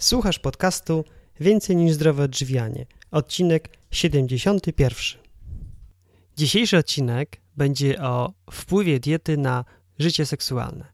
Słuchasz 0.00 0.38
podcastu 0.38 1.04
Więcej 1.40 1.76
niż 1.76 1.92
zdrowe 1.92 2.22
odżywianie, 2.22 2.86
odcinek 3.10 3.68
71. 3.90 5.22
Dzisiejszy 6.36 6.78
odcinek 6.78 7.40
będzie 7.56 8.02
o 8.02 8.32
wpływie 8.50 9.00
diety 9.00 9.36
na 9.36 9.64
życie 9.98 10.26
seksualne. 10.26 10.84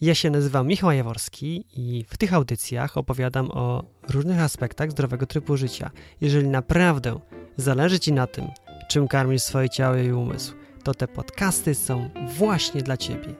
Ja 0.00 0.14
się 0.14 0.30
nazywam 0.30 0.66
Michał 0.66 0.92
Jaworski 0.92 1.64
i 1.76 2.04
w 2.08 2.16
tych 2.16 2.34
audycjach 2.34 2.96
opowiadam 2.96 3.50
o 3.50 3.84
różnych 4.08 4.40
aspektach 4.40 4.90
zdrowego 4.90 5.26
trybu 5.26 5.56
życia. 5.56 5.90
Jeżeli 6.20 6.48
naprawdę 6.48 7.20
zależy 7.56 8.00
Ci 8.00 8.12
na 8.12 8.26
tym, 8.26 8.46
czym 8.88 9.08
karmisz 9.08 9.42
swoje 9.42 9.68
ciało 9.68 9.96
i 9.96 10.12
umysł, 10.12 10.54
to 10.84 10.94
te 10.94 11.08
podcasty 11.08 11.74
są 11.74 12.10
właśnie 12.36 12.82
dla 12.82 12.96
Ciebie. 12.96 13.34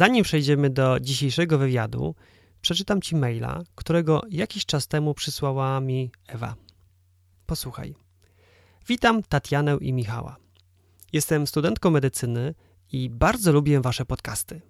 Zanim 0.00 0.24
przejdziemy 0.24 0.70
do 0.70 1.00
dzisiejszego 1.00 1.58
wywiadu, 1.58 2.14
przeczytam 2.60 3.00
Ci 3.00 3.16
maila, 3.16 3.62
którego 3.74 4.22
jakiś 4.30 4.66
czas 4.66 4.88
temu 4.88 5.14
przysłała 5.14 5.80
mi 5.80 6.10
Ewa. 6.26 6.54
Posłuchaj. 7.46 7.94
Witam 8.88 9.22
Tatianę 9.22 9.76
i 9.80 9.92
Michała. 9.92 10.36
Jestem 11.12 11.46
studentką 11.46 11.90
medycyny 11.90 12.54
i 12.92 13.10
bardzo 13.10 13.52
lubię 13.52 13.80
Wasze 13.80 14.04
podcasty. 14.04 14.60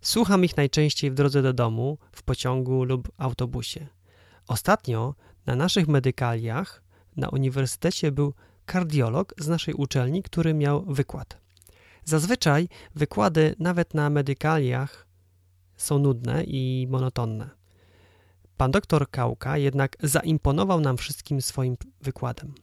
Słucham 0.00 0.44
ich 0.44 0.56
najczęściej 0.56 1.10
w 1.10 1.14
drodze 1.14 1.42
do 1.42 1.52
domu, 1.52 1.98
w 2.12 2.22
pociągu 2.22 2.84
lub 2.84 3.12
autobusie. 3.18 3.86
Ostatnio 4.46 5.14
na 5.46 5.56
naszych 5.56 5.88
medykaliach 5.88 6.82
na 7.16 7.28
uniwersytecie 7.28 8.12
był 8.12 8.34
kardiolog 8.66 9.34
z 9.38 9.48
naszej 9.48 9.74
uczelni, 9.74 10.22
który 10.22 10.54
miał 10.54 10.84
wykład. 10.84 11.41
Zazwyczaj 12.04 12.68
wykłady 12.94 13.54
nawet 13.58 13.94
na 13.94 14.10
medykaliach 14.10 15.06
są 15.76 15.98
nudne 15.98 16.44
i 16.44 16.86
monotonne. 16.90 17.50
Pan 18.56 18.70
doktor 18.70 19.10
Kałka 19.10 19.58
jednak 19.58 19.96
zaimponował 20.02 20.80
nam 20.80 20.96
wszystkim 20.96 21.42
swoim 21.42 21.76
wykładem. 22.00 22.54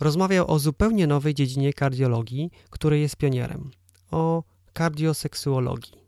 Rozmawiał 0.00 0.50
o 0.50 0.58
zupełnie 0.58 1.06
nowej 1.06 1.34
dziedzinie 1.34 1.72
kardiologii, 1.72 2.50
której 2.70 3.00
jest 3.00 3.16
pionierem 3.16 3.70
o 4.10 4.42
kardioseksuologii. 4.72 6.00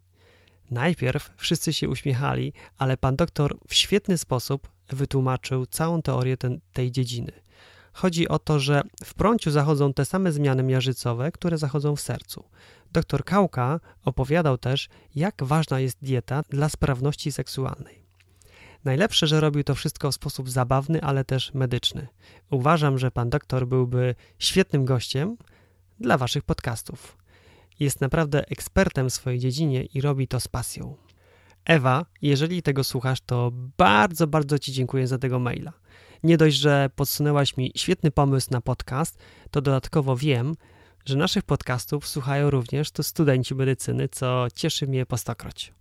Najpierw 0.70 1.30
wszyscy 1.36 1.72
się 1.72 1.88
uśmiechali, 1.88 2.52
ale 2.78 2.96
pan 2.96 3.16
doktor 3.16 3.58
w 3.68 3.74
świetny 3.74 4.18
sposób 4.18 4.68
wytłumaczył 4.88 5.66
całą 5.66 6.02
teorię 6.02 6.36
ten, 6.36 6.60
tej 6.72 6.92
dziedziny. 6.92 7.32
Chodzi 7.92 8.28
o 8.28 8.38
to, 8.38 8.60
że 8.60 8.82
w 9.04 9.14
prąciu 9.14 9.50
zachodzą 9.50 9.94
te 9.94 10.04
same 10.04 10.32
zmiany 10.32 10.62
miażdżycowe, 10.62 11.32
które 11.32 11.58
zachodzą 11.58 11.96
w 11.96 12.00
sercu. 12.00 12.44
Dr 12.92 13.24
Kałka 13.24 13.80
opowiadał 14.04 14.58
też, 14.58 14.88
jak 15.14 15.42
ważna 15.44 15.80
jest 15.80 15.98
dieta 16.02 16.42
dla 16.50 16.68
sprawności 16.68 17.32
seksualnej. 17.32 18.02
Najlepsze, 18.84 19.26
że 19.26 19.40
robił 19.40 19.64
to 19.64 19.74
wszystko 19.74 20.10
w 20.10 20.14
sposób 20.14 20.50
zabawny, 20.50 21.02
ale 21.02 21.24
też 21.24 21.54
medyczny. 21.54 22.08
Uważam, 22.50 22.98
że 22.98 23.10
pan 23.10 23.30
doktor 23.30 23.66
byłby 23.66 24.14
świetnym 24.38 24.84
gościem 24.84 25.36
dla 26.00 26.18
waszych 26.18 26.42
podcastów. 26.42 27.18
Jest 27.80 28.00
naprawdę 28.00 28.48
ekspertem 28.48 29.10
w 29.10 29.14
swojej 29.14 29.38
dziedzinie 29.38 29.84
i 29.84 30.00
robi 30.00 30.28
to 30.28 30.40
z 30.40 30.48
pasją. 30.48 30.96
Ewa, 31.64 32.06
jeżeli 32.22 32.62
tego 32.62 32.84
słuchasz, 32.84 33.20
to 33.20 33.50
bardzo, 33.78 34.26
bardzo 34.26 34.58
Ci 34.58 34.72
dziękuję 34.72 35.06
za 35.06 35.18
tego 35.18 35.38
maila. 35.38 35.72
Nie 36.22 36.36
dość, 36.36 36.56
że 36.56 36.90
podsunęłaś 36.96 37.56
mi 37.56 37.72
świetny 37.76 38.10
pomysł 38.10 38.48
na 38.50 38.60
podcast, 38.60 39.18
to 39.50 39.60
dodatkowo 39.60 40.16
wiem, 40.16 40.54
że 41.04 41.16
naszych 41.16 41.42
podcastów 41.42 42.08
słuchają 42.08 42.50
również 42.50 42.90
to 42.90 43.02
studenci 43.02 43.54
medycyny, 43.54 44.08
co 44.08 44.46
cieszy 44.54 44.86
mnie 44.86 45.06
po 45.06 45.18
stokroć. 45.18 45.72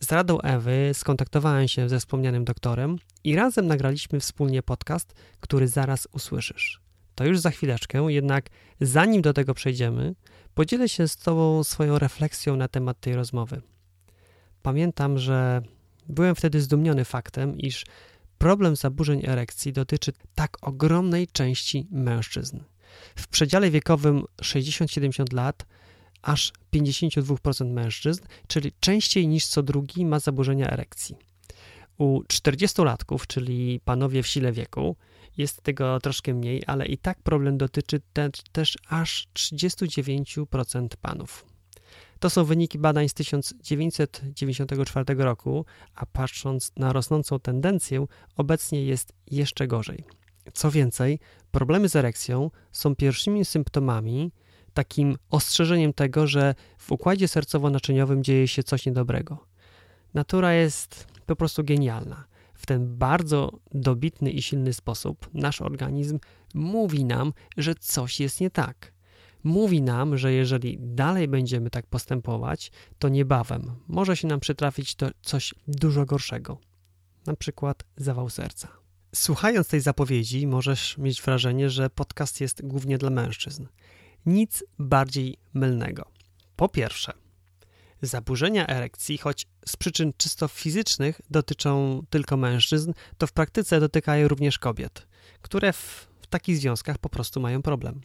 Z 0.00 0.12
radą 0.12 0.40
Ewy 0.40 0.90
skontaktowałem 0.92 1.68
się 1.68 1.88
ze 1.88 1.98
wspomnianym 1.98 2.44
doktorem 2.44 2.96
i 3.24 3.36
razem 3.36 3.66
nagraliśmy 3.66 4.20
wspólnie 4.20 4.62
podcast, 4.62 5.14
który 5.40 5.68
zaraz 5.68 6.08
usłyszysz. 6.12 6.80
To 7.14 7.24
już 7.24 7.38
za 7.38 7.50
chwileczkę, 7.50 8.06
jednak 8.08 8.46
zanim 8.80 9.22
do 9.22 9.32
tego 9.32 9.54
przejdziemy, 9.54 10.14
podzielę 10.54 10.88
się 10.88 11.08
z 11.08 11.16
Tobą 11.16 11.64
swoją 11.64 11.98
refleksją 11.98 12.56
na 12.56 12.68
temat 12.68 13.00
tej 13.00 13.14
rozmowy. 13.14 13.62
Pamiętam, 14.62 15.18
że 15.18 15.62
byłem 16.08 16.34
wtedy 16.34 16.60
zdumiony 16.60 17.04
faktem, 17.04 17.58
iż 17.58 17.84
problem 18.38 18.76
zaburzeń 18.76 19.22
erekcji 19.26 19.72
dotyczy 19.72 20.12
tak 20.34 20.56
ogromnej 20.62 21.28
części 21.28 21.86
mężczyzn. 21.90 22.60
W 23.16 23.28
przedziale 23.28 23.70
wiekowym 23.70 24.24
60-70 24.42 25.32
lat 25.32 25.66
aż 26.22 26.52
52% 26.74 27.70
mężczyzn, 27.70 28.24
czyli 28.46 28.72
częściej 28.80 29.28
niż 29.28 29.46
co 29.46 29.62
drugi 29.62 30.06
ma 30.06 30.20
zaburzenia 30.20 30.70
erekcji. 30.70 31.16
U 31.98 32.22
40-latków, 32.22 33.26
czyli 33.26 33.80
panowie 33.84 34.22
w 34.22 34.26
sile 34.26 34.52
wieku, 34.52 34.96
jest 35.36 35.62
tego 35.62 36.00
troszkę 36.00 36.34
mniej, 36.34 36.62
ale 36.66 36.86
i 36.86 36.98
tak 36.98 37.22
problem 37.22 37.58
dotyczy 37.58 38.00
te, 38.12 38.30
też 38.52 38.78
aż 38.88 39.28
39% 39.34 40.88
panów. 41.00 41.55
To 42.20 42.30
są 42.30 42.44
wyniki 42.44 42.78
badań 42.78 43.08
z 43.08 43.14
1994 43.14 45.14
roku, 45.14 45.64
a 45.94 46.06
patrząc 46.06 46.72
na 46.76 46.92
rosnącą 46.92 47.40
tendencję, 47.40 48.06
obecnie 48.36 48.84
jest 48.84 49.12
jeszcze 49.30 49.66
gorzej. 49.66 50.04
Co 50.52 50.70
więcej, 50.70 51.18
problemy 51.50 51.88
z 51.88 51.96
erekcją 51.96 52.50
są 52.72 52.96
pierwszymi 52.96 53.44
symptomami, 53.44 54.32
takim 54.74 55.16
ostrzeżeniem 55.30 55.92
tego, 55.92 56.26
że 56.26 56.54
w 56.78 56.92
układzie 56.92 57.26
sercowo-naczyniowym 57.26 58.22
dzieje 58.22 58.48
się 58.48 58.62
coś 58.62 58.86
niedobrego. 58.86 59.46
Natura 60.14 60.52
jest 60.52 61.06
po 61.26 61.36
prostu 61.36 61.64
genialna. 61.64 62.24
W 62.54 62.66
ten 62.66 62.98
bardzo 62.98 63.52
dobitny 63.74 64.30
i 64.30 64.42
silny 64.42 64.72
sposób 64.72 65.30
nasz 65.34 65.62
organizm 65.62 66.18
mówi 66.54 67.04
nam, 67.04 67.32
że 67.56 67.74
coś 67.74 68.20
jest 68.20 68.40
nie 68.40 68.50
tak. 68.50 68.95
Mówi 69.46 69.82
nam, 69.82 70.18
że 70.18 70.32
jeżeli 70.32 70.78
dalej 70.80 71.28
będziemy 71.28 71.70
tak 71.70 71.86
postępować, 71.86 72.70
to 72.98 73.08
niebawem 73.08 73.76
może 73.88 74.16
się 74.16 74.28
nam 74.28 74.40
przytrafić 74.40 74.94
to 74.94 75.08
coś 75.22 75.54
dużo 75.68 76.04
gorszego, 76.04 76.58
na 77.26 77.36
przykład 77.36 77.84
zawał 77.96 78.30
serca. 78.30 78.68
Słuchając 79.14 79.68
tej 79.68 79.80
zapowiedzi, 79.80 80.46
możesz 80.46 80.98
mieć 80.98 81.22
wrażenie, 81.22 81.70
że 81.70 81.90
podcast 81.90 82.40
jest 82.40 82.66
głównie 82.66 82.98
dla 82.98 83.10
mężczyzn. 83.10 83.66
Nic 84.26 84.64
bardziej 84.78 85.36
mylnego. 85.54 86.10
Po 86.56 86.68
pierwsze, 86.68 87.12
zaburzenia 88.02 88.66
erekcji, 88.66 89.18
choć 89.18 89.46
z 89.66 89.76
przyczyn 89.76 90.12
czysto 90.16 90.48
fizycznych 90.48 91.20
dotyczą 91.30 92.02
tylko 92.10 92.36
mężczyzn, 92.36 92.92
to 93.18 93.26
w 93.26 93.32
praktyce 93.32 93.80
dotykają 93.80 94.28
również 94.28 94.58
kobiet, 94.58 95.06
które 95.42 95.72
w, 95.72 96.08
w 96.20 96.26
takich 96.26 96.56
związkach 96.56 96.98
po 96.98 97.08
prostu 97.08 97.40
mają 97.40 97.62
problem. 97.62 98.00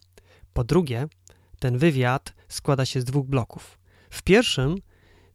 Po 0.53 0.63
drugie, 0.63 1.07
ten 1.61 1.77
wywiad 1.77 2.33
składa 2.47 2.85
się 2.85 3.01
z 3.01 3.03
dwóch 3.03 3.27
bloków. 3.27 3.79
W 4.09 4.21
pierwszym 4.23 4.77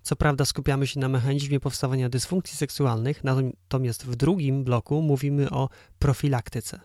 co 0.03 0.17
prawda 0.17 0.45
skupiamy 0.45 0.87
się 0.87 1.01
na 1.01 1.09
mechanizmie 1.09 1.61
powstawania 1.61 2.09
dysfunkcji 2.09 2.57
seksualnych, 2.57 3.25
natomiast 3.25 4.07
w 4.07 4.17
drugim 4.17 4.65
bloku 4.65 5.03
mówimy 5.03 5.51
o 5.51 5.69
profilaktyce. 5.99 6.81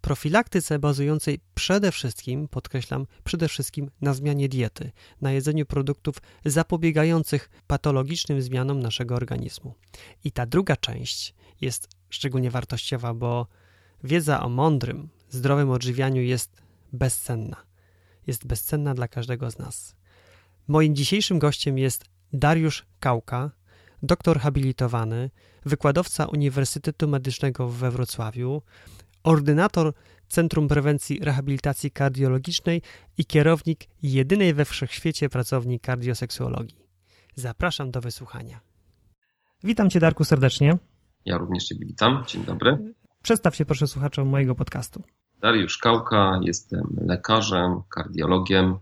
Profilaktyce 0.00 0.78
bazującej 0.78 1.40
przede 1.54 1.92
wszystkim, 1.92 2.48
podkreślam, 2.48 3.06
przede 3.24 3.48
wszystkim 3.48 3.90
na 4.00 4.14
zmianie 4.14 4.48
diety, 4.48 4.90
na 5.20 5.32
jedzeniu 5.32 5.66
produktów 5.66 6.16
zapobiegających 6.44 7.50
patologicznym 7.66 8.42
zmianom 8.42 8.80
naszego 8.80 9.14
organizmu. 9.14 9.74
I 10.24 10.32
ta 10.32 10.46
druga 10.46 10.76
część 10.76 11.34
jest 11.60 11.88
szczególnie 12.10 12.50
wartościowa, 12.50 13.14
bo 13.14 13.46
wiedza 14.04 14.42
o 14.42 14.48
mądrym, 14.48 15.08
zdrowym 15.30 15.70
odżywianiu 15.70 16.22
jest 16.22 16.62
bezcenna. 16.92 17.65
Jest 18.26 18.46
bezcenna 18.46 18.94
dla 18.94 19.08
każdego 19.08 19.50
z 19.50 19.58
nas. 19.58 19.96
Moim 20.68 20.94
dzisiejszym 20.94 21.38
gościem 21.38 21.78
jest 21.78 22.04
Dariusz 22.32 22.86
Kałka, 23.00 23.50
doktor 24.02 24.40
habilitowany, 24.40 25.30
wykładowca 25.64 26.26
Uniwersytetu 26.26 27.08
Medycznego 27.08 27.68
we 27.68 27.90
Wrocławiu, 27.90 28.62
ordynator 29.22 29.92
Centrum 30.28 30.68
Prewencji 30.68 31.20
Rehabilitacji 31.20 31.90
Kardiologicznej 31.90 32.82
i 33.18 33.24
kierownik 33.24 33.84
jedynej 34.02 34.54
we 34.54 34.64
wszechświecie 34.64 35.28
pracowni 35.28 35.80
kardioseksuologii. 35.80 36.86
Zapraszam 37.34 37.90
do 37.90 38.00
wysłuchania. 38.00 38.60
Witam 39.64 39.90
Cię, 39.90 40.00
Darku, 40.00 40.24
serdecznie. 40.24 40.78
Ja 41.24 41.38
również 41.38 41.64
Cię 41.64 41.74
witam. 41.80 42.24
Dzień 42.26 42.44
dobry. 42.44 42.94
Przedstaw 43.22 43.56
się 43.56 43.64
proszę 43.64 43.86
słuchaczom 43.86 44.28
mojego 44.28 44.54
podcastu. 44.54 45.02
Dariusz 45.40 45.78
Kałka, 45.78 46.40
jestem 46.42 46.96
lekarzem, 47.06 47.82
kardiologiem, 47.94 48.78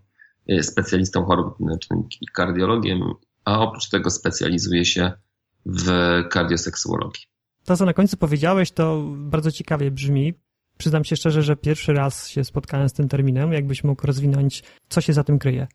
specjalistą 0.63 1.25
chorób 1.25 1.59
wewnętrznych 1.59 2.23
i 2.23 2.27
kardiologiem 2.27 3.01
a 3.45 3.61
oprócz 3.61 3.89
tego 3.89 4.11
specjalizuje 4.11 4.85
się 4.85 5.13
w 5.67 5.89
kardioseksuologii. 6.31 7.23
To, 7.65 7.77
co 7.77 7.85
na 7.85 7.93
końcu 7.93 8.17
powiedziałeś, 8.17 8.73
to 8.73 9.05
bardzo 9.17 9.53
ciekawie 9.53 9.91
brzmi. 9.91 10.35
Przyznam 10.79 11.05
się 11.05 11.17
szczerze, 11.17 11.43
że 11.43 11.57
pierwszy 11.57 11.93
raz 11.93 12.29
się 12.29 12.45
spotkałem 12.45 12.89
z 12.89 12.93
tym 12.93 13.09
terminem. 13.09 13.53
Jakbyś 13.53 13.85
mógł 13.85 14.07
rozwinąć, 14.07 14.63
co 14.89 15.01
się 15.01 15.13
za 15.13 15.25
tym 15.25 15.39
kryje? 15.39 15.67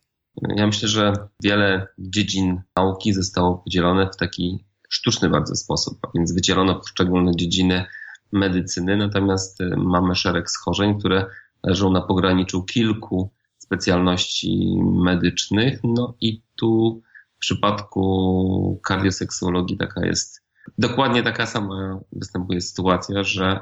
Ja 0.56 0.68
myślę, 0.68 0.88
że 0.88 1.14
wiele 1.44 1.88
dziedzin 1.98 2.62
nauki 2.76 3.14
zostało 3.14 3.58
podzielone 3.58 4.10
w 4.14 4.18
taki 4.18 4.66
sztuczny 4.90 5.30
bardzo 5.30 5.56
sposób, 5.56 6.00
a 6.04 6.08
więc 6.16 6.34
wydzielono 6.34 6.76
poszczególne 6.76 7.32
dziedziny 7.36 7.86
medycyny, 8.32 8.98
natomiast 8.98 9.62
y, 9.62 9.74
mamy 9.78 10.16
szereg 10.16 10.50
schorzeń, 10.50 11.00
które 11.00 11.26
leżą 11.64 11.92
na 11.92 12.02
pograniczu 12.02 12.64
kilku 12.64 13.32
specjalności 13.58 14.80
medycznych. 14.84 15.80
No 15.84 16.14
i 16.22 16.42
tu 16.56 17.02
w 17.36 17.40
przypadku 17.40 18.80
kardioseksuologii 18.84 19.78
taka 19.78 20.06
jest, 20.06 20.44
dokładnie 20.78 21.24
taka 21.24 21.46
sama 21.46 22.00
występuje 22.12 22.62
sytuacja, 22.62 23.24
że 23.24 23.60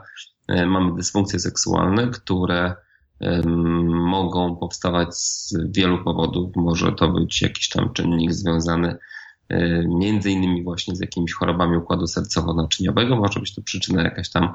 y, 0.52 0.66
mamy 0.66 0.96
dysfunkcje 0.96 1.40
seksualne, 1.40 2.08
które 2.08 2.76
mogą 3.86 4.56
powstawać 4.56 5.16
z 5.16 5.56
wielu 5.70 6.04
powodów. 6.04 6.56
Może 6.56 6.92
to 6.92 7.10
być 7.10 7.42
jakiś 7.42 7.70
tam 7.70 7.94
czynnik 7.94 8.34
związany 8.34 8.98
między 9.88 10.32
innymi 10.32 10.64
właśnie 10.64 10.96
z 10.96 11.00
jakimiś 11.00 11.34
chorobami 11.34 11.78
układu 11.78 12.06
sercowo-naczyniowego. 12.06 13.16
Może 13.16 13.40
być 13.40 13.56
to 13.56 13.62
przyczyna 13.62 14.04
jakaś 14.04 14.30
tam 14.30 14.54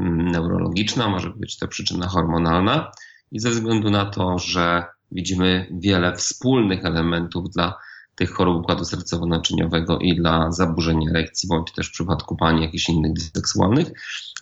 neurologiczna, 0.00 1.08
może 1.08 1.30
być 1.30 1.58
to 1.58 1.68
przyczyna 1.68 2.08
hormonalna. 2.08 2.90
I 3.32 3.40
ze 3.40 3.50
względu 3.50 3.90
na 3.90 4.06
to, 4.06 4.38
że 4.38 4.84
widzimy 5.12 5.66
wiele 5.70 6.16
wspólnych 6.16 6.84
elementów 6.84 7.50
dla 7.50 7.78
tych 8.14 8.30
chorób 8.30 8.62
układu 8.62 8.84
sercowo-naczyniowego 8.84 9.98
i 10.00 10.16
dla 10.16 10.52
zaburzeń 10.52 11.08
erekcji, 11.08 11.48
bądź 11.48 11.72
też 11.72 11.88
w 11.88 11.92
przypadku 11.92 12.36
pani 12.36 12.62
jakichś 12.62 12.88
innych 12.88 13.22
seksualnych, 13.22 13.88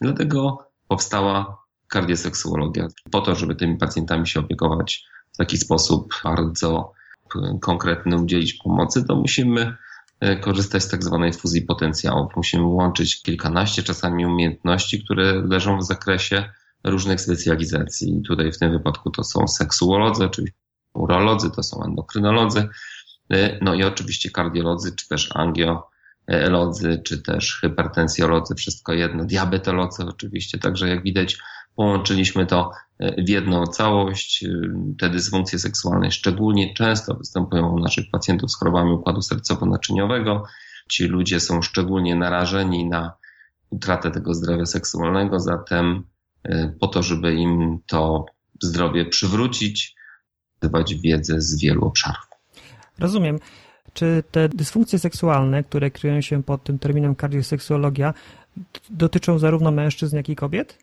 dlatego 0.01 0.59
powstała 0.89 1.63
kardioseksuologia 1.89 2.89
po 3.11 3.21
to, 3.21 3.35
żeby 3.35 3.55
tymi 3.55 3.77
pacjentami 3.77 4.27
się 4.27 4.41
opiekować 4.41 5.07
w 5.33 5.37
taki 5.37 5.59
sposób 5.59 6.15
bardzo 6.25 6.93
konkretny, 7.61 8.17
udzielić 8.17 8.55
pomocy, 8.55 9.05
to 9.05 9.17
musimy 9.17 9.61
E, 9.61 9.86
korzystać 10.41 10.83
z 10.83 10.89
tak 10.89 11.05
zwanej 11.05 11.33
fuzji 11.33 11.63
potencjałów. 11.63 12.37
Musimy 12.37 12.65
łączyć 12.65 13.23
kilkanaście 13.23 13.83
czasami 13.83 14.27
umiejętności, 14.27 15.05
które 15.05 15.33
leżą 15.35 15.79
w 15.79 15.85
zakresie 15.85 16.45
różnych 16.85 17.21
specjalizacji. 17.21 18.19
I 18.19 18.23
tutaj 18.23 18.53
w 18.53 18.59
tym 18.59 18.73
wypadku 18.73 19.11
to 19.11 19.25
są 19.25 19.49
seksuolodzy, 19.49 20.25
oczywiście 20.25 20.59
urolodzy, 20.95 21.51
to 21.51 21.63
są 21.63 21.83
endokrynolodzy, 21.85 22.69
e, 23.31 23.65
no 23.65 23.75
i 23.75 23.85
oczywiście 23.85 24.31
kardiolodzy, 24.31 24.97
czy 24.97 25.09
też 25.09 25.31
angioelodzy, 25.37 27.03
czy 27.05 27.23
też 27.23 27.61
hypertensjolodzy, 27.61 28.55
wszystko 28.55 28.93
jedno, 28.93 29.25
diabetolodzy 29.25 30.05
oczywiście, 30.05 30.59
także 30.59 30.89
jak 30.89 31.03
widać 31.03 31.39
połączyliśmy 31.77 32.47
to 32.47 32.71
e, 32.99 33.25
w 33.25 33.29
jedną 33.29 33.67
całość. 33.67 34.45
E, 34.45 34.49
te 34.99 35.11
dysfunkcje 35.11 35.59
seksualne 35.59 36.11
szczególnie 36.11 36.75
często 36.75 37.15
występują 37.15 37.73
u 37.73 37.79
naszych 37.79 38.11
pacjentów 38.11 38.51
z 38.51 38.59
chorobami 38.59 38.93
układu 38.93 39.21
sercowo-naczyniowego. 39.21 40.43
Ci 40.89 41.05
ludzie 41.05 41.41
są 41.41 41.63
szczególnie 41.63 42.17
narażeni 42.17 42.89
na 42.89 43.13
utratę 43.71 44.11
tego 44.11 44.35
zdrowia 44.35 44.67
seksualnego, 44.67 45.41
zatem 45.41 46.05
e, 46.45 46.73
po 46.81 46.87
to, 46.87 47.03
żeby 47.03 47.35
im 47.35 47.79
to 47.87 48.25
zdrowie 48.63 49.05
przywrócić, 49.05 49.97
zdobywać 50.59 50.95
wiedzę 50.95 51.41
z 51.41 51.61
wielu 51.61 51.85
obszarów. 51.85 52.27
Rozumiem. 52.99 53.39
Czy 53.95 54.23
te 54.31 54.49
dysfunkcje 54.49 54.99
seksualne, 54.99 55.65
które 55.65 55.91
kryją 55.91 56.21
się 56.21 56.43
pod 56.43 56.65
tym 56.65 56.79
terminem 56.79 57.15
kardioseksuologia, 57.15 58.15
dotyczą 58.91 59.39
zarówno 59.39 59.71
mężczyzn, 59.71 60.17
jak 60.17 60.29
i 60.29 60.37
kobiet? 60.37 60.79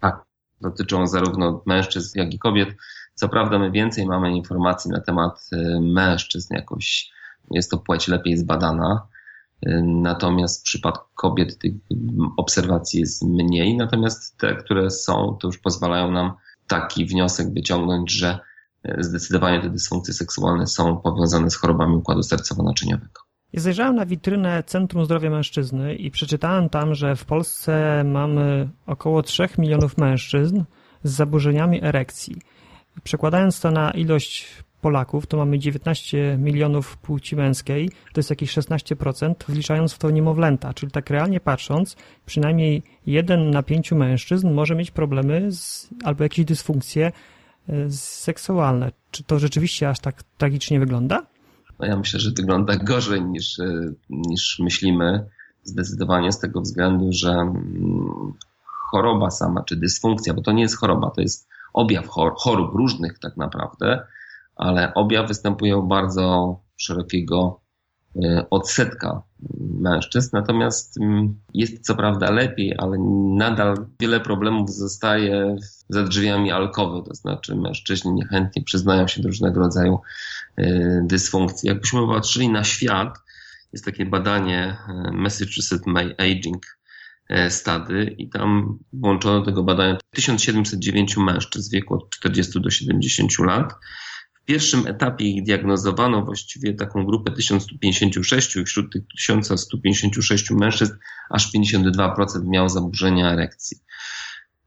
Tak 0.00 0.25
dotyczą 0.60 1.06
zarówno 1.06 1.62
mężczyzn, 1.66 2.18
jak 2.18 2.34
i 2.34 2.38
kobiet. 2.38 2.68
Co 3.14 3.28
prawda, 3.28 3.58
my 3.58 3.70
więcej 3.70 4.06
mamy 4.06 4.36
informacji 4.36 4.90
na 4.90 5.00
temat 5.00 5.48
y, 5.52 5.80
mężczyzn, 5.80 6.54
jakoś 6.54 7.10
jest 7.50 7.70
to 7.70 7.78
płeć 7.78 8.08
lepiej 8.08 8.36
zbadana. 8.36 9.06
Y, 9.66 9.82
natomiast 9.84 10.60
w 10.60 10.64
przypadku 10.64 11.08
kobiet 11.14 11.58
tych 11.58 11.72
obserwacji 12.36 13.00
jest 13.00 13.22
mniej, 13.24 13.76
natomiast 13.76 14.38
te, 14.38 14.54
które 14.54 14.90
są, 14.90 15.36
to 15.40 15.48
już 15.48 15.58
pozwalają 15.58 16.10
nam 16.10 16.32
taki 16.66 17.06
wniosek 17.06 17.54
wyciągnąć, 17.54 18.12
że 18.12 18.38
y, 18.88 18.96
zdecydowanie 19.00 19.62
te 19.62 19.70
dysfunkcje 19.70 20.14
seksualne 20.14 20.66
są 20.66 20.96
powiązane 20.96 21.50
z 21.50 21.56
chorobami 21.56 21.96
układu 21.96 22.20
sercowo-naczyniowego. 22.20 23.25
Ja 23.56 23.62
zajrzałem 23.62 23.96
na 23.96 24.06
witrynę 24.06 24.62
Centrum 24.62 25.04
Zdrowia 25.04 25.30
Mężczyzny 25.30 25.94
i 25.94 26.10
przeczytałem 26.10 26.68
tam, 26.68 26.94
że 26.94 27.16
w 27.16 27.24
Polsce 27.24 28.04
mamy 28.04 28.68
około 28.86 29.22
3 29.22 29.48
milionów 29.58 29.98
mężczyzn 29.98 30.62
z 31.02 31.12
zaburzeniami 31.12 31.84
erekcji. 31.84 32.36
Przekładając 33.04 33.60
to 33.60 33.70
na 33.70 33.90
ilość 33.90 34.46
Polaków, 34.80 35.26
to 35.26 35.36
mamy 35.36 35.58
19 35.58 36.38
milionów 36.38 36.96
płci 36.96 37.36
męskiej, 37.36 37.88
to 37.88 38.18
jest 38.18 38.30
jakieś 38.30 38.52
16%, 38.56 39.34
wliczając 39.48 39.92
w 39.92 39.98
to 39.98 40.10
niemowlęta, 40.10 40.74
czyli 40.74 40.92
tak 40.92 41.10
realnie 41.10 41.40
patrząc, 41.40 41.96
przynajmniej 42.26 42.82
jeden 43.06 43.50
na 43.50 43.62
pięciu 43.62 43.96
mężczyzn 43.96 44.50
może 44.50 44.74
mieć 44.74 44.90
problemy 44.90 45.52
z, 45.52 45.90
albo 46.04 46.22
jakieś 46.22 46.44
dysfunkcje 46.44 47.12
e, 47.68 47.90
seksualne. 47.90 48.92
Czy 49.10 49.24
to 49.24 49.38
rzeczywiście 49.38 49.88
aż 49.88 50.00
tak 50.00 50.22
tragicznie 50.22 50.80
wygląda? 50.80 51.35
No 51.78 51.86
ja 51.86 51.96
myślę, 51.96 52.20
że 52.20 52.30
wygląda 52.30 52.76
gorzej 52.76 53.22
niż, 53.22 53.58
e, 53.58 53.92
niż 54.08 54.58
myślimy. 54.58 55.26
Zdecydowanie 55.62 56.32
z 56.32 56.38
tego 56.38 56.60
względu, 56.60 57.12
że 57.12 57.30
mm, 57.30 58.32
choroba 58.64 59.30
sama, 59.30 59.62
czy 59.62 59.76
dysfunkcja, 59.76 60.34
bo 60.34 60.42
to 60.42 60.52
nie 60.52 60.62
jest 60.62 60.76
choroba, 60.76 61.10
to 61.10 61.20
jest 61.20 61.48
objaw 61.74 62.08
chorób 62.36 62.74
różnych 62.74 63.18
tak 63.18 63.36
naprawdę, 63.36 64.06
ale 64.56 64.94
objaw 64.94 65.28
występuje 65.28 65.76
u 65.76 65.86
bardzo 65.86 66.56
szerokiego 66.76 67.60
e, 68.24 68.46
odsetka 68.50 69.22
mężczyzn, 69.80 70.30
natomiast 70.32 71.00
mm, 71.00 71.40
jest 71.54 71.86
co 71.86 71.94
prawda 71.94 72.30
lepiej, 72.30 72.74
ale 72.78 72.98
nadal 73.36 73.86
wiele 74.00 74.20
problemów 74.20 74.70
zostaje 74.70 75.56
za 75.88 76.02
drzwiami 76.02 76.52
alkowy, 76.52 77.08
to 77.08 77.14
znaczy 77.14 77.56
mężczyźni 77.56 78.12
niechętnie 78.12 78.62
przyznają 78.62 79.06
się 79.06 79.22
do 79.22 79.28
różnego 79.28 79.60
rodzaju 79.60 79.98
dysfunkcji. 81.02 81.68
Jakbyśmy 81.68 82.06
patrzyli 82.08 82.48
na 82.48 82.64
świat, 82.64 83.18
jest 83.72 83.84
takie 83.84 84.06
badanie 84.06 84.76
e, 84.88 85.10
Massachusetts 85.12 85.86
May 85.86 86.14
Aging 86.18 86.78
Study 87.48 88.14
i 88.18 88.28
tam 88.28 88.78
włączono 88.92 89.40
do 89.40 89.46
tego 89.46 89.64
badania 89.64 89.98
1709 90.10 91.16
mężczyzn 91.16 91.70
w 91.70 91.72
wieku 91.72 91.94
od 91.94 92.10
40 92.10 92.60
do 92.60 92.70
70 92.70 93.38
lat 93.38 93.74
pierwszym 94.46 94.86
etapie 94.86 95.24
ich 95.24 95.42
diagnozowano 95.42 96.24
właściwie 96.24 96.74
taką 96.74 97.06
grupę 97.06 97.32
1156 97.32 98.56
i 98.56 98.64
wśród 98.64 98.92
tych 98.92 99.02
1156 99.16 100.50
mężczyzn 100.50 100.92
aż 101.30 101.52
52% 101.54 102.44
miało 102.44 102.68
zaburzenia 102.68 103.32
erekcji. 103.32 103.76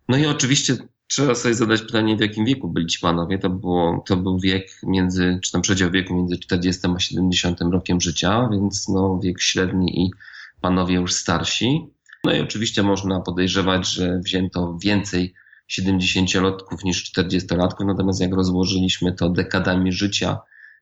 No 0.10 0.17
i 0.17 0.25
oczywiście 0.25 0.77
trzeba 1.09 1.35
sobie 1.35 1.53
zadać 1.53 1.81
pytanie, 1.81 2.17
w 2.17 2.19
jakim 2.19 2.45
wieku 2.45 2.67
byli 2.67 2.87
ci 2.87 2.99
panowie. 2.99 3.39
To, 3.39 3.49
było, 3.49 4.03
to 4.07 4.17
był 4.17 4.39
wiek 4.39 4.67
między, 4.83 5.39
czy 5.43 5.51
tam 5.51 5.61
przedział 5.61 5.91
wieku 5.91 6.15
między 6.15 6.37
40 6.37 6.81
a 6.95 6.99
70 6.99 7.61
rokiem 7.61 8.01
życia, 8.01 8.49
więc 8.51 8.87
no 8.89 9.19
wiek 9.23 9.41
średni 9.41 10.01
i 10.01 10.11
panowie 10.61 10.95
już 10.95 11.13
starsi. 11.13 11.87
No 12.23 12.33
i 12.33 12.39
oczywiście 12.41 12.83
można 12.83 13.19
podejrzewać, 13.19 13.93
że 13.93 14.19
wzięto 14.19 14.77
więcej 14.83 15.33
70-latków 15.69 16.83
niż 16.83 17.11
40-latków, 17.13 17.85
natomiast 17.85 18.21
jak 18.21 18.33
rozłożyliśmy 18.33 19.13
to 19.13 19.29
dekadami 19.29 19.91
życia, 19.91 20.39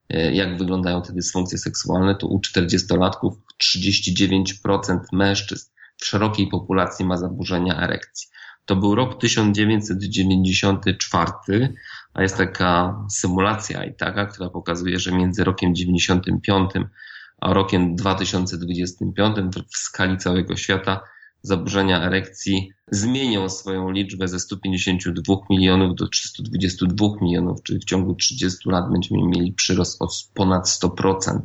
e, 0.10 0.34
jak 0.34 0.58
wyglądają 0.58 1.02
te 1.02 1.14
dysfunkcje 1.14 1.58
seksualne, 1.58 2.16
to 2.16 2.28
u 2.28 2.40
40-latków 2.40 3.32
39% 3.64 5.00
mężczyzn 5.14 5.70
w 5.98 6.06
szerokiej 6.06 6.48
populacji 6.48 7.06
ma 7.06 7.18
zaburzenia 7.18 7.82
erekcji. 7.82 8.28
To 8.68 8.76
był 8.76 8.96
rok 8.96 9.20
1994, 9.20 11.74
a 12.14 12.22
jest 12.22 12.38
taka 12.38 13.00
symulacja 13.10 13.86
i 13.86 13.96
taka, 13.96 14.26
która 14.26 14.50
pokazuje, 14.50 15.00
że 15.00 15.12
między 15.12 15.44
rokiem 15.44 15.76
95 15.76 16.72
a 17.42 17.54
rokiem 17.54 17.96
2025 17.96 19.38
w 19.74 19.78
skali 19.78 20.18
całego 20.18 20.56
świata 20.56 21.02
zaburzenia 21.42 22.02
erekcji 22.02 22.72
zmienią 22.92 23.50
swoją 23.50 23.92
liczbę 23.92 24.28
ze 24.28 24.40
152 24.40 25.36
milionów 25.50 25.96
do 25.96 26.08
322 26.08 27.08
milionów, 27.22 27.64
czyli 27.64 27.80
w 27.80 27.86
ciągu 27.86 28.16
30 28.16 28.70
lat 28.70 28.92
będziemy 28.92 29.24
mieli 29.24 29.54
przyrost 29.54 30.02
o 30.02 30.08
ponad 30.34 30.68
100%. 30.68 31.40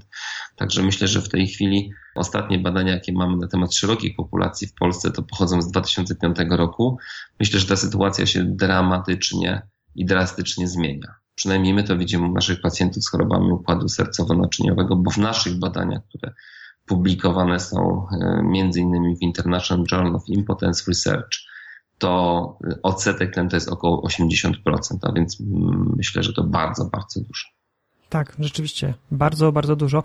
Także 0.62 0.82
myślę, 0.82 1.08
że 1.08 1.20
w 1.20 1.28
tej 1.28 1.46
chwili 1.46 1.90
ostatnie 2.14 2.58
badania, 2.58 2.92
jakie 2.92 3.12
mamy 3.12 3.36
na 3.36 3.48
temat 3.48 3.74
szerokiej 3.74 4.14
populacji 4.14 4.66
w 4.66 4.74
Polsce, 4.74 5.10
to 5.10 5.22
pochodzą 5.22 5.62
z 5.62 5.70
2005 5.70 6.36
roku. 6.50 6.98
Myślę, 7.40 7.60
że 7.60 7.66
ta 7.66 7.76
sytuacja 7.76 8.26
się 8.26 8.44
dramatycznie 8.44 9.62
i 9.94 10.04
drastycznie 10.06 10.68
zmienia. 10.68 11.14
Przynajmniej 11.34 11.74
my 11.74 11.84
to 11.84 11.98
widzimy 11.98 12.28
u 12.28 12.32
naszych 12.32 12.60
pacjentów 12.60 13.04
z 13.04 13.10
chorobami 13.10 13.52
układu 13.52 13.86
sercowo-naczyniowego, 13.86 14.96
bo 14.96 15.10
w 15.10 15.18
naszych 15.18 15.58
badaniach, 15.58 16.02
które 16.08 16.32
publikowane 16.86 17.60
są 17.60 18.06
e, 18.22 18.62
innymi 18.76 19.16
w 19.16 19.22
International 19.22 19.84
Journal 19.92 20.16
of 20.16 20.28
Impotence 20.28 20.84
Research, 20.88 21.38
to 21.98 22.58
odsetek 22.82 23.34
ten 23.34 23.48
to 23.48 23.56
jest 23.56 23.68
około 23.68 24.08
80%, 24.08 24.54
a 25.02 25.12
więc 25.12 25.40
mm, 25.40 25.94
myślę, 25.96 26.22
że 26.22 26.32
to 26.32 26.44
bardzo, 26.44 26.84
bardzo 26.84 27.20
dużo. 27.20 27.61
Tak, 28.12 28.36
rzeczywiście. 28.38 28.94
Bardzo, 29.10 29.52
bardzo 29.52 29.76
dużo. 29.76 30.02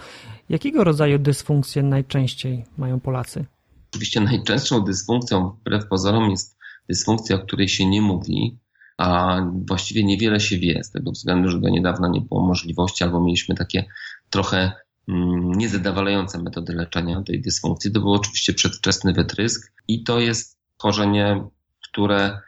Jakiego 0.49 0.83
rodzaju 0.83 1.19
dysfunkcje 1.19 1.83
najczęściej 1.83 2.65
mają 2.77 2.99
Polacy? 2.99 3.45
Oczywiście 3.91 4.21
najczęstszą 4.21 4.81
dysfunkcją, 4.81 5.49
wbrew 5.49 5.87
pozorom, 5.87 6.29
jest 6.29 6.57
dysfunkcja, 6.89 7.35
o 7.35 7.39
której 7.39 7.67
się 7.69 7.85
nie 7.85 8.01
mówi, 8.01 8.59
a 8.97 9.37
właściwie 9.67 10.03
niewiele 10.03 10.39
się 10.39 10.57
wie, 10.57 10.83
z 10.83 10.91
tego 10.91 11.11
względu, 11.11 11.49
że 11.49 11.59
do 11.59 11.69
niedawna 11.69 12.07
nie 12.07 12.21
było 12.21 12.47
możliwości, 12.47 13.03
albo 13.03 13.21
mieliśmy 13.21 13.55
takie 13.55 13.85
trochę 14.29 14.71
mm, 15.07 15.51
niezadowalające 15.51 16.43
metody 16.43 16.73
leczenia 16.73 17.23
tej 17.23 17.41
dysfunkcji. 17.41 17.91
To 17.91 17.99
był 17.99 18.13
oczywiście 18.13 18.53
przedwczesny 18.53 19.13
wytrysk 19.13 19.73
i 19.87 20.03
to 20.03 20.19
jest 20.19 20.57
chorzenie, 20.77 21.43
które 21.89 22.41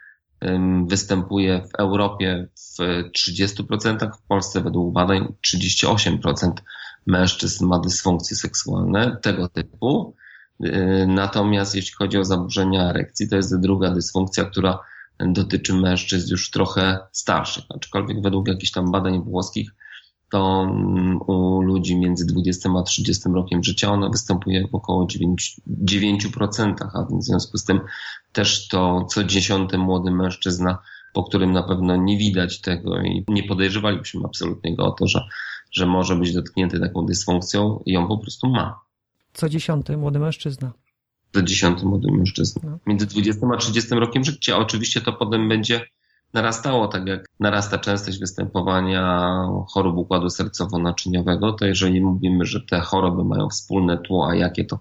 występuje 0.86 1.62
w 1.62 1.74
Europie 1.80 2.48
w 2.54 2.82
30%, 3.18 4.10
w 4.12 4.22
Polsce 4.28 4.60
według 4.60 4.92
badań 4.92 5.34
38% 5.46 6.52
mężczyzn 7.06 7.66
ma 7.66 7.78
dysfunkcje 7.78 8.36
seksualne 8.36 9.16
tego 9.22 9.48
typu. 9.48 10.14
Natomiast 11.06 11.74
jeśli 11.74 11.94
chodzi 11.94 12.18
o 12.18 12.24
zaburzenia 12.24 12.90
erekcji, 12.90 13.28
to 13.28 13.36
jest 13.36 13.60
druga 13.60 13.90
dysfunkcja, 13.90 14.44
która 14.44 14.78
dotyczy 15.18 15.74
mężczyzn 15.74 16.30
już 16.30 16.50
trochę 16.50 16.98
starszych. 17.12 17.64
Aczkolwiek 17.76 18.22
według 18.22 18.48
jakichś 18.48 18.70
tam 18.72 18.90
badań 18.90 19.22
włoskich 19.22 19.70
to 20.30 20.62
mm, 20.62 21.18
u 21.26 21.62
ludzi 21.62 21.96
między 21.96 22.26
20 22.26 22.70
a 22.78 22.82
30 22.82 23.28
rokiem 23.34 23.64
życia 23.64 23.92
ona 23.92 24.08
występuje 24.08 24.68
w 24.68 24.74
około 24.74 25.06
9%, 25.06 25.34
9% 25.84 26.74
a 26.94 27.02
w 27.02 27.22
związku 27.22 27.58
z 27.58 27.64
tym 27.64 27.80
też 28.32 28.68
to 28.68 29.04
co 29.04 29.24
dziesiąty 29.24 29.78
młody 29.78 30.10
mężczyzna, 30.10 30.78
po 31.12 31.22
którym 31.22 31.52
na 31.52 31.62
pewno 31.62 31.96
nie 31.96 32.18
widać 32.18 32.60
tego 32.60 33.02
i 33.02 33.24
nie 33.28 33.42
podejrzewalibyśmy 33.42 34.20
absolutnie 34.24 34.76
go 34.76 34.84
o 34.86 34.90
to, 34.90 35.06
że, 35.06 35.28
że 35.72 35.86
może 35.86 36.16
być 36.16 36.34
dotknięty 36.34 36.80
taką 36.80 37.06
dysfunkcją 37.06 37.82
i 37.86 37.92
ją 37.92 38.08
po 38.08 38.18
prostu 38.18 38.48
ma. 38.48 38.80
Co 39.32 39.48
dziesiąty 39.48 39.96
młody 39.96 40.18
mężczyzna. 40.18 40.72
Co 41.34 41.42
dziesiąty 41.42 41.86
młody 41.86 42.12
mężczyzna. 42.12 42.70
No. 42.70 42.78
Między 42.86 43.06
20 43.06 43.46
a 43.54 43.56
30 43.56 43.94
rokiem 43.94 44.24
życia. 44.24 44.56
Oczywiście 44.56 45.00
to 45.00 45.12
potem 45.12 45.48
będzie 45.48 45.86
narastało, 46.32 46.88
tak 46.88 47.06
jak 47.06 47.24
narasta 47.40 47.78
częstość 47.78 48.18
występowania 48.18 49.32
chorób 49.68 49.96
układu 49.96 50.26
sercowo-naczyniowego, 50.26 51.52
to 51.52 51.66
jeżeli 51.66 52.00
mówimy, 52.00 52.44
że 52.44 52.60
te 52.60 52.80
choroby 52.80 53.24
mają 53.24 53.48
wspólne 53.48 53.98
tło, 53.98 54.28
a 54.28 54.34
jakie 54.34 54.64
to 54.64 54.80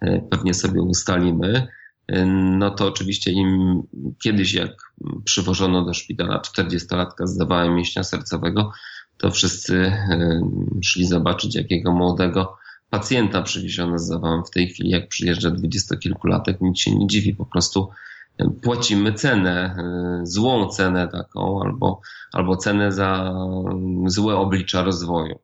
e, 0.00 0.20
pewnie 0.20 0.54
sobie 0.54 0.82
ustalimy, 0.82 1.68
e, 2.06 2.26
no 2.26 2.70
to 2.70 2.86
oczywiście 2.86 3.32
im 3.32 3.82
kiedyś 4.22 4.54
jak 4.54 4.72
przywożono 5.24 5.84
do 5.84 5.94
szpitala 5.94 6.38
40-latka 6.38 7.26
z 7.26 7.36
zawałem 7.36 7.74
mięśnia 7.74 8.04
sercowego, 8.04 8.72
to 9.18 9.30
wszyscy 9.30 9.76
e, 9.86 10.40
szli 10.82 11.06
zobaczyć 11.06 11.54
jakiego 11.54 11.92
młodego 11.92 12.56
pacjenta 12.90 13.42
przywieziono 13.42 13.98
z 13.98 14.06
zawałem. 14.06 14.44
W 14.44 14.50
tej 14.50 14.68
chwili 14.68 14.90
jak 14.90 15.08
przyjeżdża 15.08 15.50
dwudziestokilkulatek, 15.50 16.60
nic 16.60 16.78
się 16.78 16.94
nie 16.94 17.06
dziwi, 17.06 17.34
po 17.34 17.46
prostu 17.46 17.90
płacimy 18.62 19.12
cenę, 19.12 19.76
e, 19.78 20.26
złą 20.26 20.68
cenę 20.68 21.08
taką, 21.08 21.62
albo, 21.62 22.00
albo 22.32 22.56
cenę 22.56 22.92
za 22.92 23.34
złe 24.06 24.36
oblicza 24.36 24.82
rozwoju. 24.82 25.38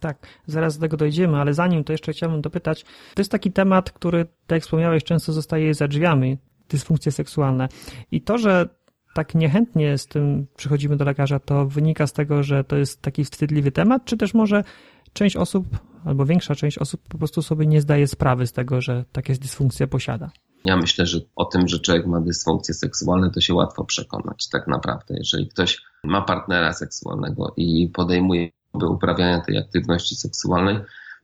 Tak, 0.00 0.26
zaraz 0.46 0.78
do 0.78 0.80
tego 0.80 0.96
dojdziemy, 0.96 1.36
ale 1.36 1.54
zanim 1.54 1.84
to 1.84 1.92
jeszcze 1.92 2.12
chciałbym 2.12 2.40
dopytać, 2.40 2.84
to 3.14 3.20
jest 3.20 3.32
taki 3.32 3.52
temat, 3.52 3.90
który, 3.92 4.24
tak 4.24 4.56
jak 4.56 4.62
wspomniałeś, 4.62 5.04
często 5.04 5.32
zostaje 5.32 5.74
za 5.74 5.88
drzwiami, 5.88 6.38
dysfunkcje 6.68 7.12
seksualne. 7.12 7.68
I 8.10 8.22
to, 8.22 8.38
że 8.38 8.68
tak 9.14 9.34
niechętnie 9.34 9.98
z 9.98 10.06
tym 10.06 10.46
przychodzimy 10.56 10.96
do 10.96 11.04
lekarza, 11.04 11.38
to 11.38 11.66
wynika 11.66 12.06
z 12.06 12.12
tego, 12.12 12.42
że 12.42 12.64
to 12.64 12.76
jest 12.76 13.02
taki 13.02 13.24
wstydliwy 13.24 13.72
temat, 13.72 14.04
czy 14.04 14.16
też 14.16 14.34
może 14.34 14.64
część 15.12 15.36
osób, 15.36 15.66
albo 16.04 16.26
większa 16.26 16.54
część 16.54 16.78
osób 16.78 17.00
po 17.08 17.18
prostu 17.18 17.42
sobie 17.42 17.66
nie 17.66 17.80
zdaje 17.80 18.06
sprawy 18.06 18.46
z 18.46 18.52
tego, 18.52 18.80
że 18.80 19.04
takie 19.12 19.34
dysfunkcje 19.34 19.86
posiada? 19.86 20.30
Ja 20.68 20.76
myślę, 20.76 21.06
że 21.06 21.18
o 21.36 21.44
tym, 21.44 21.68
że 21.68 21.78
człowiek 21.78 22.06
ma 22.06 22.20
dysfunkcje 22.20 22.74
seksualne, 22.74 23.30
to 23.30 23.40
się 23.40 23.54
łatwo 23.54 23.84
przekonać 23.84 24.48
tak 24.48 24.66
naprawdę. 24.66 25.14
Jeżeli 25.18 25.48
ktoś 25.48 25.82
ma 26.04 26.22
partnera 26.22 26.72
seksualnego 26.72 27.54
i 27.56 27.88
podejmuje 27.94 28.50
uprawiania 28.74 29.40
tej 29.40 29.58
aktywności 29.58 30.16
seksualnej, 30.16 30.78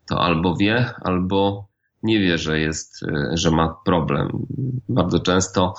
to 0.06 0.20
albo 0.20 0.56
wie, 0.56 0.94
albo 1.02 1.68
nie 2.02 2.20
wie, 2.20 2.38
że 2.38 2.60
jest, 2.60 3.00
że 3.32 3.50
ma 3.50 3.76
problem. 3.84 4.46
Bardzo 4.88 5.20
często 5.20 5.74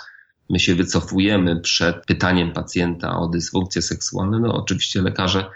my 0.50 0.60
się 0.60 0.76
wycofujemy 0.76 1.60
przed 1.62 2.06
pytaniem 2.06 2.54
pacjenta 2.54 3.20
o 3.20 3.28
dysfunkcje 3.28 3.82
seksualne. 3.82 4.40
No 4.40 4.54
oczywiście 4.54 5.02
lekarze 5.02 5.50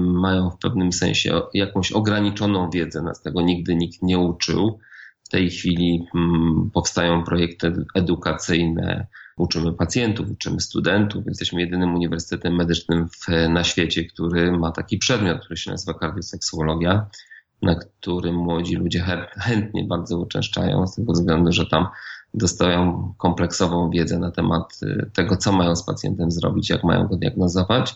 mają 0.00 0.50
w 0.50 0.58
pewnym 0.58 0.92
sensie 0.92 1.40
jakąś 1.54 1.92
ograniczoną 1.92 2.70
wiedzę, 2.70 3.02
nas 3.02 3.22
tego 3.22 3.42
nigdy 3.42 3.74
nikt 3.74 4.02
nie 4.02 4.18
uczył. 4.18 4.78
W 5.28 5.30
tej 5.30 5.50
chwili 5.50 6.06
mm, 6.14 6.70
powstają 6.74 7.24
projekty 7.24 7.72
edukacyjne, 7.94 9.06
uczymy 9.36 9.72
pacjentów, 9.72 10.30
uczymy 10.30 10.60
studentów. 10.60 11.26
Jesteśmy 11.26 11.60
jedynym 11.60 11.94
uniwersytetem 11.94 12.56
medycznym 12.56 13.08
w, 13.08 13.28
na 13.48 13.64
świecie, 13.64 14.04
który 14.04 14.52
ma 14.52 14.72
taki 14.72 14.98
przedmiot, 14.98 15.40
który 15.40 15.56
się 15.56 15.70
nazywa 15.70 15.98
kardioseksuologia, 15.98 17.06
na 17.62 17.74
którym 17.74 18.34
młodzi 18.34 18.76
ludzie 18.76 19.04
chętnie 19.36 19.84
bardzo 19.84 20.18
uczęszczają, 20.18 20.86
z 20.86 20.94
tego 20.94 21.12
względu, 21.12 21.52
że 21.52 21.66
tam 21.66 21.86
dostają 22.34 23.14
kompleksową 23.18 23.90
wiedzę 23.90 24.18
na 24.18 24.30
temat 24.30 24.80
y, 24.82 25.10
tego, 25.14 25.36
co 25.36 25.52
mają 25.52 25.76
z 25.76 25.84
pacjentem 25.84 26.30
zrobić, 26.30 26.70
jak 26.70 26.84
mają 26.84 27.06
go 27.06 27.16
diagnozować. 27.16 27.94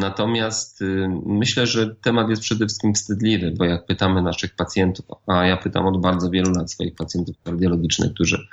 Natomiast 0.00 0.82
y, 0.82 1.08
myślę, 1.26 1.66
że 1.66 1.94
temat 1.94 2.30
jest 2.30 2.42
przede 2.42 2.66
wszystkim 2.66 2.94
wstydliwy, 2.94 3.54
bo 3.58 3.64
jak 3.64 3.86
pytamy 3.86 4.22
naszych 4.22 4.56
pacjentów, 4.56 5.06
a 5.26 5.44
ja 5.44 5.56
pytam 5.56 5.86
od 5.86 6.00
bardzo 6.00 6.30
wielu 6.30 6.50
lat 6.50 6.72
swoich 6.72 6.94
pacjentów 6.94 7.36
kardiologicznych, 7.44 8.12
którzy 8.14 8.46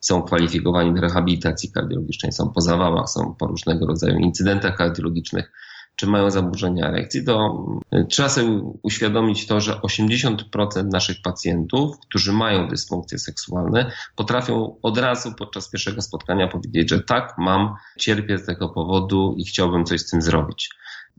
są 0.00 0.22
kwalifikowani 0.22 0.94
do 0.94 1.00
rehabilitacji 1.00 1.72
kardiologicznej, 1.72 2.32
są 2.32 2.50
po 2.52 2.60
zawałach, 2.60 3.08
są 3.08 3.34
po 3.34 3.46
różnego 3.46 3.86
rodzaju 3.86 4.18
incydentach 4.18 4.76
kardiologicznych, 4.76 5.52
czy 5.98 6.06
mają 6.06 6.30
zaburzenia 6.30 6.88
erekcji, 6.88 7.24
to 7.24 7.64
y, 7.94 8.06
trzeba 8.10 8.28
sobie 8.28 8.60
uświadomić 8.82 9.46
to, 9.46 9.60
że 9.60 9.72
80% 9.72 10.92
naszych 10.92 11.22
pacjentów, 11.22 12.00
którzy 12.00 12.32
mają 12.32 12.68
dysfunkcje 12.68 13.18
seksualne, 13.18 13.92
potrafią 14.16 14.76
od 14.82 14.98
razu 14.98 15.34
podczas 15.34 15.70
pierwszego 15.70 16.02
spotkania 16.02 16.48
powiedzieć, 16.48 16.90
że 16.90 17.00
tak, 17.00 17.34
mam, 17.38 17.74
cierpię 17.98 18.38
z 18.38 18.46
tego 18.46 18.68
powodu 18.68 19.34
i 19.38 19.44
chciałbym 19.44 19.84
coś 19.84 20.00
z 20.00 20.10
tym 20.10 20.22
zrobić. 20.22 20.70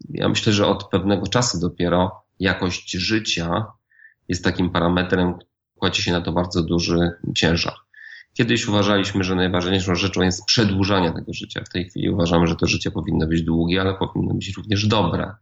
Ja 0.10 0.30
myślę, 0.30 0.54
że 0.54 0.68
od 0.68 0.90
pewnego 0.90 1.28
czasu 1.28 1.60
dopiero 1.60 2.24
jakość 2.40 2.92
życia 2.92 3.66
jest 4.28 4.44
takim 4.44 4.70
parametrem, 4.70 5.34
kładzie 5.76 6.02
się 6.02 6.12
na 6.12 6.22
to 6.22 6.32
bardzo 6.32 6.64
duży 6.64 7.12
ciężar. 7.36 7.74
Kiedyś 8.39 8.67
uważaliśmy, 8.67 9.24
że 9.24 9.36
najważniejszą 9.36 9.96
rzeczą 9.96 10.22
jest 10.22 10.46
przedłużanie 10.46 11.12
tego 11.12 11.34
życia. 11.34 11.63
W 11.65 11.69
tej 11.69 11.89
chwili 11.89 12.10
uważamy, 12.10 12.48
że 12.48 12.55
to 12.55 12.67
życie 12.67 12.91
powinno 12.91 13.27
być 13.27 13.43
długie, 13.43 13.81
ale 13.81 13.93
powinno 13.93 14.34
być 14.34 14.58
również 14.58 14.88
dobre. 14.88 15.36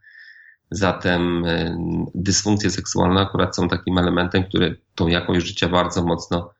Zatem 0.71 1.45
y, 1.45 1.75
dysfunkcje 2.15 2.69
seksualne 2.69 3.21
akurat 3.21 3.55
są 3.55 3.67
takim 3.67 3.97
elementem, 3.97 4.43
które 4.43 4.75
tą 4.95 5.07
jakość 5.07 5.47
życia 5.47 5.69
bardzo 5.69 6.03
mocno 6.03 6.53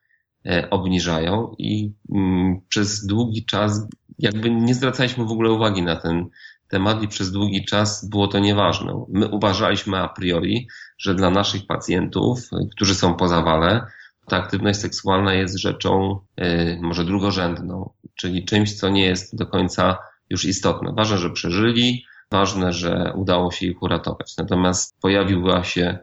e, 0.46 0.70
obniżają 0.70 1.56
i 1.58 1.94
mm, 2.16 2.62
przez 2.70 3.06
długi 3.06 3.46
czas 3.46 3.88
jakby 4.20 4.50
nie 4.50 4.76
zwracaliśmy 4.76 5.26
w 5.26 5.32
ogóle 5.32 5.52
uwagi 5.52 5.82
na 5.82 5.96
ten 5.96 6.30
temat 6.68 7.04
i 7.04 7.08
przez 7.08 7.32
długi 7.32 7.66
czas 7.66 8.10
było 8.10 8.28
to 8.28 8.40
nieważne. 8.40 9.06
My 9.10 9.28
uważaliśmy 9.28 9.98
a 9.98 10.08
priori, 10.08 10.68
że 10.98 11.16
dla 11.16 11.30
naszych 11.30 11.68
pacjentów, 11.68 12.40
którzy 12.76 12.96
są 12.96 13.14
po 13.14 13.28
zawale, 13.28 13.88
ta 14.30 14.38
aktywność 14.38 14.80
seksualna 14.80 15.34
jest 15.34 15.58
rzeczą 15.58 16.20
y, 16.42 16.80
może 16.82 17.06
drugorzędną, 17.06 17.94
czyli 18.16 18.46
czymś, 18.46 18.74
co 18.74 18.90
nie 18.90 19.06
jest 19.06 19.36
do 19.36 19.46
końca 19.46 19.98
już 20.30 20.46
istotne. 20.46 20.94
Ważne, 20.94 21.18
że 21.18 21.30
przeżyli, 21.30 22.06
ważne, 22.32 22.74
że 22.74 23.14
udało 23.16 23.52
się 23.52 23.66
ich 23.66 23.82
uratować. 23.82 24.38
Natomiast 24.38 25.00
pojawiła 25.02 25.64
się 25.64 26.00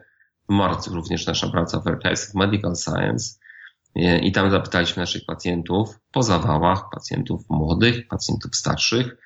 w 0.49 0.53
marcu 0.53 0.93
również 0.93 1.27
nasza 1.27 1.49
praca 1.49 1.79
w 1.79 1.87
Archives 1.87 2.29
of 2.29 2.35
Medical 2.35 2.75
Science 2.75 3.35
y, 3.97 4.19
i 4.19 4.31
tam 4.31 4.51
zapytaliśmy 4.51 5.01
naszych 5.01 5.25
pacjentów 5.25 5.99
po 6.11 6.23
zawałach, 6.23 6.83
pacjentów 6.93 7.41
młodych, 7.49 8.07
pacjentów 8.07 8.55
starszych, 8.55 9.17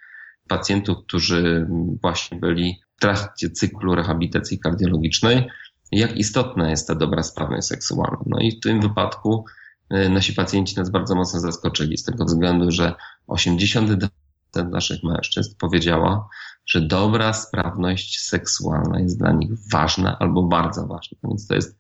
pacjentów, 0.48 0.98
którzy 1.08 1.68
właśnie 2.02 2.40
byli 2.40 2.82
w 2.98 3.02
trakcie 3.02 3.50
cyklu 3.50 3.96
rehabilitacji 3.96 4.60
kardiologicznej, 4.60 5.50
jak 5.92 6.18
istotna 6.18 6.70
jest 6.70 6.88
ta 6.88 6.96
dobra 6.96 7.24
sprawność 7.24 7.68
seksualna. 7.68 8.24
No 8.26 8.40
i 8.40 8.52
w 8.52 8.60
tym 8.60 8.82
wypadku 8.82 9.46
e, 9.90 10.10
nasi 10.10 10.34
pacjenci 10.34 10.78
nas 10.78 10.90
bardzo 10.90 11.16
mocno 11.16 11.40
zaskoczyli 11.40 11.98
z 11.98 12.04
tego 12.04 12.26
względu, 12.26 12.72
że 12.72 12.94
82% 13.28 14.10
naszych 14.56 15.04
mężczyzn 15.04 15.56
powiedziała, 15.60 16.30
że 16.66 16.82
dobra 16.82 17.34
sprawność 17.34 18.20
seksualna 18.20 19.00
jest 19.00 19.20
dla 19.20 19.32
nich 19.32 19.50
ważna 19.72 20.18
albo 20.20 20.44
bardzo 20.44 20.88
ważna. 20.88 21.18
Więc 21.24 21.48
to 21.48 21.56
jest 21.56 21.80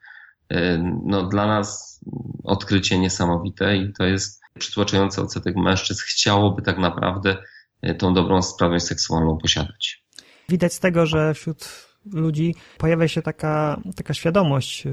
e, 0.50 0.78
no, 1.06 1.24
dla 1.28 1.48
nas 1.48 2.00
odkrycie 2.44 3.00
niesamowite 3.00 3.78
i 3.78 3.94
to 3.94 4.06
jest 4.06 4.42
przytłaczający 4.60 5.22
odsetek 5.22 5.56
mężczyzn 5.56 6.02
chciałoby 6.06 6.62
tak 6.62 6.78
naprawdę 6.78 7.38
e, 7.82 7.96
tą 7.96 8.14
dobrą 8.14 8.42
sprawność 8.42 8.86
seksualną 8.86 9.38
posiadać. 9.38 10.04
Widać 10.50 10.74
z 10.74 10.80
tego, 10.80 11.06
że 11.06 11.34
wśród 11.34 11.89
ludzi 12.06 12.56
pojawia 12.78 13.08
się 13.08 13.22
taka, 13.22 13.82
taka 13.96 14.14
świadomość 14.14 14.88
y, 14.88 14.92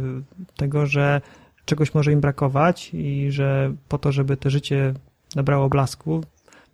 tego, 0.57 0.87
że 0.87 1.21
czegoś 1.65 1.95
może 1.95 2.13
im 2.13 2.21
brakować 2.21 2.91
i 2.95 3.31
że 3.31 3.75
po 3.89 3.99
to, 3.99 4.13
żeby 4.13 4.37
to 4.37 4.51
życie 4.51 4.95
nabrało 5.35 5.69
blasku, 5.69 6.25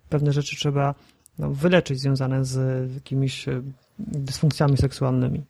pewne 0.09 0.33
rzeczy 0.33 0.57
trzeba 0.57 0.95
no, 1.39 1.51
wyleczyć 1.51 2.01
związane 2.01 2.45
z 2.45 2.93
jakimiś 2.95 3.49
y, 3.49 3.63
dysfunkcjami 3.99 4.77
seksualnymi. 4.77 5.43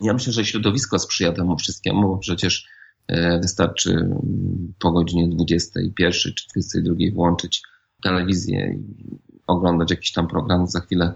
Ja 0.00 0.12
myślę, 0.12 0.32
że 0.32 0.44
środowisko 0.44 0.98
sprzyja 0.98 1.32
temu 1.32 1.56
wszystkiemu, 1.56 2.02
bo 2.08 2.18
przecież 2.18 2.66
e, 3.08 3.40
wystarczy 3.40 3.90
mm, 3.90 4.72
po 4.78 4.92
godzinie 4.92 5.28
21 5.28 6.12
czy 6.12 6.46
22 6.54 6.94
włączyć 7.14 7.62
telewizję 8.02 8.74
i 8.74 9.18
oglądać 9.46 9.90
jakiś 9.90 10.12
tam 10.12 10.28
program. 10.28 10.66
Za 10.66 10.80
chwilę 10.80 11.14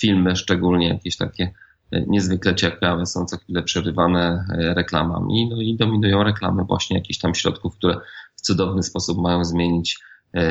filmy, 0.00 0.36
szczególnie 0.36 0.88
jakieś 0.88 1.16
takie 1.16 1.52
niezwykle 2.06 2.54
ciekawe, 2.54 3.06
są 3.06 3.24
co 3.24 3.36
chwilę 3.36 3.62
przerywane 3.62 4.44
e, 4.52 4.74
reklamami. 4.74 5.48
No 5.48 5.60
i 5.60 5.76
dominują 5.76 6.22
reklamy 6.22 6.64
właśnie 6.64 6.96
jakichś 6.96 7.18
tam 7.18 7.34
środków, 7.34 7.76
które 7.76 8.00
w 8.36 8.40
cudowny 8.40 8.82
sposób 8.82 9.18
mają 9.18 9.44
zmienić 9.44 9.98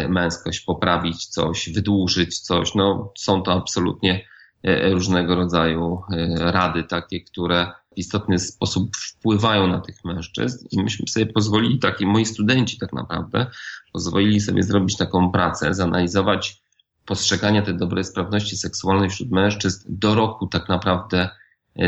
męskość, 0.10 0.60
poprawić 0.60 1.26
coś, 1.26 1.70
wydłużyć 1.70 2.40
coś. 2.40 2.76
No, 2.76 3.14
są 3.18 3.42
to 3.42 3.54
absolutnie 3.54 4.26
E, 4.64 4.90
różnego 4.90 5.36
rodzaju 5.36 6.02
e, 6.12 6.52
rady 6.52 6.84
takie, 6.84 7.22
które 7.22 7.72
w 7.96 7.98
istotny 7.98 8.40
sposób 8.40 8.96
wpływają 8.98 9.68
na 9.68 9.80
tych 9.80 10.06
mężczyzn 10.06 10.68
i 10.72 10.84
myśmy 10.84 11.08
sobie 11.08 11.26
pozwolili, 11.26 11.80
taki 11.80 12.06
moi 12.06 12.26
studenci 12.26 12.78
tak 12.78 12.94
naprawdę, 12.94 13.48
pozwolili 13.94 14.40
sobie 14.40 14.64
zrobić 14.64 14.98
taką 14.98 15.32
pracę, 15.32 15.74
zanalizować 15.74 16.62
postrzeganie 17.10 17.62
tej 17.62 17.78
dobrej 17.78 18.04
sprawności 18.04 18.58
seksualnej 18.58 19.10
wśród 19.10 19.32
mężczyzn 19.32 19.88
do 19.90 20.16
roku 20.16 20.48
tak 20.48 20.70
naprawdę 20.70 21.30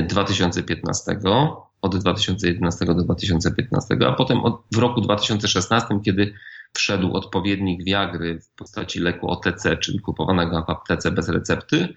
2015, 0.07 1.11
e, 1.11 1.55
od 1.81 1.97
2011 1.97 2.85
do 2.85 2.93
2015, 2.93 3.97
a 4.07 4.13
potem 4.13 4.39
od, 4.39 4.61
w 4.71 4.77
roku 4.77 5.01
2016, 5.01 5.87
kiedy 6.05 6.33
wszedł 6.73 7.13
odpowiednik 7.13 7.83
Viagry 7.83 8.39
w 8.39 8.55
postaci 8.55 8.99
leku 8.99 9.31
OTC, 9.31 9.77
czyli 9.77 9.99
kupowanego 9.99 10.65
w 10.67 10.69
aptece 10.69 11.11
bez 11.11 11.29
recepty, 11.29 11.93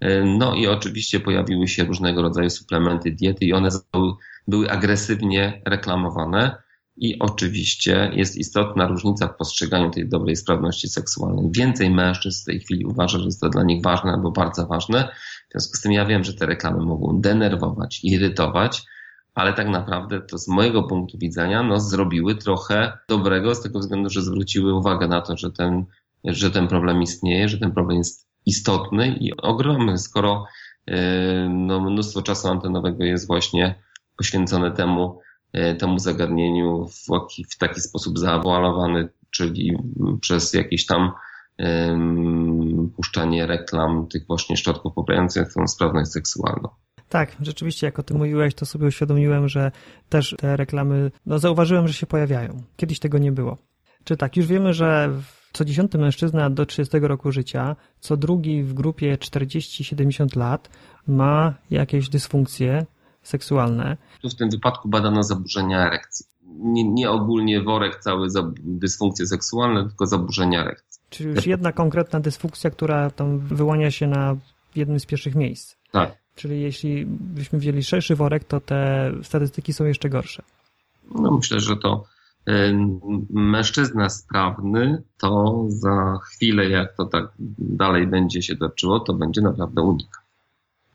E, 0.00 0.24
no 0.24 0.54
i 0.54 0.66
oczywiście 0.66 1.20
pojawiły 1.20 1.68
się 1.68 1.84
różnego 1.84 2.22
rodzaju 2.22 2.50
suplementy 2.50 3.10
diety 3.10 3.44
i 3.44 3.52
one 3.52 3.68
były 4.48 4.70
agresywnie 4.70 5.62
reklamowane. 5.66 6.56
I 6.96 7.18
oczywiście 7.18 8.10
jest 8.14 8.36
istotna 8.36 8.86
różnica 8.86 9.28
w 9.28 9.36
postrzeganiu 9.36 9.90
tej 9.90 10.08
dobrej 10.08 10.36
sprawności 10.36 10.88
seksualnej. 10.88 11.50
Więcej 11.50 11.90
mężczyzn 11.90 12.42
w 12.42 12.44
tej 12.44 12.60
chwili 12.60 12.84
uważa, 12.84 13.18
że 13.18 13.24
jest 13.24 13.40
to 13.40 13.48
dla 13.48 13.62
nich 13.62 13.82
ważne 13.82 14.12
albo 14.12 14.30
bardzo 14.30 14.66
ważne. 14.66 15.08
W 15.48 15.52
związku 15.52 15.76
z 15.76 15.80
tym 15.80 15.92
ja 15.92 16.06
wiem, 16.06 16.24
że 16.24 16.34
te 16.34 16.46
reklamy 16.46 16.84
mogą 16.84 17.20
denerwować, 17.20 18.00
irytować, 18.02 18.82
ale 19.34 19.52
tak 19.52 19.68
naprawdę 19.68 20.20
to 20.20 20.38
z 20.38 20.48
mojego 20.48 20.82
punktu 20.82 21.18
widzenia 21.18 21.62
no, 21.62 21.80
zrobiły 21.80 22.34
trochę 22.34 22.98
dobrego 23.08 23.54
z 23.54 23.62
tego 23.62 23.78
względu, 23.78 24.10
że 24.10 24.22
zwróciły 24.22 24.74
uwagę 24.74 25.08
na 25.08 25.20
to, 25.20 25.36
że 25.36 25.52
ten, 25.52 25.84
że 26.24 26.50
ten 26.50 26.68
problem 26.68 27.02
istnieje, 27.02 27.48
że 27.48 27.58
ten 27.58 27.72
problem 27.72 27.98
jest 27.98 28.28
istotny 28.46 29.16
i 29.20 29.36
ogromny, 29.36 29.98
skoro 29.98 30.44
e, 30.86 31.48
no, 31.48 31.80
mnóstwo 31.80 32.22
czasu 32.22 32.48
antenowego 32.48 33.04
jest 33.04 33.26
właśnie 33.26 33.74
poświęcone 34.16 34.70
temu, 34.70 35.20
temu 35.78 35.98
zagadnieniu 35.98 36.86
w, 36.86 37.06
w 37.50 37.58
taki 37.58 37.80
sposób 37.80 38.18
zaawalowany, 38.18 39.08
czyli 39.30 39.78
przez 40.20 40.54
jakieś 40.54 40.86
tam 40.86 41.12
um, 41.58 42.90
puszczanie 42.96 43.46
reklam 43.46 44.06
tych 44.06 44.26
właśnie 44.26 44.56
środków 44.56 44.94
poprawiających 44.94 45.52
tą 45.52 45.66
sprawność 45.66 46.10
seksualną. 46.10 46.68
Tak, 47.08 47.36
rzeczywiście, 47.40 47.86
jak 47.86 47.98
o 47.98 48.02
tym 48.02 48.16
mówiłeś, 48.16 48.54
to 48.54 48.66
sobie 48.66 48.86
uświadomiłem, 48.86 49.48
że 49.48 49.72
też 50.08 50.34
te 50.38 50.56
reklamy, 50.56 51.10
no 51.26 51.38
zauważyłem, 51.38 51.88
że 51.88 51.94
się 51.94 52.06
pojawiają. 52.06 52.62
Kiedyś 52.76 52.98
tego 52.98 53.18
nie 53.18 53.32
było. 53.32 53.58
Czy 54.04 54.16
tak, 54.16 54.36
już 54.36 54.46
wiemy, 54.46 54.74
że 54.74 55.10
co 55.52 55.64
dziesiąty 55.64 55.98
mężczyzna 55.98 56.50
do 56.50 56.66
30 56.66 56.98
roku 56.98 57.32
życia, 57.32 57.76
co 58.00 58.16
drugi 58.16 58.62
w 58.62 58.74
grupie 58.74 59.16
40-70 59.16 60.36
lat 60.36 60.70
ma 61.06 61.54
jakieś 61.70 62.08
dysfunkcje 62.08 62.86
seksualne. 63.24 63.96
Tu 64.22 64.28
w 64.30 64.34
tym 64.34 64.50
wypadku 64.50 64.88
badano 64.88 65.22
zaburzenia 65.22 65.86
erekcji. 65.86 66.26
Nie, 66.46 66.84
nie 66.84 67.10
ogólnie 67.10 67.62
worek 67.62 67.96
cały 68.00 68.28
dysfunkcje 68.58 69.26
seksualne, 69.26 69.88
tylko 69.88 70.06
zaburzenia 70.06 70.60
erekcji. 70.60 71.02
Czyli 71.10 71.30
już 71.30 71.46
jedna 71.46 71.72
konkretna 71.72 72.20
dysfunkcja, 72.20 72.70
która 72.70 73.10
tam 73.10 73.38
wyłania 73.38 73.90
się 73.90 74.06
na 74.06 74.36
jednym 74.76 75.00
z 75.00 75.06
pierwszych 75.06 75.34
miejsc. 75.34 75.76
Tak. 75.92 76.18
Czyli 76.34 76.60
jeśli 76.60 77.06
byśmy 77.06 77.58
wzięli 77.58 77.82
szerszy 77.82 78.16
worek, 78.16 78.44
to 78.44 78.60
te 78.60 79.12
statystyki 79.22 79.72
są 79.72 79.84
jeszcze 79.84 80.08
gorsze. 80.08 80.42
No 81.14 81.30
myślę, 81.30 81.60
że 81.60 81.76
to 81.76 82.04
mężczyzna 83.30 84.08
sprawny, 84.08 85.02
to 85.18 85.64
za 85.68 86.18
chwilę, 86.22 86.68
jak 86.68 86.96
to 86.96 87.04
tak 87.04 87.24
dalej 87.58 88.06
będzie 88.06 88.42
się 88.42 88.56
toczyło, 88.56 89.00
to 89.00 89.14
będzie 89.14 89.40
naprawdę 89.40 89.82
unik. 89.82 90.23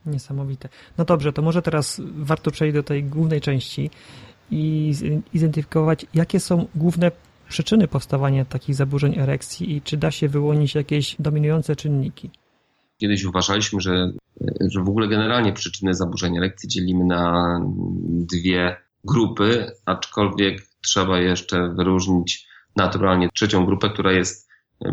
Niesamowite. 0.05 0.69
No 0.97 1.05
dobrze, 1.05 1.33
to 1.33 1.41
może 1.41 1.61
teraz 1.61 2.01
warto 2.15 2.51
przejść 2.51 2.73
do 2.73 2.83
tej 2.83 3.03
głównej 3.03 3.41
części 3.41 3.89
i 4.51 4.93
zidentyfikować, 5.33 6.05
jakie 6.13 6.39
są 6.39 6.67
główne 6.75 7.11
przyczyny 7.49 7.87
powstawania 7.87 8.45
takich 8.45 8.75
zaburzeń 8.75 9.19
erekcji 9.19 9.75
i 9.75 9.81
czy 9.81 9.97
da 9.97 10.11
się 10.11 10.27
wyłonić 10.29 10.75
jakieś 10.75 11.15
dominujące 11.19 11.75
czynniki. 11.75 12.29
Kiedyś 12.97 13.23
uważaliśmy, 13.23 13.81
że, 13.81 14.11
że 14.61 14.83
w 14.83 14.89
ogóle 14.89 15.07
generalnie 15.07 15.53
przyczyny 15.53 15.93
zaburzeń 15.93 16.37
erekcji 16.37 16.69
dzielimy 16.69 17.05
na 17.05 17.59
dwie 18.09 18.75
grupy, 19.03 19.71
aczkolwiek 19.85 20.61
trzeba 20.81 21.19
jeszcze 21.19 21.73
wyróżnić 21.77 22.47
naturalnie 22.75 23.29
trzecią 23.29 23.65
grupę, 23.65 23.89
która 23.89 24.11
jest 24.11 24.48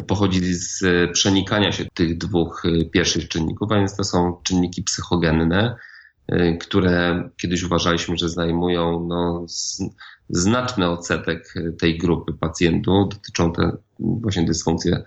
pochodzi 0.06 0.54
z 0.54 0.84
przenikania 1.12 1.72
się 1.72 1.84
tych 1.94 2.18
dwóch 2.18 2.62
pierwszych 2.92 3.28
czynników, 3.28 3.72
a 3.72 3.76
więc 3.76 3.96
to 3.96 4.04
są 4.04 4.40
czynniki 4.42 4.82
psychogenne, 4.82 5.76
które 6.60 7.28
kiedyś 7.36 7.62
uważaliśmy, 7.62 8.16
że 8.16 8.28
zajmują 8.28 9.06
no, 9.08 9.46
znaczny 10.28 10.90
odsetek 10.90 11.54
tej 11.78 11.98
grupy 11.98 12.32
pacjentów, 12.32 13.08
dotyczą 13.08 13.52
te 13.52 13.72
właśnie 13.98 14.44
dysfunkcje 14.44 15.02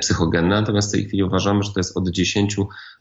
psychogenne, 0.00 0.48
natomiast 0.48 0.88
w 0.88 0.92
tej 0.92 1.04
chwili 1.04 1.22
uważamy, 1.22 1.62
że 1.62 1.72
to 1.72 1.80
jest 1.80 1.96
od 1.96 2.10
10 2.10 2.56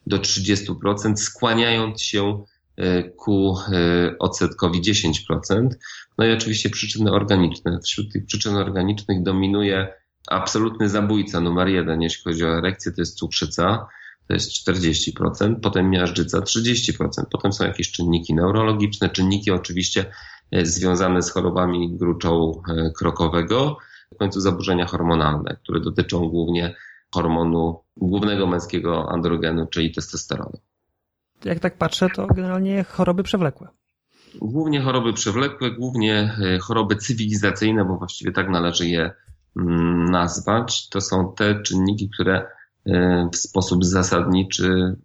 do 0.07 0.17
30%, 0.17 1.15
skłaniając 1.15 2.01
się 2.01 2.43
ku 3.17 3.57
odsetkowi 4.19 4.81
10%. 4.81 5.69
No 6.17 6.25
i 6.25 6.33
oczywiście 6.33 6.69
przyczyny 6.69 7.11
organiczne. 7.11 7.79
Wśród 7.83 8.13
tych 8.13 8.25
przyczyn 8.25 8.55
organicznych 8.55 9.23
dominuje 9.23 9.87
absolutny 10.27 10.89
zabójca 10.89 11.41
numer 11.41 11.67
jeden, 11.67 12.01
jeśli 12.01 12.23
chodzi 12.23 12.45
o 12.45 12.57
erekcję, 12.57 12.91
to 12.91 13.01
jest 13.01 13.17
cukrzyca, 13.17 13.87
to 14.27 14.33
jest 14.33 14.51
40%, 14.67 15.55
potem 15.61 15.89
miażdżyca 15.89 16.39
30%, 16.39 17.07
potem 17.31 17.53
są 17.53 17.65
jakieś 17.65 17.91
czynniki 17.91 18.33
neurologiczne, 18.33 19.09
czynniki 19.09 19.51
oczywiście 19.51 20.05
e, 20.51 20.65
związane 20.65 21.21
z 21.21 21.31
chorobami 21.31 21.97
gruczołu 21.97 22.63
e, 22.69 22.91
krokowego, 22.97 23.77
w 24.15 24.17
końcu 24.17 24.41
zaburzenia 24.41 24.85
hormonalne, 24.85 25.57
które 25.63 25.79
dotyczą 25.79 26.29
głównie 26.29 26.75
hormonu 27.13 27.79
głównego 27.97 28.47
męskiego 28.47 29.09
androgenu, 29.09 29.67
czyli 29.67 29.91
testosteronu. 29.91 30.59
Jak 31.45 31.59
tak 31.59 31.77
patrzę, 31.77 32.07
to 32.15 32.27
generalnie 32.27 32.83
choroby 32.83 33.23
przewlekłe. 33.23 33.67
Głównie 34.41 34.81
choroby 34.81 35.13
przewlekłe, 35.13 35.71
głównie 35.71 36.37
e, 36.43 36.59
choroby 36.59 36.95
cywilizacyjne, 36.95 37.85
bo 37.85 37.97
właściwie 37.97 38.31
tak 38.31 38.49
należy 38.49 38.87
je 38.87 39.11
nazwać. 40.11 40.89
To 40.89 41.01
są 41.01 41.33
te 41.37 41.61
czynniki, 41.61 42.09
które 42.09 42.47
e, 42.85 43.29
w 43.33 43.35
sposób 43.35 43.85
zasadniczy 43.85 44.95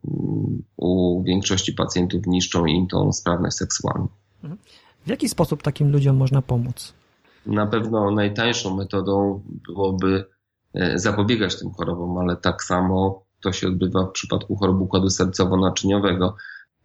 u 0.76 1.22
większości 1.22 1.72
pacjentów 1.72 2.26
niszczą 2.26 2.66
im 2.66 2.86
tą 2.86 3.12
sprawność 3.12 3.56
seksualną. 3.56 4.08
Mhm. 4.42 4.60
W 5.06 5.08
jaki 5.08 5.28
sposób 5.28 5.62
takim 5.62 5.92
ludziom 5.92 6.16
można 6.16 6.42
pomóc? 6.42 6.92
Na 7.46 7.66
pewno 7.66 8.10
najtańszą 8.10 8.76
metodą 8.76 9.42
byłoby 9.46 10.24
e, 10.74 10.98
zapobiegać 10.98 11.58
tym 11.58 11.70
chorobom, 11.70 12.18
ale 12.18 12.36
tak 12.36 12.64
samo 12.64 13.24
to 13.40 13.52
się 13.52 13.68
odbywa 13.68 14.06
w 14.06 14.12
przypadku 14.12 14.56
chorób 14.56 14.80
układu 14.80 15.06
sercowo-naczyniowego. 15.06 16.34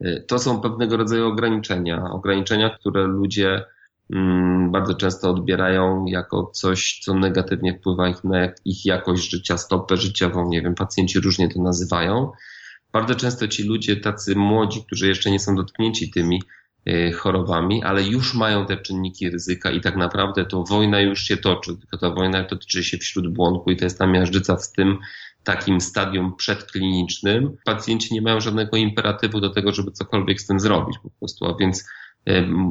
Y, 0.01 0.25
to 0.27 0.39
są 0.39 0.61
pewnego 0.61 0.97
rodzaju 0.97 1.27
ograniczenia. 1.27 2.03
Ograniczenia, 2.11 2.69
które 2.69 3.07
ludzie 3.07 3.65
bardzo 4.71 4.93
często 4.93 5.29
odbierają 5.29 6.05
jako 6.05 6.51
coś, 6.53 6.99
co 7.03 7.13
negatywnie 7.13 7.77
wpływa 7.77 8.13
na 8.23 8.47
ich 8.65 8.85
jakość 8.85 9.29
życia, 9.29 9.57
stopę 9.57 9.97
życiową. 9.97 10.49
Nie 10.49 10.61
wiem, 10.61 10.75
pacjenci 10.75 11.19
różnie 11.19 11.49
to 11.49 11.61
nazywają. 11.61 12.31
Bardzo 12.93 13.15
często 13.15 13.47
ci 13.47 13.63
ludzie, 13.63 13.95
tacy 13.95 14.35
młodzi, 14.35 14.83
którzy 14.85 15.07
jeszcze 15.07 15.31
nie 15.31 15.39
są 15.39 15.55
dotknięci 15.55 16.11
tymi 16.11 16.41
y, 16.89 17.11
chorobami, 17.11 17.83
ale 17.83 18.03
już 18.03 18.33
mają 18.33 18.65
te 18.65 18.77
czynniki 18.77 19.29
ryzyka 19.29 19.71
i 19.71 19.81
tak 19.81 19.95
naprawdę 19.95 20.45
to 20.45 20.63
wojna 20.63 21.01
już 21.01 21.21
się 21.21 21.37
toczy, 21.37 21.77
tylko 21.77 21.97
ta 21.97 22.09
wojna 22.09 22.43
toczy 22.43 22.83
się 22.83 22.97
wśród 22.97 23.33
błądku 23.33 23.71
i 23.71 23.75
to 23.75 23.85
jest 23.85 23.99
ta 23.99 24.07
miażdżyca 24.07 24.55
w 24.55 24.71
tym 24.71 24.97
takim 25.43 25.81
stadium 25.81 26.35
przedklinicznym, 26.35 27.57
pacjenci 27.65 28.13
nie 28.13 28.21
mają 28.21 28.39
żadnego 28.39 28.77
imperatywu 28.77 29.41
do 29.41 29.49
tego, 29.49 29.71
żeby 29.71 29.91
cokolwiek 29.91 30.41
z 30.41 30.47
tym 30.47 30.59
zrobić 30.59 30.97
po 31.03 31.09
prostu, 31.09 31.45
a 31.45 31.57
więc 31.59 31.85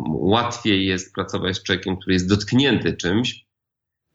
łatwiej 0.06 0.86
jest 0.86 1.14
pracować 1.14 1.56
z 1.56 1.62
człowiekiem, 1.62 1.96
który 1.96 2.12
jest 2.12 2.28
dotknięty 2.28 2.96
czymś, 2.96 3.46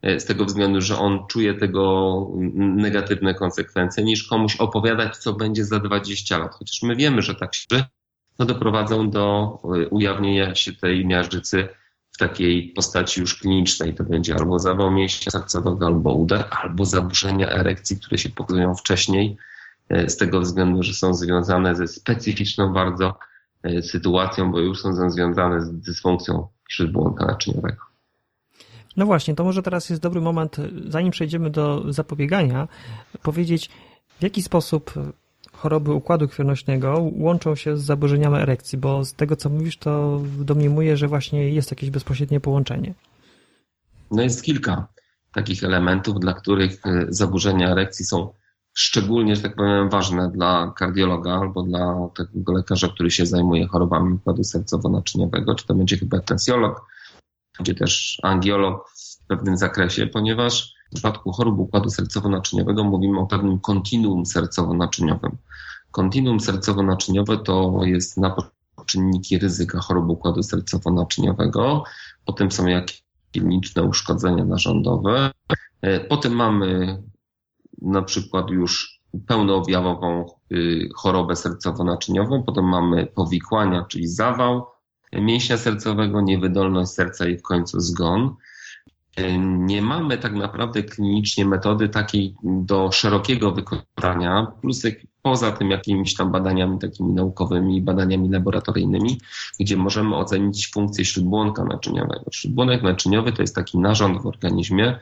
e, 0.01 0.19
z 0.19 0.25
tego 0.25 0.45
względu, 0.45 0.81
że 0.81 0.97
on 0.97 1.27
czuje 1.27 1.53
tego 1.53 2.27
negatywne 2.55 3.33
konsekwencje, 3.33 4.03
niż 4.03 4.23
komuś 4.23 4.55
opowiadać, 4.55 5.17
co 5.17 5.33
będzie 5.33 5.65
za 5.65 5.79
20 5.79 6.37
lat. 6.37 6.55
Chociaż 6.55 6.81
my 6.81 6.95
wiemy, 6.95 7.21
że 7.21 7.35
tak 7.35 7.55
się 7.55 7.83
no, 8.39 8.45
doprowadzą 8.45 9.09
do 9.09 9.57
e, 9.63 9.89
ujawnienia 9.89 10.55
się 10.55 10.73
tej 10.73 11.05
miażdżycy 11.05 11.67
w 12.11 12.17
takiej 12.17 12.73
postaci 12.75 13.21
już 13.21 13.35
klinicznej. 13.35 13.95
To 13.95 14.03
będzie 14.03 14.35
albo 14.35 14.59
zawał 14.59 14.91
mięśnia 14.91 15.31
sercowego, 15.31 15.85
albo 15.85 16.13
udar, 16.13 16.47
albo 16.51 16.85
zaburzenia 16.85 17.49
erekcji, 17.49 17.97
które 17.99 18.17
się 18.17 18.29
pokazują 18.29 18.75
wcześniej, 18.75 19.37
e, 19.89 20.09
z 20.09 20.17
tego 20.17 20.41
względu, 20.41 20.83
że 20.83 20.93
są 20.93 21.13
związane 21.13 21.75
ze 21.75 21.87
specyficzną 21.87 22.73
bardzo 22.73 23.19
sytuacją, 23.81 24.51
bo 24.51 24.59
już 24.59 24.81
są 24.81 25.09
związane 25.09 25.61
z 25.61 25.71
dysfunkcją 25.71 26.47
śródbłąka 26.69 27.25
naczyniowego. 27.25 27.89
No 28.97 29.05
właśnie, 29.05 29.35
to 29.35 29.43
może 29.43 29.63
teraz 29.63 29.89
jest 29.89 30.01
dobry 30.01 30.21
moment, 30.21 30.57
zanim 30.87 31.11
przejdziemy 31.11 31.49
do 31.49 31.93
zapobiegania, 31.93 32.67
powiedzieć, 33.23 33.69
w 34.19 34.23
jaki 34.23 34.43
sposób 34.43 34.93
choroby 35.53 35.93
układu 35.93 36.27
krwionośnego 36.27 37.11
łączą 37.15 37.55
się 37.55 37.77
z 37.77 37.83
zaburzeniami 37.83 38.37
erekcji, 38.37 38.77
bo 38.77 39.05
z 39.05 39.13
tego, 39.13 39.35
co 39.35 39.49
mówisz, 39.49 39.77
to 39.77 40.21
domniemuję, 40.39 40.97
że 40.97 41.07
właśnie 41.07 41.49
jest 41.49 41.71
jakieś 41.71 41.89
bezpośrednie 41.89 42.39
połączenie. 42.39 42.93
No 44.11 44.23
jest 44.23 44.43
kilka 44.43 44.87
takich 45.33 45.63
elementów, 45.63 46.19
dla 46.19 46.33
których 46.33 46.85
e, 46.85 47.05
zaburzenia 47.09 47.71
erekcji 47.71 48.05
są 48.05 48.33
szczególnie, 48.79 49.35
że 49.35 49.41
tak 49.41 49.55
powiem, 49.55 49.89
ważne 49.89 50.31
dla 50.31 50.73
kardiologa 50.75 51.33
albo 51.33 51.63
dla 51.63 52.09
takiego 52.15 52.53
lekarza, 52.53 52.87
który 52.87 53.11
się 53.11 53.25
zajmuje 53.25 53.67
chorobami 53.67 54.13
układu 54.13 54.41
sercowo-naczyniowego, 54.41 55.55
czy 55.55 55.67
to 55.67 55.73
będzie 55.73 55.97
hypertensjolog, 55.97 56.85
będzie 57.57 57.75
też 57.75 58.19
angiolog 58.23 58.89
w 58.89 59.27
pewnym 59.27 59.57
zakresie, 59.57 60.07
ponieważ 60.07 60.73
w 60.91 60.93
przypadku 60.93 61.31
chorób 61.31 61.59
układu 61.59 61.89
sercowo-naczyniowego 61.89 62.83
mówimy 62.83 63.19
o 63.19 63.25
pewnym 63.25 63.59
kontinuum 63.59 64.23
sercowo-naczyniowym. 64.23 65.31
Kontinuum 65.91 66.37
sercowo-naczyniowe 66.37 67.37
to 67.37 67.79
jest 67.83 68.17
na 68.17 68.35
czynniki 68.85 69.39
ryzyka 69.39 69.79
choroby 69.79 70.11
układu 70.11 70.41
sercowo-naczyniowego, 70.41 71.83
potem 72.25 72.51
są 72.51 72.67
jakieś 72.67 73.03
kliniczne 73.31 73.83
uszkodzenia 73.83 74.45
narządowe, 74.45 75.31
e, 75.81 75.99
potem 75.99 76.33
mamy 76.33 77.01
na 77.81 78.01
przykład 78.01 78.49
już 78.49 78.99
pełnoobjawową 79.27 80.25
y, 80.51 80.89
chorobę 80.95 81.33
sercowo-naczyniową, 81.33 82.43
potem 82.43 82.65
mamy 82.65 83.05
powikłania, 83.05 83.85
czyli 83.89 84.07
zawał 84.07 84.65
mięśnia 85.13 85.57
sercowego, 85.57 86.21
niewydolność 86.21 86.91
serca 86.91 87.27
i 87.27 87.37
w 87.37 87.41
końcu 87.41 87.79
zgon. 87.79 88.35
Nie 89.47 89.81
mamy 89.81 90.17
tak 90.17 90.33
naprawdę 90.33 90.83
klinicznie 90.83 91.45
metody 91.45 91.89
takiej 91.89 92.35
do 92.43 92.91
szerokiego 92.91 93.51
wykonania, 93.51 94.51
plus 94.61 94.83
poza 95.21 95.51
tym 95.51 95.71
jakimiś 95.71 96.15
tam 96.15 96.31
badaniami 96.31 96.79
takimi 96.79 97.13
naukowymi, 97.13 97.81
badaniami 97.81 98.29
laboratoryjnymi, 98.29 99.21
gdzie 99.59 99.77
możemy 99.77 100.15
ocenić 100.15 100.71
funkcję 100.71 101.05
śródbłonka 101.05 101.63
naczyniowego. 101.63 102.25
Śródbłonek 102.31 102.83
naczyniowy 102.83 103.31
to 103.31 103.41
jest 103.41 103.55
taki 103.55 103.79
narząd 103.79 104.21
w 104.21 104.27
organizmie, 104.27 104.99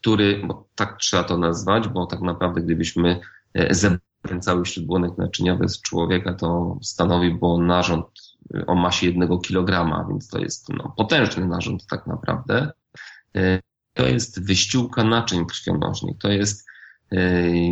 który, 0.00 0.42
bo 0.46 0.68
tak 0.74 0.98
trzeba 0.98 1.24
to 1.24 1.38
nazwać, 1.38 1.88
bo 1.88 2.06
tak 2.06 2.20
naprawdę 2.20 2.60
gdybyśmy 2.60 3.20
e, 3.54 3.74
zebrali 3.74 4.40
cały 4.40 4.66
śródbłonek 4.66 5.18
naczyniowy 5.18 5.68
z 5.68 5.82
człowieka, 5.82 6.34
to 6.34 6.78
stanowiłby 6.82 7.46
on 7.46 7.66
narząd 7.66 8.06
e, 8.54 8.66
o 8.66 8.74
masie 8.74 9.06
jednego 9.06 9.38
kilograma, 9.38 10.06
więc 10.08 10.28
to 10.28 10.38
jest 10.38 10.68
no, 10.68 10.94
potężny 10.96 11.46
narząd 11.46 11.86
tak 11.86 12.06
naprawdę. 12.06 12.70
E, 13.36 13.60
to 13.94 14.06
jest 14.06 14.46
wyściółka 14.46 15.04
naczyń 15.04 15.46
krwionośnych. 15.46 16.18
To 16.18 16.28
jest 16.28 16.70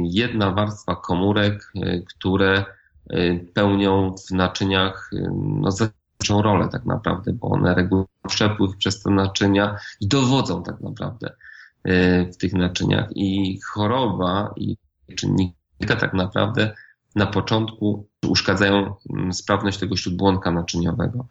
jedna 0.03 0.51
warstwa 0.51 0.97
komórek, 0.97 1.73
które 2.07 2.65
pełnią 3.55 4.15
w 4.29 4.31
naczyniach 4.31 5.11
no, 5.33 5.71
zasadniczą 5.71 6.43
rolę 6.43 6.69
tak 6.73 6.85
naprawdę, 6.85 7.33
bo 7.33 7.49
one 7.49 7.75
regulują 7.75 8.07
przepływ 8.29 8.77
przez 8.77 9.03
te 9.03 9.11
naczynia 9.11 9.77
i 10.01 10.09
dowodzą 10.09 10.63
tak 10.63 10.81
naprawdę 10.81 11.33
w 12.33 12.37
tych 12.39 12.53
naczyniach 12.53 13.09
i 13.15 13.59
choroba 13.61 14.55
i 14.57 14.77
czynniki 15.17 15.59
tak 15.87 16.15
naprawdę 16.15 16.75
na 17.17 17.27
początku 17.27 18.09
uszkadzają 18.29 18.95
mm, 19.11 19.33
sprawność 19.33 19.79
tego 19.79 19.97
śródbłonka 19.97 20.51
naczyniowego. 20.51 21.27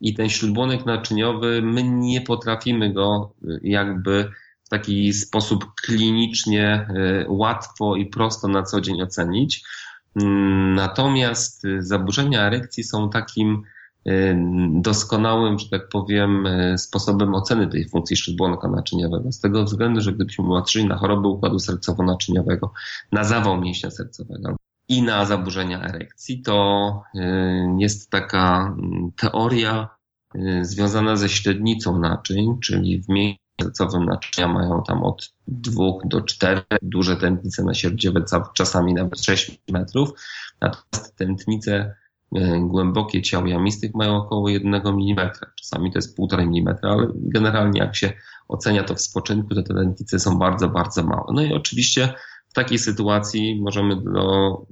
I 0.00 0.14
ten 0.14 0.28
śródbłonek 0.28 0.86
naczyniowy, 0.86 1.62
my 1.62 1.82
nie 1.82 2.20
potrafimy 2.20 2.92
go 2.92 3.34
e, 3.44 3.58
jakby 3.62 4.30
w 4.64 4.68
taki 4.68 5.12
sposób 5.12 5.64
klinicznie 5.82 6.66
e, 6.66 7.24
łatwo 7.28 7.96
i 7.96 8.06
prosto 8.06 8.48
na 8.48 8.62
co 8.62 8.80
dzień 8.80 9.02
ocenić. 9.02 9.64
Mm, 10.16 10.74
natomiast 10.74 11.62
zaburzenia 11.78 12.42
erekcji 12.42 12.84
są 12.84 13.10
takim 13.10 13.62
Y, 13.62 13.71
doskonałym, 14.72 15.58
że 15.58 15.68
tak 15.68 15.88
powiem, 15.88 16.46
y, 16.46 16.78
sposobem 16.78 17.34
oceny 17.34 17.68
tej 17.68 17.88
funkcji 17.88 18.16
śródbłonka 18.16 18.68
naczyniowego. 18.68 19.32
Z 19.32 19.40
tego 19.40 19.64
względu, 19.64 20.00
że 20.00 20.12
gdybyśmy 20.12 20.44
patrzyli 20.48 20.86
na 20.86 20.96
choroby 20.96 21.28
układu 21.28 21.56
sercowo-naczyniowego, 21.56 22.70
na 23.12 23.24
zawał 23.24 23.60
mięśnia 23.60 23.90
sercowego 23.90 24.56
i 24.88 25.02
na 25.02 25.24
zaburzenia 25.24 25.82
erekcji, 25.82 26.42
to 26.42 27.02
y, 27.14 27.20
jest 27.78 28.10
taka 28.10 28.74
mm, 28.78 29.12
teoria 29.16 29.88
związana 30.62 31.16
ze 31.16 31.28
średnicą 31.28 31.98
naczyń, 31.98 32.58
czyli 32.60 33.02
w 33.02 33.08
mięśniu 33.08 33.38
sercowym 33.60 34.04
naczynia 34.04 34.48
mają 34.48 34.82
tam 34.86 35.04
od 35.04 35.32
2 35.48 35.84
do 36.04 36.20
4 36.20 36.62
duże 36.82 37.16
tętnice 37.16 37.64
na 37.64 37.74
sierdziowe, 37.74 38.24
czasami 38.54 38.94
nawet 38.94 39.20
6 39.20 39.60
metrów, 39.72 40.10
natomiast 40.60 41.16
tętnice 41.16 41.94
głębokie 42.60 43.22
ciał 43.22 43.46
jamistych 43.46 43.94
mają 43.94 44.16
około 44.16 44.48
1 44.48 44.74
mm. 44.74 45.30
Czasami 45.60 45.92
to 45.92 45.98
jest 45.98 46.18
1,5 46.18 46.42
mm, 46.42 46.76
ale 46.82 47.08
generalnie 47.14 47.80
jak 47.80 47.96
się 47.96 48.12
ocenia 48.48 48.84
to 48.84 48.94
w 48.94 49.00
spoczynku, 49.00 49.54
to 49.54 49.62
te 49.62 49.74
tętnice 49.74 50.18
są 50.18 50.38
bardzo, 50.38 50.68
bardzo 50.68 51.02
małe. 51.02 51.24
No 51.32 51.42
i 51.42 51.52
oczywiście 51.52 52.14
w 52.48 52.54
takiej 52.54 52.78
sytuacji 52.78 53.60
możemy 53.62 53.96
no, 54.04 54.66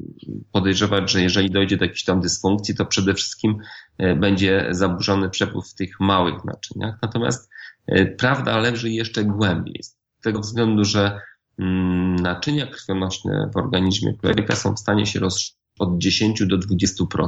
podejrzewać, 0.53 1.11
że 1.11 1.23
jeżeli 1.23 1.51
dojdzie 1.51 1.77
do 1.77 1.85
jakiejś 1.85 2.05
tam 2.05 2.20
dysfunkcji, 2.20 2.75
to 2.75 2.87
przede 2.87 3.14
wszystkim 3.14 3.59
e, 3.99 4.16
będzie 4.16 4.66
zaburzony 4.70 5.31
przepływ 5.31 5.68
w 5.68 5.75
tych 5.75 6.01
małych 6.01 6.44
naczyniach. 6.44 6.99
Natomiast 7.03 7.51
e, 7.87 8.07
prawda 8.07 8.59
leży 8.59 8.90
jeszcze 8.90 9.25
głębiej. 9.25 9.83
Z 9.83 9.96
tego 10.23 10.40
względu, 10.40 10.85
że 10.85 11.20
mm, 11.59 12.16
naczynia 12.16 12.66
krwionośne 12.66 13.51
w 13.55 13.57
organizmie 13.57 14.14
człowieka 14.14 14.57
są 14.57 14.75
w 14.75 14.79
stanie 14.79 15.07
się 15.07 15.20
rozszerzyć 15.20 15.60
od 15.81 15.99
10 15.99 16.47
do 16.47 16.59
20%. 16.59 17.27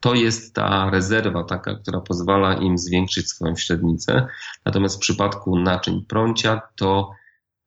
To 0.00 0.14
jest 0.14 0.54
ta 0.54 0.90
rezerwa 0.90 1.44
taka, 1.44 1.74
która 1.74 2.00
pozwala 2.00 2.54
im 2.54 2.78
zwiększyć 2.78 3.28
swoją 3.28 3.56
średnicę. 3.56 4.26
Natomiast 4.64 4.96
w 4.96 4.98
przypadku 4.98 5.58
naczyń 5.58 6.04
prącia 6.08 6.60
to 6.76 7.10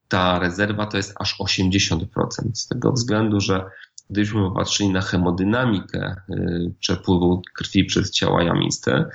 ta 0.07 0.39
rezerwa 0.39 0.85
to 0.85 0.97
jest 0.97 1.13
aż 1.19 1.39
80%. 1.39 2.05
Z 2.53 2.67
tego 2.67 2.91
względu, 2.91 3.39
że 3.39 3.65
gdybyśmy 4.09 4.41
popatrzyli 4.41 4.89
na 4.89 5.01
hemodynamikę 5.01 6.15
y, 6.29 6.73
przepływu 6.79 7.41
krwi 7.55 7.85
przez 7.85 8.11
ciała 8.11 8.43
jamiste, 8.43 9.05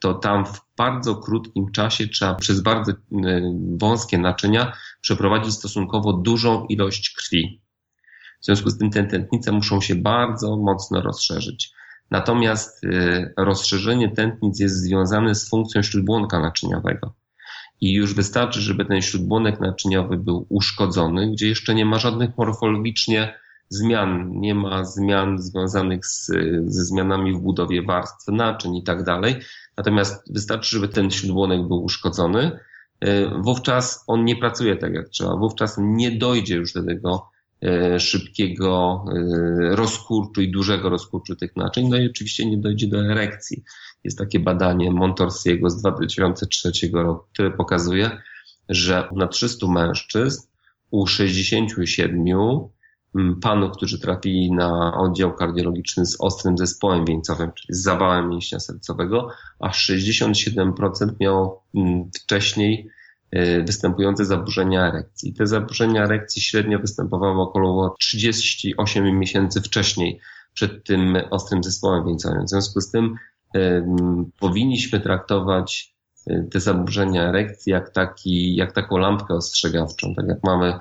to 0.00 0.14
tam 0.14 0.46
w 0.46 0.60
bardzo 0.76 1.16
krótkim 1.16 1.72
czasie 1.72 2.08
trzeba 2.08 2.34
przez 2.34 2.60
bardzo 2.60 2.92
y, 2.92 2.96
wąskie 3.78 4.18
naczynia 4.18 4.72
przeprowadzić 5.00 5.54
stosunkowo 5.54 6.12
dużą 6.12 6.66
ilość 6.66 7.14
krwi. 7.14 7.60
W 8.40 8.44
związku 8.44 8.70
z 8.70 8.78
tym 8.78 8.90
te 8.90 9.04
tętnice 9.04 9.52
muszą 9.52 9.80
się 9.80 9.94
bardzo 9.94 10.56
mocno 10.56 11.00
rozszerzyć. 11.00 11.72
Natomiast 12.10 12.84
y, 12.84 13.32
rozszerzenie 13.36 14.08
tętnic 14.08 14.60
jest 14.60 14.76
związane 14.76 15.34
z 15.34 15.48
funkcją 15.48 15.82
śródbłonka 15.82 16.40
naczyniowego. 16.40 17.14
I 17.80 17.92
już 17.92 18.14
wystarczy, 18.14 18.60
żeby 18.60 18.84
ten 18.84 19.02
śródbłonek 19.02 19.60
naczyniowy 19.60 20.16
był 20.16 20.46
uszkodzony, 20.48 21.30
gdzie 21.30 21.48
jeszcze 21.48 21.74
nie 21.74 21.86
ma 21.86 21.98
żadnych 21.98 22.38
morfologicznie 22.38 23.34
zmian, 23.68 24.30
nie 24.30 24.54
ma 24.54 24.84
zmian 24.84 25.38
związanych 25.38 26.06
z, 26.06 26.26
ze 26.66 26.84
zmianami 26.84 27.34
w 27.34 27.40
budowie 27.40 27.82
warstw 27.82 28.28
naczyń 28.28 28.76
i 28.76 28.84
tak 28.84 29.04
dalej. 29.04 29.36
Natomiast 29.76 30.32
wystarczy, 30.32 30.70
żeby 30.76 30.88
ten 30.88 31.10
śródbłonek 31.10 31.68
był 31.68 31.84
uszkodzony, 31.84 32.58
y, 33.04 33.30
wówczas 33.38 34.04
on 34.06 34.24
nie 34.24 34.36
pracuje 34.36 34.76
tak 34.76 34.94
jak 34.94 35.08
trzeba, 35.08 35.36
wówczas 35.36 35.76
nie 35.78 36.10
dojdzie 36.10 36.56
już 36.56 36.72
do 36.72 36.84
tego 36.84 37.29
szybkiego 37.98 39.04
e, 39.08 39.76
rozkurczu 39.76 40.42
i 40.42 40.50
dużego 40.50 40.88
rozkurczu 40.88 41.36
tych 41.36 41.56
naczyń. 41.56 41.88
No 41.88 41.96
i 41.96 42.06
oczywiście 42.06 42.46
nie 42.46 42.58
dojdzie 42.58 42.88
do 42.88 43.04
erekcji. 43.04 43.64
Jest 44.04 44.18
takie 44.18 44.40
badanie 44.40 44.90
Montorsiego 44.90 45.70
z 45.70 45.80
2003 45.80 46.72
roku, 46.92 47.24
które 47.32 47.50
pokazuje, 47.50 48.10
że 48.68 49.08
na 49.16 49.28
300 49.28 49.66
mężczyzn 49.66 50.46
u 50.90 51.06
67 51.06 52.26
mm, 53.14 53.40
panów, 53.40 53.72
którzy 53.76 54.00
trafili 54.00 54.52
na 54.52 54.98
oddział 54.98 55.34
kardiologiczny 55.34 56.06
z 56.06 56.16
ostrym 56.20 56.58
zespołem 56.58 57.04
wieńcowym, 57.04 57.52
czyli 57.52 57.74
z 57.74 57.82
zawałem 57.82 58.28
mięśnia 58.28 58.60
sercowego, 58.60 59.28
a 59.58 59.68
67% 59.68 60.72
miało 61.20 61.64
wcześniej 62.22 62.90
występujące 63.64 64.24
zaburzenia 64.24 64.88
erekcji. 64.88 65.34
Te 65.34 65.46
zaburzenia 65.46 66.04
erekcji 66.04 66.42
średnio 66.42 66.78
występowały 66.78 67.42
około 67.42 67.94
38 67.98 69.18
miesięcy 69.18 69.60
wcześniej 69.60 70.20
przed 70.54 70.84
tym 70.84 71.16
ostrym 71.30 71.64
zespołem 71.64 72.06
wieńcowym. 72.06 72.44
W 72.44 72.48
związku 72.48 72.80
z 72.80 72.90
tym 72.90 73.16
powinniśmy 74.38 75.00
traktować 75.00 75.94
y, 76.30 76.48
te 76.52 76.60
zaburzenia 76.60 77.28
erekcji 77.28 77.72
jak, 77.72 77.90
taki, 77.90 78.56
jak 78.56 78.72
taką 78.72 78.96
lampkę 78.96 79.34
ostrzegawczą. 79.34 80.14
Tak 80.14 80.26
jak 80.28 80.38
mamy 80.44 80.78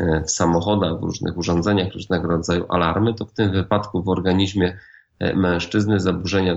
y, 0.00 0.22
w 0.26 0.30
samochodach, 0.30 1.00
w 1.00 1.02
różnych 1.02 1.38
urządzeniach, 1.38 1.92
różnego 1.92 2.28
rodzaju 2.28 2.64
alarmy, 2.68 3.14
to 3.14 3.24
w 3.24 3.32
tym 3.32 3.52
wypadku 3.52 4.02
w 4.02 4.08
organizmie 4.08 4.78
y, 5.22 5.36
mężczyzny 5.36 6.00
zaburzenia 6.00 6.56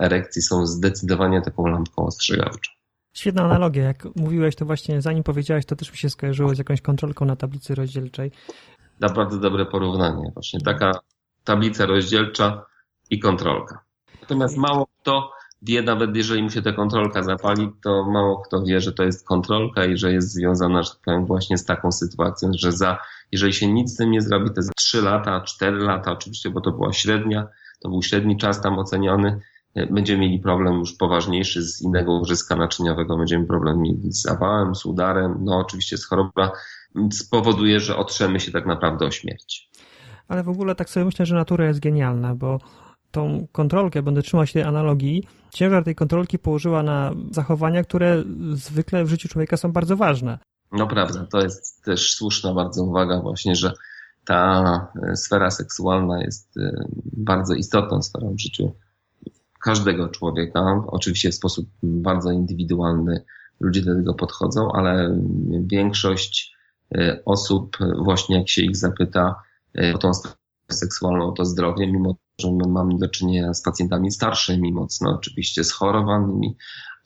erekcji 0.00 0.42
są 0.42 0.66
zdecydowanie 0.66 1.42
taką 1.42 1.66
lampką 1.66 2.06
ostrzegawczą. 2.06 2.81
Świetna 3.14 3.42
analogia. 3.42 3.84
Jak 3.84 4.08
mówiłeś, 4.16 4.56
to 4.56 4.64
właśnie 4.64 5.02
zanim 5.02 5.22
powiedziałeś, 5.22 5.66
to 5.66 5.76
też 5.76 5.90
mi 5.90 5.96
się 5.96 6.10
skojarzyło 6.10 6.54
z 6.54 6.58
jakąś 6.58 6.80
kontrolką 6.80 7.24
na 7.24 7.36
tablicy 7.36 7.74
rozdzielczej. 7.74 8.30
Naprawdę 9.00 9.40
dobre 9.40 9.66
porównanie. 9.66 10.30
Właśnie 10.34 10.60
taka 10.60 10.92
tablica 11.44 11.86
rozdzielcza 11.86 12.64
i 13.10 13.18
kontrolka. 13.18 13.84
Natomiast 14.20 14.56
mało 14.56 14.88
kto 15.00 15.30
wie, 15.62 15.82
nawet 15.82 16.16
jeżeli 16.16 16.42
mu 16.42 16.50
się 16.50 16.62
ta 16.62 16.72
kontrolka 16.72 17.22
zapali, 17.22 17.72
to 17.82 18.04
mało 18.04 18.42
kto 18.42 18.62
wie, 18.62 18.80
że 18.80 18.92
to 18.92 19.02
jest 19.02 19.26
kontrolka 19.26 19.84
i 19.84 19.96
że 19.96 20.12
jest 20.12 20.32
związana, 20.32 20.82
tak 21.06 21.26
właśnie 21.26 21.58
z 21.58 21.64
taką 21.64 21.92
sytuacją, 21.92 22.50
że 22.58 22.72
za, 22.72 22.98
jeżeli 23.32 23.52
się 23.52 23.72
nic 23.72 23.94
z 23.94 23.96
tym 23.96 24.10
nie 24.10 24.20
zrobi, 24.20 24.50
to 24.54 24.62
za 24.62 24.72
3 24.76 25.02
lata, 25.02 25.40
4 25.40 25.78
lata, 25.78 26.12
oczywiście, 26.12 26.50
bo 26.50 26.60
to 26.60 26.72
była 26.72 26.92
średnia, 26.92 27.48
to 27.80 27.88
był 27.88 28.02
średni 28.02 28.36
czas 28.36 28.60
tam 28.60 28.78
oceniony, 28.78 29.40
będziemy 29.90 30.20
mieli 30.20 30.38
problem 30.38 30.78
już 30.78 30.92
poważniejszy 30.92 31.62
z 31.62 31.82
innego 31.82 32.12
łożyska 32.12 32.56
naczyniowego, 32.56 33.16
będziemy 33.16 33.46
problem 33.46 33.80
mieli 33.80 34.12
z 34.12 34.22
zawałem, 34.22 34.74
z 34.74 34.86
udarem, 34.86 35.36
no 35.40 35.58
oczywiście 35.58 35.98
z 35.98 36.06
chorobą 36.06 36.30
spowoduje, 37.12 37.80
że 37.80 37.96
otrzemy 37.96 38.40
się 38.40 38.52
tak 38.52 38.66
naprawdę 38.66 39.06
o 39.06 39.10
śmierć. 39.10 39.70
Ale 40.28 40.42
w 40.42 40.48
ogóle 40.48 40.74
tak 40.74 40.90
sobie 40.90 41.06
myślę, 41.06 41.26
że 41.26 41.34
natura 41.34 41.66
jest 41.66 41.80
genialna, 41.80 42.34
bo 42.34 42.58
tą 43.10 43.46
kontrolkę, 43.52 44.02
będę 44.02 44.22
trzymał 44.22 44.46
się 44.46 44.52
tej 44.52 44.62
analogii, 44.62 45.22
ciężar 45.52 45.84
tej 45.84 45.94
kontrolki 45.94 46.38
położyła 46.38 46.82
na 46.82 47.12
zachowania, 47.30 47.84
które 47.84 48.24
zwykle 48.52 49.04
w 49.04 49.08
życiu 49.08 49.28
człowieka 49.28 49.56
są 49.56 49.72
bardzo 49.72 49.96
ważne. 49.96 50.38
No 50.72 50.86
prawda, 50.86 51.26
to 51.30 51.40
jest 51.40 51.84
też 51.84 52.14
słuszna 52.14 52.54
bardzo 52.54 52.84
uwaga 52.84 53.20
właśnie, 53.20 53.56
że 53.56 53.72
ta 54.24 54.92
e, 55.02 55.16
sfera 55.16 55.50
seksualna 55.50 56.22
jest 56.22 56.56
e, 56.56 56.84
bardzo 57.04 57.54
istotną 57.54 58.02
sferą 58.02 58.34
w 58.34 58.40
życiu 58.40 58.72
każdego 59.62 60.08
człowieka. 60.08 60.84
Oczywiście 60.86 61.30
w 61.30 61.34
sposób 61.34 61.68
bardzo 61.82 62.30
indywidualny 62.30 63.24
ludzie 63.60 63.82
do 63.82 63.94
tego 63.94 64.14
podchodzą, 64.14 64.72
ale 64.72 65.18
większość 65.66 66.56
e, 66.94 67.22
osób, 67.24 67.76
właśnie 68.04 68.38
jak 68.38 68.48
się 68.48 68.62
ich 68.62 68.76
zapyta 68.76 69.34
o 69.94 69.98
tą 69.98 70.14
sferę 70.14 70.34
seksualną, 70.70 71.32
to 71.32 71.44
zdrowie, 71.44 71.92
mimo 71.92 72.16
że 72.40 72.52
my 72.52 72.68
mamy 72.68 72.98
do 72.98 73.08
czynienia 73.08 73.54
z 73.54 73.62
pacjentami 73.62 74.10
starszymi, 74.10 74.72
mocno 74.72 75.10
oczywiście 75.10 75.64
schorowanymi, 75.64 76.56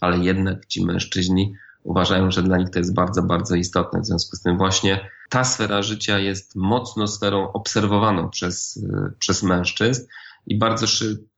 ale 0.01 0.19
jednak 0.19 0.67
ci 0.67 0.85
mężczyźni 0.85 1.55
uważają, 1.83 2.31
że 2.31 2.43
dla 2.43 2.59
nich 2.59 2.71
to 2.71 2.79
jest 2.79 2.95
bardzo, 2.95 3.23
bardzo 3.23 3.55
istotne. 3.55 4.01
W 4.01 4.07
związku 4.07 4.37
z 4.37 4.43
tym 4.43 4.59
właśnie 4.59 5.11
ta 5.31 5.45
sfera 5.45 5.83
życia 5.83 6.19
jest 6.19 6.57
mocno 6.57 7.07
sferą 7.07 7.53
obserwowaną 7.53 8.31
przez, 8.31 8.85
przez 9.19 9.43
mężczyzn 9.43 10.07
i 10.47 10.59
bardzo 10.59 10.87
szybko 10.87 11.36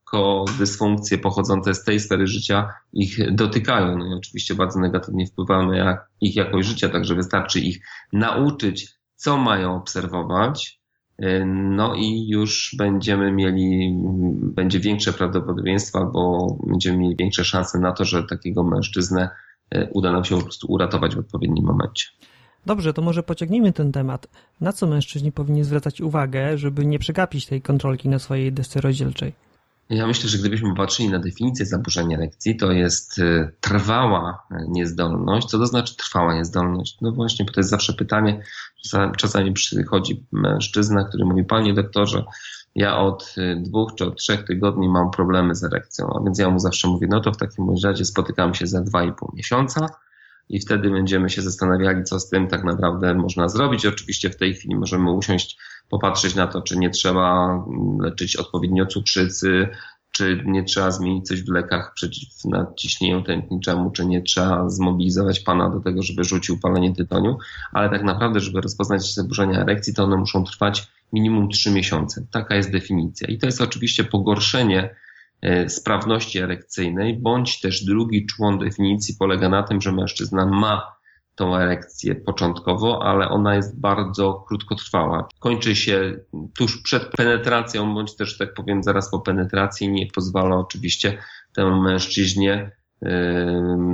dysfunkcje 0.59 1.18
pochodzące 1.18 1.75
z 1.75 1.85
tej 1.85 2.01
sfery 2.01 2.27
życia 2.27 2.68
ich 2.92 3.35
dotykają. 3.35 3.99
No 3.99 4.07
i 4.07 4.18
oczywiście 4.18 4.55
bardzo 4.55 4.81
negatywnie 4.81 5.27
wpływają 5.27 5.73
na 5.73 5.99
ich 6.21 6.37
jakość 6.37 6.68
życia, 6.68 6.88
także 6.88 7.14
wystarczy 7.14 7.61
ich 7.61 7.87
nauczyć, 8.12 8.99
co 9.14 9.37
mają 9.37 9.77
obserwować, 9.77 10.79
no 11.47 11.94
i 11.94 12.29
już 12.29 12.75
będziemy 12.79 13.33
mieli, 13.33 13.97
będzie 14.42 14.81
większe 14.81 15.12
prawdopodobieństwo 15.12 15.99
albo 15.99 16.47
będziemy 16.66 16.99
mieli 16.99 17.16
większe 17.16 17.44
szanse 17.44 17.79
na 17.79 17.92
to, 17.92 18.05
że 18.05 18.23
takiego 18.23 18.62
mężczyznę 18.62 19.29
e, 19.71 19.88
uda 19.90 20.12
nam 20.12 20.25
się 20.25 20.37
po 20.37 20.42
prostu 20.42 20.66
uratować 20.73 21.14
w 21.14 21.18
odpowiednim 21.18 21.64
momencie. 21.64 22.07
Dobrze, 22.66 22.92
to 22.92 23.03
może 23.03 23.23
pociągnijmy 23.23 23.73
ten 23.73 23.92
temat. 23.92 24.27
Na 24.61 24.73
co 24.73 24.87
mężczyźni 24.87 25.33
powinni 25.33 25.64
zwracać 25.64 26.01
uwagę, 26.01 26.59
żeby 26.59 26.87
nie 26.87 26.99
przegapić 26.99 27.47
tej 27.47 27.62
kontrolki 27.62 28.09
na 28.09 28.18
swojej 28.18 28.53
desce 28.53 28.81
rozdzielczej? 28.81 29.47
Ja 29.90 30.07
myślę, 30.07 30.31
że 30.31 30.38
gdybyśmy 30.38 30.74
patrzyli 30.74 31.09
na 31.09 31.18
definicję 31.18 31.66
zaburzenia 31.66 32.16
erekcji, 32.16 32.57
to 32.57 32.72
jest 32.72 33.18
y, 33.18 33.53
trwała 33.61 34.46
niezdolność. 34.68 35.46
Co 35.46 35.59
to 35.59 35.66
znaczy 35.66 35.96
trwała 35.96 36.35
niezdolność? 36.35 36.98
No 37.01 37.12
właśnie, 37.12 37.44
bo 37.44 37.53
to 37.53 37.61
jest 37.61 37.70
zawsze 37.70 37.92
pytanie. 37.92 38.42
Czasami 39.16 39.53
przychodzi 39.53 40.27
mężczyzna, 40.33 41.05
który 41.05 41.24
mówi, 41.24 41.44
panie 41.44 41.74
doktorze, 41.74 42.24
ja 42.74 42.98
od 42.98 43.35
y, 43.38 43.57
dwóch 43.62 43.94
czy 43.94 44.05
od 44.05 44.16
trzech 44.16 44.44
tygodni 44.44 44.88
mam 44.88 45.11
problemy 45.11 45.55
z 45.55 45.64
erekcją. 45.64 46.07
A 46.20 46.24
więc 46.24 46.38
ja 46.38 46.51
mu 46.51 46.59
zawsze 46.59 46.88
mówię, 46.88 47.07
no 47.11 47.20
to 47.20 47.33
w 47.33 47.37
takim 47.37 47.66
razie 47.85 48.05
spotykam 48.05 48.55
się 48.55 48.66
za 48.66 48.81
dwa 48.81 49.05
i 49.05 49.12
pół 49.12 49.33
miesiąca 49.35 49.88
i 50.48 50.61
wtedy 50.61 50.90
będziemy 50.90 51.31
się 51.31 51.42
zastanawiali, 51.42 52.05
co 52.05 52.20
z 52.20 52.29
tym 52.29 52.48
tak 52.48 52.64
naprawdę 52.64 53.14
można 53.14 53.48
zrobić. 53.48 53.87
Oczywiście 53.87 54.31
w 54.31 54.37
tej 54.37 54.55
chwili 54.55 54.77
możemy 54.77 55.12
usiąść 55.12 55.59
popatrzeć 55.88 56.35
na 56.35 56.46
to, 56.46 56.62
czy 56.62 56.79
nie 56.79 56.90
trzeba 56.90 57.48
leczyć 58.01 58.37
odpowiednio 58.37 58.87
cukrzycy, 58.87 59.68
czy 60.12 60.42
nie 60.46 60.64
trzeba 60.64 60.90
zmienić 60.90 61.29
coś 61.29 61.42
w 61.42 61.48
lekach 61.48 61.92
przeciw 61.94 62.44
nadciśnieniu 62.44 63.22
tętniczemu, 63.22 63.90
czy 63.90 64.07
nie 64.07 64.22
trzeba 64.22 64.68
zmobilizować 64.68 65.40
pana 65.40 65.70
do 65.70 65.81
tego, 65.81 66.03
żeby 66.03 66.24
rzucił 66.24 66.61
palenie 66.61 66.94
tytoniu, 66.94 67.38
ale 67.72 67.90
tak 67.90 68.03
naprawdę, 68.03 68.40
żeby 68.40 68.61
rozpoznać 68.61 69.14
zaburzenia 69.14 69.61
erekcji, 69.61 69.94
to 69.94 70.05
one 70.05 70.16
muszą 70.16 70.44
trwać 70.44 70.88
minimum 71.12 71.48
3 71.48 71.70
miesiące. 71.70 72.27
Taka 72.31 72.57
jest 72.57 72.72
definicja. 72.72 73.29
I 73.29 73.38
to 73.38 73.46
jest 73.46 73.61
oczywiście 73.61 74.05
pogorszenie 74.05 74.94
e, 75.42 75.68
sprawności 75.68 76.38
erekcyjnej, 76.38 77.18
bądź 77.18 77.61
też 77.61 77.85
drugi 77.85 78.27
człon 78.27 78.59
definicji 78.59 79.14
polega 79.18 79.48
na 79.48 79.62
tym, 79.62 79.81
że 79.81 79.92
mężczyzna 79.92 80.46
ma 80.46 80.97
tą 81.38 81.57
erekcję 81.57 82.14
początkowo, 82.14 83.03
ale 83.03 83.29
ona 83.29 83.55
jest 83.55 83.81
bardzo 83.81 84.44
krótkotrwała. 84.48 85.29
Kończy 85.40 85.77
się 85.77 86.18
tuż 86.59 86.83
przed 86.83 87.09
penetracją, 87.16 87.94
bądź 87.94 88.16
też, 88.16 88.38
tak 88.38 88.55
powiem, 88.55 88.83
zaraz 88.83 89.11
po 89.11 89.20
penetracji. 89.20 89.88
Nie 89.88 90.07
pozwala 90.07 90.57
oczywiście 90.57 91.18
temu 91.55 91.83
mężczyźnie 91.83 92.79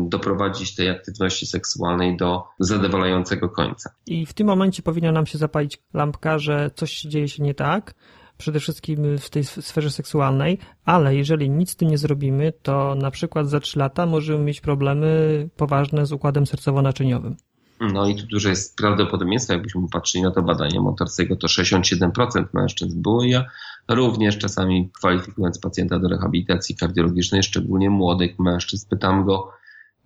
doprowadzić 0.03 0.75
tej 0.75 0.91
aktywności 0.91 1.47
seksualnej 1.47 2.17
do 2.17 2.45
zadowalającego 2.59 3.49
końca. 3.49 3.91
I 4.07 4.27
w 4.27 4.33
tym 4.33 4.47
momencie 4.47 4.83
powinna 4.83 5.13
nam 5.13 5.27
się 5.27 5.39
zapalić 5.39 5.79
lampka, 5.95 6.39
że 6.39 6.71
coś 6.75 7.01
dzieje 7.01 7.29
się 7.29 7.43
nie 7.43 7.55
tak, 7.55 7.95
przede 8.39 8.61
wszystkim 8.61 9.19
w 9.19 9.31
tej 9.31 9.45
sferze 9.45 9.91
seksualnej, 9.91 10.59
ale 10.85 11.17
jeżeli 11.17 11.51
nic 11.51 11.71
z 11.71 11.77
tym 11.77 11.91
nie 11.91 11.99
zrobimy, 11.99 12.53
to 12.63 12.95
na 12.95 13.11
przykład 13.11 13.49
za 13.49 13.61
3 13.61 13.79
lata 13.79 14.07
możemy 14.07 14.45
mieć 14.45 14.61
problemy 14.61 15.49
poważne 15.57 16.07
z 16.07 16.13
układem 16.13 16.45
sercowo-naczyniowym. 16.45 17.37
No 17.81 18.09
i 18.09 18.17
tu 18.17 18.27
duże 18.27 18.49
jest 18.49 18.77
prawdopodobieństwo, 18.77 19.53
jakbyśmy 19.53 19.83
patrzyli 19.93 20.25
na 20.25 20.31
to 20.31 20.43
badanie 20.43 20.81
motorskiego, 20.81 21.37
to 21.37 21.47
67% 21.47 22.45
mężczyzn 22.53 23.03
było. 23.03 23.25
Ja 23.25 23.45
również 23.89 24.39
czasami 24.39 24.91
kwalifikując 24.99 25.59
pacjenta 25.59 25.99
do 25.99 26.09
rehabilitacji 26.09 26.77
kardiologicznej, 26.77 27.43
szczególnie 27.43 27.91
młodych 27.91 28.39
mężczyzn, 28.39 28.89
pytam 28.91 29.25
go, 29.25 29.51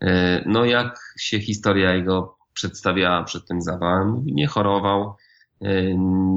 e, 0.01 0.43
no 0.47 0.65
jak 0.65 1.15
się 1.19 1.41
historia 1.41 1.95
jego 1.95 2.39
przedstawiała 2.55 3.25
przed 3.25 3.47
tym 3.47 3.63
zawałem. 3.63 4.09
Mówi, 4.09 4.33
nie 4.35 4.47
chorował, 4.47 5.15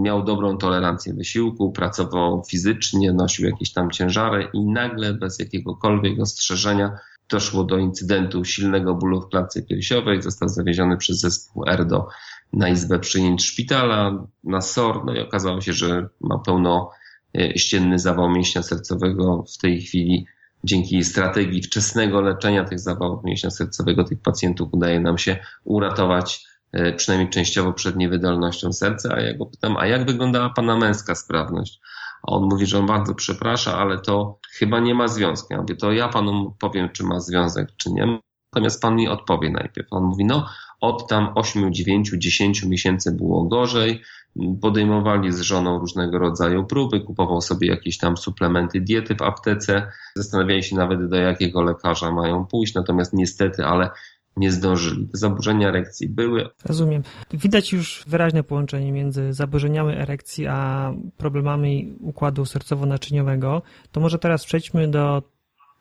miał 0.01 0.23
dobrą 0.23 0.57
tolerancję 0.57 1.13
wysiłku, 1.13 1.71
pracował 1.71 2.43
fizycznie, 2.49 3.13
nosił 3.13 3.45
jakieś 3.45 3.73
tam 3.73 3.91
ciężary 3.91 4.47
i 4.53 4.65
nagle 4.65 5.13
bez 5.13 5.39
jakiegokolwiek 5.39 6.19
ostrzeżenia 6.19 6.97
doszło 7.29 7.63
do 7.63 7.77
incydentu 7.77 8.45
silnego 8.45 8.95
bólu 8.95 9.21
w 9.21 9.29
klatce 9.29 9.61
piersiowej, 9.63 10.21
został 10.21 10.49
zawieziony 10.49 10.97
przez 10.97 11.19
zespół 11.19 11.63
ERDO 11.69 12.07
na 12.53 12.69
izbę 12.69 12.99
przyjęć 12.99 13.43
szpitala, 13.43 14.27
na 14.43 14.61
SOR, 14.61 15.05
no 15.05 15.13
i 15.13 15.19
okazało 15.19 15.61
się, 15.61 15.73
że 15.73 16.07
ma 16.21 16.39
pełno 16.39 16.91
e, 17.37 17.57
ścienny 17.57 17.99
zawał 17.99 18.29
mięśnia 18.29 18.63
sercowego. 18.63 19.43
W 19.55 19.57
tej 19.57 19.81
chwili 19.81 20.25
dzięki 20.63 21.03
strategii 21.03 21.63
wczesnego 21.63 22.21
leczenia 22.21 22.65
tych 22.65 22.79
zawałów 22.79 23.23
mięśnia 23.23 23.49
sercowego 23.49 24.03
tych 24.03 24.21
pacjentów 24.21 24.73
udaje 24.73 24.99
nam 24.99 25.17
się 25.17 25.37
uratować 25.63 26.50
E, 26.50 26.50
przynajmniej 26.97 27.29
częściowo 27.29 27.73
przed 27.73 27.95
niewydolnością 27.95 28.73
serca, 28.73 29.15
a 29.15 29.21
ja 29.21 29.37
go 29.37 29.45
pytam, 29.45 29.77
a 29.77 29.87
jak 29.87 30.05
wyglądała 30.05 30.49
pana 30.49 30.77
męska 30.77 31.15
sprawność? 31.15 31.79
A 32.27 32.31
on 32.31 32.43
mówi, 32.43 32.65
że 32.65 32.79
on 32.79 32.85
bardzo 32.85 33.15
przeprasza, 33.15 33.77
ale 33.77 33.99
to 33.99 34.39
chyba 34.59 34.79
nie 34.79 34.95
ma 34.95 35.07
związku. 35.07 35.53
Ja 35.53 35.61
mówię, 35.61 35.75
to 35.75 35.91
ja 35.91 36.07
panu 36.07 36.55
powiem, 36.59 36.89
czy 36.89 37.03
ma 37.03 37.19
związek, 37.19 37.67
czy 37.77 37.91
nie. 37.91 38.19
Natomiast 38.53 38.81
pan 38.81 38.95
mi 38.95 39.07
odpowie 39.07 39.49
najpierw. 39.49 39.87
On 39.91 40.03
mówi, 40.03 40.25
no, 40.25 40.47
od 40.81 41.07
tam 41.07 41.31
8, 41.35 41.73
9, 41.73 42.11
10 42.17 42.63
miesięcy 42.63 43.11
było 43.11 43.43
gorzej. 43.43 44.01
Podejmowali 44.61 45.31
z 45.31 45.39
żoną 45.41 45.79
różnego 45.79 46.19
rodzaju 46.19 46.65
próby, 46.65 46.99
kupował 46.99 47.41
sobie 47.41 47.67
jakieś 47.67 47.97
tam 47.97 48.17
suplementy 48.17 48.81
diety 48.81 49.15
w 49.15 49.21
aptece, 49.21 49.91
zastanawiali 50.15 50.63
się 50.63 50.75
nawet 50.75 51.09
do 51.09 51.15
jakiego 51.15 51.61
lekarza 51.61 52.11
mają 52.11 52.45
pójść, 52.45 52.73
natomiast 52.73 53.13
niestety, 53.13 53.65
ale 53.65 53.89
nie 54.37 54.51
zdążyli. 54.51 55.09
Zaburzenia 55.13 55.69
erekcji 55.69 56.09
były. 56.09 56.49
Rozumiem. 56.65 57.03
Widać 57.33 57.73
już 57.73 58.03
wyraźne 58.07 58.43
połączenie 58.43 58.91
między 58.91 59.33
zaburzeniami 59.33 59.93
erekcji 59.93 60.47
a 60.47 60.93
problemami 61.17 61.93
układu 61.99 62.43
sercowo-naczyniowego. 62.43 63.61
To 63.91 64.01
może 64.01 64.19
teraz 64.19 64.45
przejdźmy 64.45 64.87
do 64.87 65.23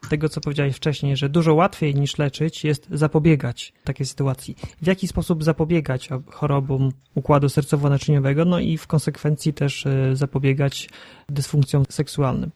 tego, 0.09 0.29
co 0.29 0.41
powiedziałeś 0.41 0.77
wcześniej, 0.77 1.17
że 1.17 1.29
dużo 1.29 1.55
łatwiej 1.55 1.95
niż 1.95 2.19
leczyć 2.19 2.65
jest 2.65 2.89
zapobiegać 2.91 3.73
takiej 3.85 4.07
sytuacji. 4.07 4.57
W 4.83 4.87
jaki 4.87 5.09
sposób 5.09 5.45
zapobiegać 5.45 6.09
chorobom 6.27 6.93
układu 7.15 7.47
sercowo-naczyniowego, 7.47 8.47
no 8.47 8.59
i 8.59 8.79
w 8.79 8.87
konsekwencji 8.87 9.55
też 9.55 9.87
e, 9.87 10.17
zapobiegać 10.17 10.89
dysfunkcjom 11.29 11.85
seksualnym? 11.89 12.51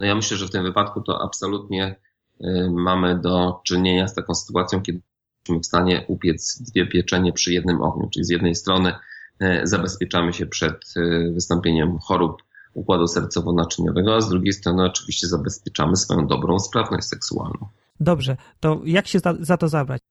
No 0.00 0.06
ja 0.06 0.14
myślę, 0.14 0.36
że 0.36 0.46
w 0.46 0.50
tym 0.50 0.62
wypadku 0.62 1.00
to 1.00 1.22
absolutnie 1.22 2.00
e, 2.40 2.70
mamy 2.70 3.18
do 3.18 3.60
czynienia 3.64 4.08
z 4.08 4.14
taką 4.14 4.34
sytuacją, 4.34 4.82
kiedy 4.82 5.00
w 5.48 5.66
stanie 5.66 6.04
upiec 6.08 6.62
dwie 6.62 6.86
pieczenie 6.86 7.32
przy 7.32 7.52
jednym 7.52 7.82
ogniu, 7.82 8.08
czyli 8.10 8.24
z 8.24 8.30
jednej 8.30 8.54
strony 8.54 8.92
e, 9.40 9.66
zabezpieczamy 9.66 10.32
się 10.32 10.46
przed 10.46 10.94
wystąpieniem 11.32 11.98
chorób 11.98 12.42
układu 12.74 13.04
sercowo-naczyniowego, 13.04 14.16
a 14.16 14.20
z 14.20 14.28
drugiej 14.28 14.52
strony 14.52 14.84
oczywiście 14.84 15.26
zabezpieczamy 15.26 15.96
swoją 15.96 16.26
dobrą 16.26 16.58
sprawność 16.58 17.06
seksualną. 17.06 17.68
Dobrze, 18.00 18.36
to 18.60 18.80
jak 18.84 19.06
się 19.06 19.18
za, 19.18 19.34
za 19.40 19.56
to 19.56 19.68
zabrać? 19.68 20.02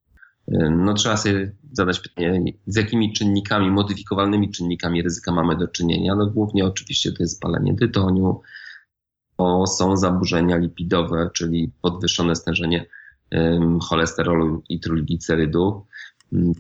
No 0.71 0.93
trzeba 0.93 1.17
sobie 1.17 1.51
zadać 1.71 1.99
pytanie, 1.99 2.53
z 2.67 2.75
jakimi 2.75 3.13
czynnikami, 3.13 3.71
modyfikowalnymi 3.71 4.51
czynnikami 4.51 5.01
ryzyka 5.01 5.31
mamy 5.31 5.55
do 5.55 5.67
czynienia. 5.67 6.15
No 6.15 6.27
głównie 6.27 6.65
oczywiście 6.65 7.11
to 7.11 7.23
jest 7.23 7.41
palenie 7.41 7.75
tytoniu, 7.75 8.41
to 9.37 9.67
są 9.67 9.97
zaburzenia 9.97 10.57
lipidowe, 10.57 11.29
czyli 11.33 11.71
podwyższone 11.81 12.35
stężenie 12.35 12.85
cholesterolu 13.81 14.63
i 14.69 14.79
trójglicerydu. 14.79 15.85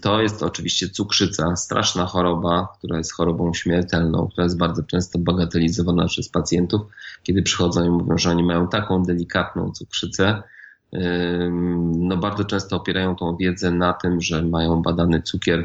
To 0.01 0.21
jest 0.21 0.43
oczywiście 0.43 0.89
cukrzyca, 0.89 1.55
straszna 1.55 2.05
choroba, 2.05 2.67
która 2.77 2.97
jest 2.97 3.13
chorobą 3.13 3.53
śmiertelną, 3.53 4.27
która 4.31 4.43
jest 4.43 4.57
bardzo 4.57 4.83
często 4.83 5.19
bagatelizowana 5.19 6.05
przez 6.05 6.29
pacjentów, 6.29 6.81
kiedy 7.23 7.41
przychodzą 7.41 7.85
i 7.85 7.89
mówią, 7.89 8.17
że 8.17 8.29
oni 8.29 8.43
mają 8.43 8.67
taką 8.67 9.03
delikatną 9.03 9.71
cukrzycę. 9.71 10.43
No 11.97 12.17
bardzo 12.17 12.45
często 12.45 12.75
opierają 12.75 13.15
tą 13.15 13.37
wiedzę 13.37 13.71
na 13.71 13.93
tym, 13.93 14.21
że 14.21 14.43
mają 14.43 14.81
badany 14.81 15.21
cukier 15.21 15.59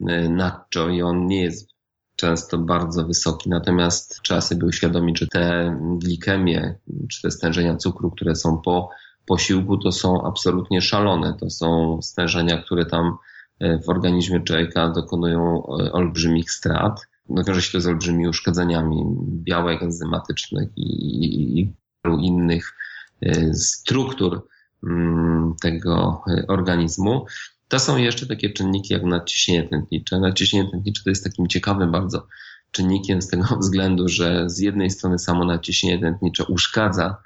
y, 0.00 0.28
nacho 0.28 0.88
i 0.88 1.02
on 1.02 1.26
nie 1.26 1.42
jest 1.42 1.68
często 2.16 2.58
bardzo 2.58 3.04
wysoki. 3.04 3.50
Natomiast 3.50 4.20
trzeba 4.22 4.40
sobie 4.40 4.66
uświadomić, 4.66 5.18
że 5.18 5.26
te 5.26 5.76
glikemie, 5.98 6.74
czy 7.10 7.22
te 7.22 7.30
stężenia 7.30 7.76
cukru, 7.76 8.10
które 8.10 8.36
są 8.36 8.58
po 8.58 8.90
posiłku, 9.26 9.78
to 9.78 9.92
są 9.92 10.22
absolutnie 10.26 10.82
szalone. 10.82 11.36
To 11.40 11.50
są 11.50 11.98
stężenia, 12.02 12.62
które 12.62 12.86
tam 12.86 13.16
E, 13.60 13.78
w 13.78 13.88
organizmie 13.88 14.40
człowieka 14.40 14.88
dokonują 14.88 15.62
e, 15.66 15.92
olbrzymich 15.92 16.50
strat. 16.50 17.00
No, 17.28 17.44
wiąże 17.44 17.62
się 17.62 17.72
to 17.72 17.80
z 17.80 17.86
olbrzymimi 17.86 18.28
uszkodzeniami 18.28 19.04
białek 19.28 19.82
enzymatycznych 19.82 20.68
i, 20.76 21.60
i 21.60 21.72
wielu 22.04 22.18
innych 22.18 22.74
e, 23.22 23.54
struktur 23.54 24.46
mm, 24.84 25.54
tego 25.62 26.22
organizmu. 26.48 27.26
To 27.68 27.78
są 27.78 27.96
jeszcze 27.96 28.26
takie 28.26 28.50
czynniki 28.50 28.94
jak 28.94 29.04
nadciśnienie 29.04 29.68
tętnicze. 29.68 30.20
Nadciśnienie 30.20 30.70
tętnicze 30.70 31.04
to 31.04 31.10
jest 31.10 31.24
takim 31.24 31.48
ciekawym 31.48 31.92
bardzo 31.92 32.26
czynnikiem 32.70 33.22
z 33.22 33.28
tego 33.28 33.56
względu, 33.60 34.08
że 34.08 34.50
z 34.50 34.58
jednej 34.58 34.90
strony 34.90 35.18
samo 35.18 35.44
nadciśnienie 35.44 35.98
tętnicze 35.98 36.44
uszkadza 36.44 37.16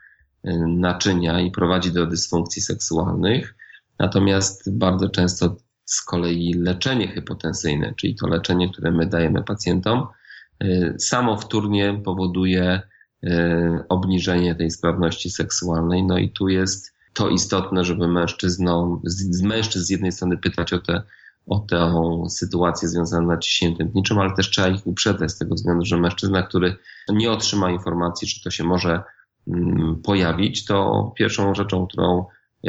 naczynia 0.66 1.40
i 1.40 1.50
prowadzi 1.50 1.92
do 1.92 2.06
dysfunkcji 2.06 2.62
seksualnych, 2.62 3.54
natomiast 3.98 4.78
bardzo 4.78 5.08
często 5.08 5.56
z 5.84 6.02
kolei 6.02 6.54
leczenie 6.54 7.08
hypotensyjne, 7.08 7.94
czyli 7.96 8.14
to 8.14 8.26
leczenie, 8.26 8.72
które 8.72 8.90
my 8.90 9.06
dajemy 9.06 9.42
pacjentom, 9.42 10.06
y, 10.64 10.94
samo 10.98 11.36
wtórnie 11.36 12.00
powoduje 12.04 12.80
y, 13.24 13.30
obniżenie 13.88 14.54
tej 14.54 14.70
sprawności 14.70 15.30
seksualnej. 15.30 16.04
No 16.04 16.18
i 16.18 16.30
tu 16.30 16.48
jest 16.48 16.94
to 17.14 17.28
istotne, 17.28 17.84
żeby 17.84 18.08
mężczyznom, 18.08 19.00
z 19.04 19.42
mężczyzn 19.42 19.84
z 19.84 19.90
jednej 19.90 20.12
strony 20.12 20.38
pytać 20.38 20.72
o 20.72 20.78
tę 20.78 21.02
o 21.46 21.58
tę 21.58 21.92
sytuację 22.28 22.88
związaną 22.88 23.26
z 23.26 23.28
naciśnieniem 23.28 23.78
tętniczym, 23.78 24.18
ale 24.18 24.34
też 24.34 24.50
trzeba 24.50 24.68
ich 24.68 24.86
uprzedzać 24.86 25.30
z 25.30 25.38
tego 25.38 25.54
względu, 25.54 25.84
że 25.84 25.96
mężczyzna, 25.96 26.42
który 26.42 26.76
nie 27.08 27.30
otrzyma 27.30 27.70
informacji, 27.70 28.28
czy 28.28 28.42
to 28.42 28.50
się 28.50 28.64
może 28.64 29.02
pojawić, 30.04 30.64
to 30.64 31.12
pierwszą 31.16 31.54
rzeczą, 31.54 31.86
którą 31.86 32.24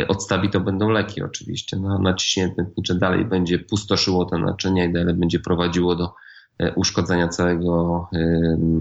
odstawi, 0.07 0.49
to 0.49 0.59
będą 0.59 0.89
leki 0.89 1.23
oczywiście. 1.23 1.77
No, 1.77 1.99
naciśnienie 1.99 2.55
tętnicze 2.55 2.95
dalej 2.95 3.25
będzie 3.25 3.59
pustoszyło 3.59 4.25
te 4.25 4.37
naczynia 4.37 4.85
i 4.85 4.93
dalej 4.93 5.13
będzie 5.13 5.39
prowadziło 5.39 5.95
do 5.95 6.13
e, 6.59 6.73
uszkodzenia 6.73 7.27
całego 7.27 8.07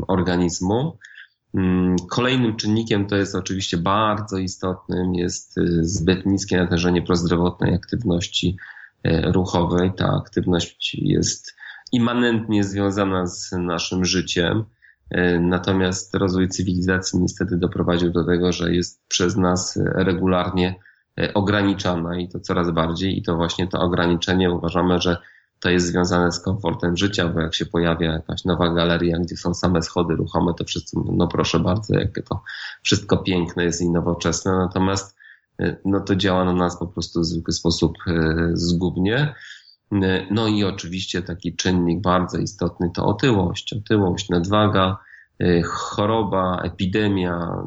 organizmu. 0.09 0.99
Mm, 1.55 1.97
kolejnym 2.11 2.57
czynnikiem 2.57 3.07
to 3.07 3.17
jest 3.17 3.35
oczywiście 3.35 3.77
bardzo 3.77 4.39
istotnym 4.39 5.15
jest 5.15 5.59
e, 5.59 5.63
zbyt 5.81 6.27
niskie 6.27 6.57
natężenie 6.57 7.03
prozdrowotnej 7.03 7.75
aktywności 7.75 8.57
e, 9.03 9.33
ruchowej. 9.33 9.93
Ta 9.97 10.23
aktywność 10.25 10.95
jest 10.95 11.57
immanentnie 11.93 12.65
związana 12.65 13.27
z 13.27 13.53
naszym 13.53 14.05
życiem. 14.05 14.65
Natomiast 15.41 16.15
rozwój 16.15 16.49
cywilizacji 16.49 17.19
niestety 17.19 17.57
doprowadził 17.57 18.11
do 18.11 18.25
tego, 18.25 18.53
że 18.53 18.75
jest 18.75 19.09
przez 19.09 19.37
nas 19.37 19.79
regularnie 19.95 20.75
E, 21.21 21.35
ograniczana 21.35 22.19
i 22.19 22.29
to 22.29 22.41
coraz 22.41 22.71
bardziej 22.71 23.19
i 23.19 23.23
to 23.23 23.37
właśnie 23.37 23.69
to 23.69 23.81
ograniczenie 23.81 24.51
uważamy, 24.51 25.01
że 25.01 25.17
to 25.61 25.71
jest 25.71 25.87
związane 25.87 26.33
z 26.33 26.41
komfortem 26.41 26.97
życia, 26.97 27.29
bo 27.29 27.41
jak 27.41 27.55
się 27.55 27.67
pojawia 27.67 28.13
jakaś 28.13 28.45
nowa 28.45 28.75
galeria, 28.75 29.19
gdzie 29.19 29.37
są 29.37 29.55
same 29.55 29.83
schody 29.83 30.17
ruchome, 30.17 30.55
to 30.59 30.65
wszyscy 30.65 30.99
mówią, 30.99 31.13
no 31.17 31.29
proszę 31.29 31.61
bardzo, 31.61 31.95
jakie 31.99 32.23
to 32.23 32.43
wszystko 32.83 33.17
piękne 33.17 33.65
jest 33.65 33.81
i 33.81 33.91
nowoczesne, 33.91 34.53
natomiast 34.53 35.17
e, 35.61 35.77
no 35.85 36.01
to 36.01 36.17
działa 36.17 36.45
na 36.45 36.53
nas 36.53 36.79
po 36.79 36.87
prostu 36.87 37.21
w 37.21 37.25
zwykły 37.25 37.53
sposób 37.53 37.97
e, 38.07 38.51
zgubnie. 38.53 39.35
No 40.31 40.49
i 40.49 40.65
oczywiście 40.65 41.23
taki 41.23 41.57
czynnik 41.57 42.01
bardzo 42.01 42.39
istotny 42.39 42.91
to 42.95 43.07
otyłość, 43.07 43.73
otyłość, 43.73 44.29
nadwaga, 44.29 44.97
choroba, 45.65 46.61
epidemia, 46.65 47.65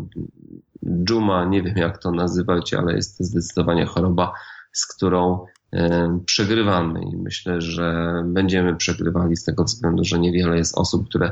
dżuma, 0.85 1.45
nie 1.45 1.63
wiem 1.63 1.77
jak 1.77 1.97
to 1.97 2.11
nazywać, 2.11 2.73
ale 2.73 2.95
jest 2.95 3.17
to 3.17 3.23
zdecydowanie 3.23 3.85
choroba, 3.85 4.33
z 4.71 4.87
którą 4.87 5.45
e, 5.73 6.19
przegrywamy 6.25 7.01
i 7.01 7.17
myślę, 7.17 7.61
że 7.61 8.13
będziemy 8.25 8.75
przegrywali 8.75 9.35
z 9.35 9.43
tego 9.43 9.63
względu, 9.63 10.03
że 10.03 10.19
niewiele 10.19 10.57
jest 10.57 10.77
osób, 10.77 11.09
które 11.09 11.31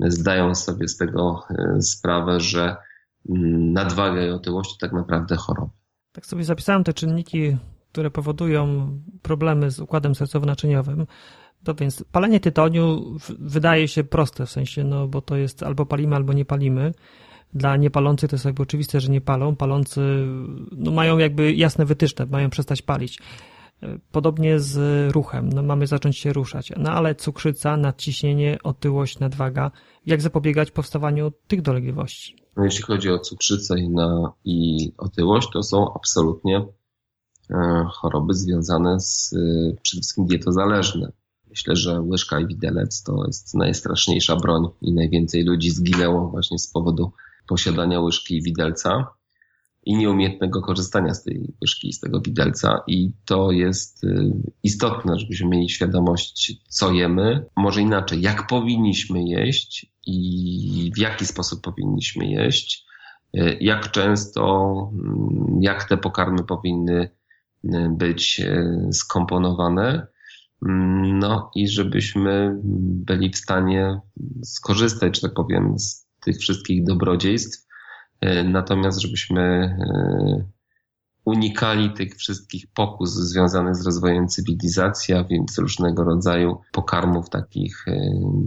zdają 0.00 0.54
sobie 0.54 0.88
z 0.88 0.96
tego 0.96 1.42
e, 1.50 1.82
sprawę, 1.82 2.40
że 2.40 2.76
mm, 3.28 3.72
nadwaga 3.72 4.26
i 4.26 4.30
otyłość 4.30 4.70
to 4.70 4.86
tak 4.86 4.92
naprawdę 4.92 5.36
choroba. 5.36 5.72
Tak 6.12 6.26
sobie 6.26 6.44
zapisałem 6.44 6.84
te 6.84 6.94
czynniki, 6.94 7.56
które 7.92 8.10
powodują 8.10 8.88
problemy 9.22 9.70
z 9.70 9.80
układem 9.80 10.12
sercowo-naczyniowym. 10.12 11.06
To 11.64 11.74
więc 11.74 12.04
palenie 12.12 12.40
tytoniu 12.40 13.16
wydaje 13.38 13.88
się 13.88 14.04
proste, 14.04 14.46
w 14.46 14.50
sensie, 14.50 14.84
no 14.84 15.08
bo 15.08 15.20
to 15.20 15.36
jest 15.36 15.62
albo 15.62 15.86
palimy, 15.86 16.16
albo 16.16 16.32
nie 16.32 16.44
palimy. 16.44 16.92
Dla 17.54 17.76
niepalących 17.76 18.30
to 18.30 18.36
jest 18.36 18.44
jakby 18.44 18.62
oczywiste, 18.62 19.00
że 19.00 19.08
nie 19.08 19.20
palą. 19.20 19.56
Palący 19.56 20.00
no, 20.72 20.90
mają 20.90 21.18
jakby 21.18 21.54
jasne 21.54 21.84
wytyczne, 21.84 22.26
mają 22.26 22.50
przestać 22.50 22.82
palić. 22.82 23.18
Podobnie 24.12 24.60
z 24.60 24.78
ruchem, 25.12 25.48
no, 25.48 25.62
mamy 25.62 25.86
zacząć 25.86 26.18
się 26.18 26.32
ruszać. 26.32 26.72
No 26.76 26.90
ale 26.90 27.14
cukrzyca, 27.14 27.76
nadciśnienie, 27.76 28.58
otyłość, 28.62 29.18
nadwaga. 29.18 29.70
Jak 30.06 30.22
zapobiegać 30.22 30.70
powstawaniu 30.70 31.32
tych 31.48 31.62
dolegliwości? 31.62 32.36
Jeśli 32.62 32.82
chodzi 32.82 33.10
o 33.10 33.18
cukrzycę 33.18 33.78
i, 33.78 33.88
na, 33.88 34.32
i 34.44 34.92
otyłość, 34.98 35.48
to 35.52 35.62
są 35.62 35.94
absolutnie 35.94 36.66
choroby 37.92 38.34
związane 38.34 39.00
z 39.00 39.32
e, 39.32 39.36
przede 39.82 40.00
wszystkim 40.00 40.26
dietozależne. 40.26 41.12
Myślę, 41.50 41.76
że 41.76 42.00
łyżka 42.00 42.40
i 42.40 42.46
widelec 42.46 43.02
to 43.02 43.26
jest 43.26 43.54
najstraszniejsza 43.54 44.36
broń 44.36 44.68
i 44.82 44.92
najwięcej 44.92 45.44
ludzi 45.44 45.70
zginęło 45.70 46.28
właśnie 46.28 46.58
z 46.58 46.66
powodu 46.66 47.12
posiadania 47.48 48.00
łyżki 48.00 48.36
i 48.36 48.42
widelca 48.42 49.06
i 49.84 49.96
nieumiejętnego 49.96 50.62
korzystania 50.62 51.14
z 51.14 51.22
tej 51.22 51.54
łyżki 51.62 51.88
i 51.88 51.92
z 51.92 52.00
tego 52.00 52.20
widelca. 52.20 52.82
I 52.86 53.12
to 53.24 53.50
jest 53.50 54.04
y, 54.04 54.32
istotne, 54.62 55.18
żebyśmy 55.18 55.48
mieli 55.48 55.68
świadomość, 55.68 56.52
co 56.68 56.92
jemy. 56.92 57.46
Może 57.56 57.80
inaczej, 57.80 58.20
jak 58.20 58.46
powinniśmy 58.46 59.24
jeść 59.24 59.92
i 60.06 60.92
w 60.96 60.98
jaki 60.98 61.26
sposób 61.26 61.60
powinniśmy 61.60 62.26
jeść, 62.26 62.86
jak 63.60 63.90
często, 63.90 64.72
mm, 64.92 65.58
jak 65.62 65.84
te 65.84 65.96
pokarmy 65.96 66.44
powinny 66.44 67.10
być 67.90 68.42
skomponowane. 68.92 70.06
No 71.12 71.50
i 71.54 71.68
żebyśmy 71.68 72.60
byli 73.06 73.30
w 73.30 73.36
stanie 73.36 74.00
skorzystać, 74.44 75.16
że 75.16 75.22
tak 75.22 75.34
powiem, 75.34 75.78
z 75.78 76.06
tych 76.20 76.36
wszystkich 76.36 76.84
dobrodziejstw, 76.84 77.66
natomiast 78.44 79.00
żebyśmy 79.00 79.76
unikali 81.24 81.90
tych 81.90 82.14
wszystkich 82.14 82.64
pokus 82.74 83.14
związanych 83.14 83.76
z 83.76 83.86
rozwojem 83.86 84.28
cywilizacji, 84.28 85.14
a 85.14 85.24
więc 85.24 85.58
różnego 85.58 86.04
rodzaju 86.04 86.60
pokarmów 86.72 87.30
takich 87.30 87.84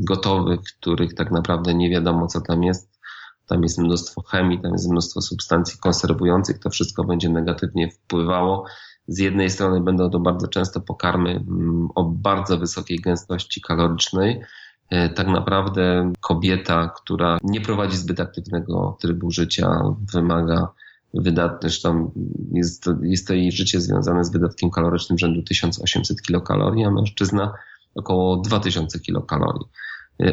gotowych, 0.10 0.60
których 0.80 1.14
tak 1.14 1.32
naprawdę 1.32 1.74
nie 1.74 1.90
wiadomo 1.90 2.28
co 2.28 2.42
tam 2.42 2.64
jest. 2.64 2.94
Tam 3.48 3.64
jest 3.64 3.78
mnóstwo 3.78 4.22
chemii, 4.22 4.62
tam 4.62 4.72
jest 4.72 4.90
mnóstwo 4.90 5.22
substancji 5.22 5.80
konserwujących, 5.80 6.60
to 6.60 6.70
wszystko 6.70 7.04
będzie 7.04 7.30
negatywnie 7.30 7.90
wpływało 7.92 8.66
z 9.08 9.20
jednej 9.20 9.50
strony 9.50 9.82
będą 9.82 10.10
to 10.10 10.20
bardzo 10.20 10.48
często 10.48 10.82
pokarmy 10.82 11.30
mm, 11.30 11.88
o 11.96 12.04
bardzo 12.04 12.58
wysokiej 12.58 13.00
gęstości 13.00 13.62
kalorycznej. 13.62 14.42
E, 14.90 15.10
tak 15.10 15.28
naprawdę 15.28 16.14
kobieta, 16.22 16.94
która 16.96 17.38
nie 17.44 17.62
prowadzi 17.62 17.98
zbyt 17.98 18.20
aktywnego 18.20 18.98
trybu 19.02 19.32
życia, 19.32 19.82
wymaga 20.14 20.68
wydatnych, 21.14 21.72
zresztą 21.72 22.12
jest 22.52 22.90
jest 23.02 23.28
to 23.28 23.34
jej 23.34 23.52
życie 23.52 23.82
związane 23.82 24.26
z 24.26 24.32
wydatkiem 24.32 24.72
kalorycznym 24.72 25.18
rzędu 25.18 25.44
1800 25.44 26.22
kilokalorii, 26.22 26.86
a 26.86 26.92
mężczyzna 26.92 27.54
około 27.96 28.38
2000 28.38 29.00
kilokalorii. 29.00 29.66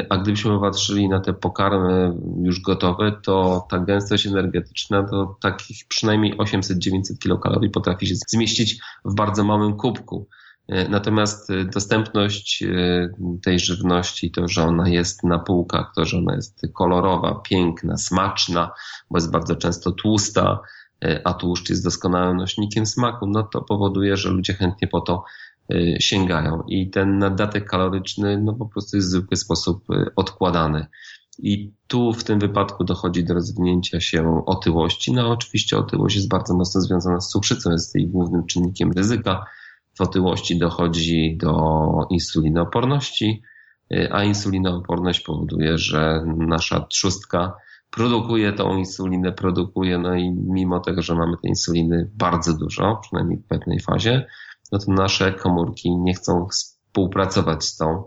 A 0.09 0.17
gdybyśmy 0.17 0.59
patrzyli 0.59 1.09
na 1.09 1.19
te 1.19 1.33
pokarmy 1.33 2.13
już 2.43 2.61
gotowe, 2.61 3.11
to 3.23 3.67
ta 3.69 3.79
gęstość 3.79 4.27
energetyczna 4.27 5.03
to 5.03 5.37
takich 5.41 5.77
przynajmniej 5.87 6.37
800-900 6.37 7.17
kilokalorii 7.19 7.69
potrafi 7.69 8.07
się 8.07 8.15
zmieścić 8.27 8.81
w 9.05 9.15
bardzo 9.15 9.43
małym 9.43 9.77
kubku. 9.77 10.27
Natomiast 10.89 11.49
dostępność 11.73 12.63
e, 12.63 13.09
tej 13.43 13.59
żywności, 13.59 14.31
to, 14.31 14.47
że 14.47 14.63
ona 14.63 14.89
jest 14.89 15.23
na 15.23 15.39
półkach, 15.39 15.91
to, 15.95 16.05
że 16.05 16.17
ona 16.17 16.35
jest 16.35 16.61
kolorowa, 16.73 17.41
piękna, 17.49 17.97
smaczna, 17.97 18.71
bo 19.09 19.17
jest 19.17 19.31
bardzo 19.31 19.55
często 19.55 19.91
tłusta, 19.91 20.59
a 21.23 21.33
tłuszcz 21.33 21.69
jest 21.69 21.83
doskonałym 21.83 22.37
nośnikiem 22.37 22.85
smaku, 22.85 23.27
no 23.27 23.43
to 23.43 23.61
powoduje, 23.61 24.17
że 24.17 24.29
ludzie 24.29 24.53
chętnie 24.53 24.87
po 24.87 25.01
to 25.01 25.23
Y, 25.23 25.50
sięgają. 25.99 26.63
I 26.67 26.89
ten 26.89 27.17
nadatek 27.17 27.69
kaloryczny 27.69 28.41
no 28.41 28.53
po 28.53 28.65
prostu 28.65 28.97
jest 28.97 29.09
w 29.09 29.11
zwykły 29.11 29.37
sposób 29.37 29.89
y, 29.89 30.05
odkładany. 30.15 30.87
I 31.39 31.73
tu 31.87 32.13
w 32.13 32.23
tym 32.23 32.39
wypadku 32.39 32.83
dochodzi 32.83 33.23
do 33.23 33.33
rozwinięcia 33.33 33.99
się 33.99 34.43
otyłości. 34.45 35.13
No 35.13 35.31
oczywiście 35.31 35.77
otyłość 35.77 36.15
jest 36.15 36.29
bardzo 36.29 36.53
mocno 36.53 36.81
związana 36.81 37.21
z 37.21 37.29
cukrzycą, 37.29 37.71
jest 37.71 37.95
jej 37.95 38.07
głównym 38.07 38.45
czynnikiem 38.45 38.91
ryzyka. 38.91 39.45
W 39.97 40.01
otyłości 40.01 40.59
dochodzi 40.59 41.37
do 41.37 41.81
insulinooporności, 42.09 43.41
y, 43.93 44.13
a 44.13 44.23
insulinooporność 44.23 45.19
powoduje, 45.19 45.77
że 45.77 46.23
nasza 46.37 46.79
trzustka 46.79 47.53
produkuje 47.91 48.53
tą 48.53 48.77
insulinę, 48.77 49.31
produkuje, 49.31 49.97
no 49.97 50.15
i 50.15 50.31
mimo 50.31 50.79
tego, 50.79 51.01
że 51.01 51.15
mamy 51.15 51.37
tej 51.41 51.49
insuliny 51.49 52.11
bardzo 52.13 52.57
dużo, 52.57 52.99
przynajmniej 53.01 53.37
w 53.37 53.47
pewnej 53.47 53.79
fazie, 53.79 54.25
no 54.71 54.79
to 54.79 54.91
nasze 54.91 55.33
komórki 55.33 55.97
nie 55.97 56.13
chcą 56.13 56.47
współpracować 56.47 57.65
z 57.65 57.77
tą 57.77 58.03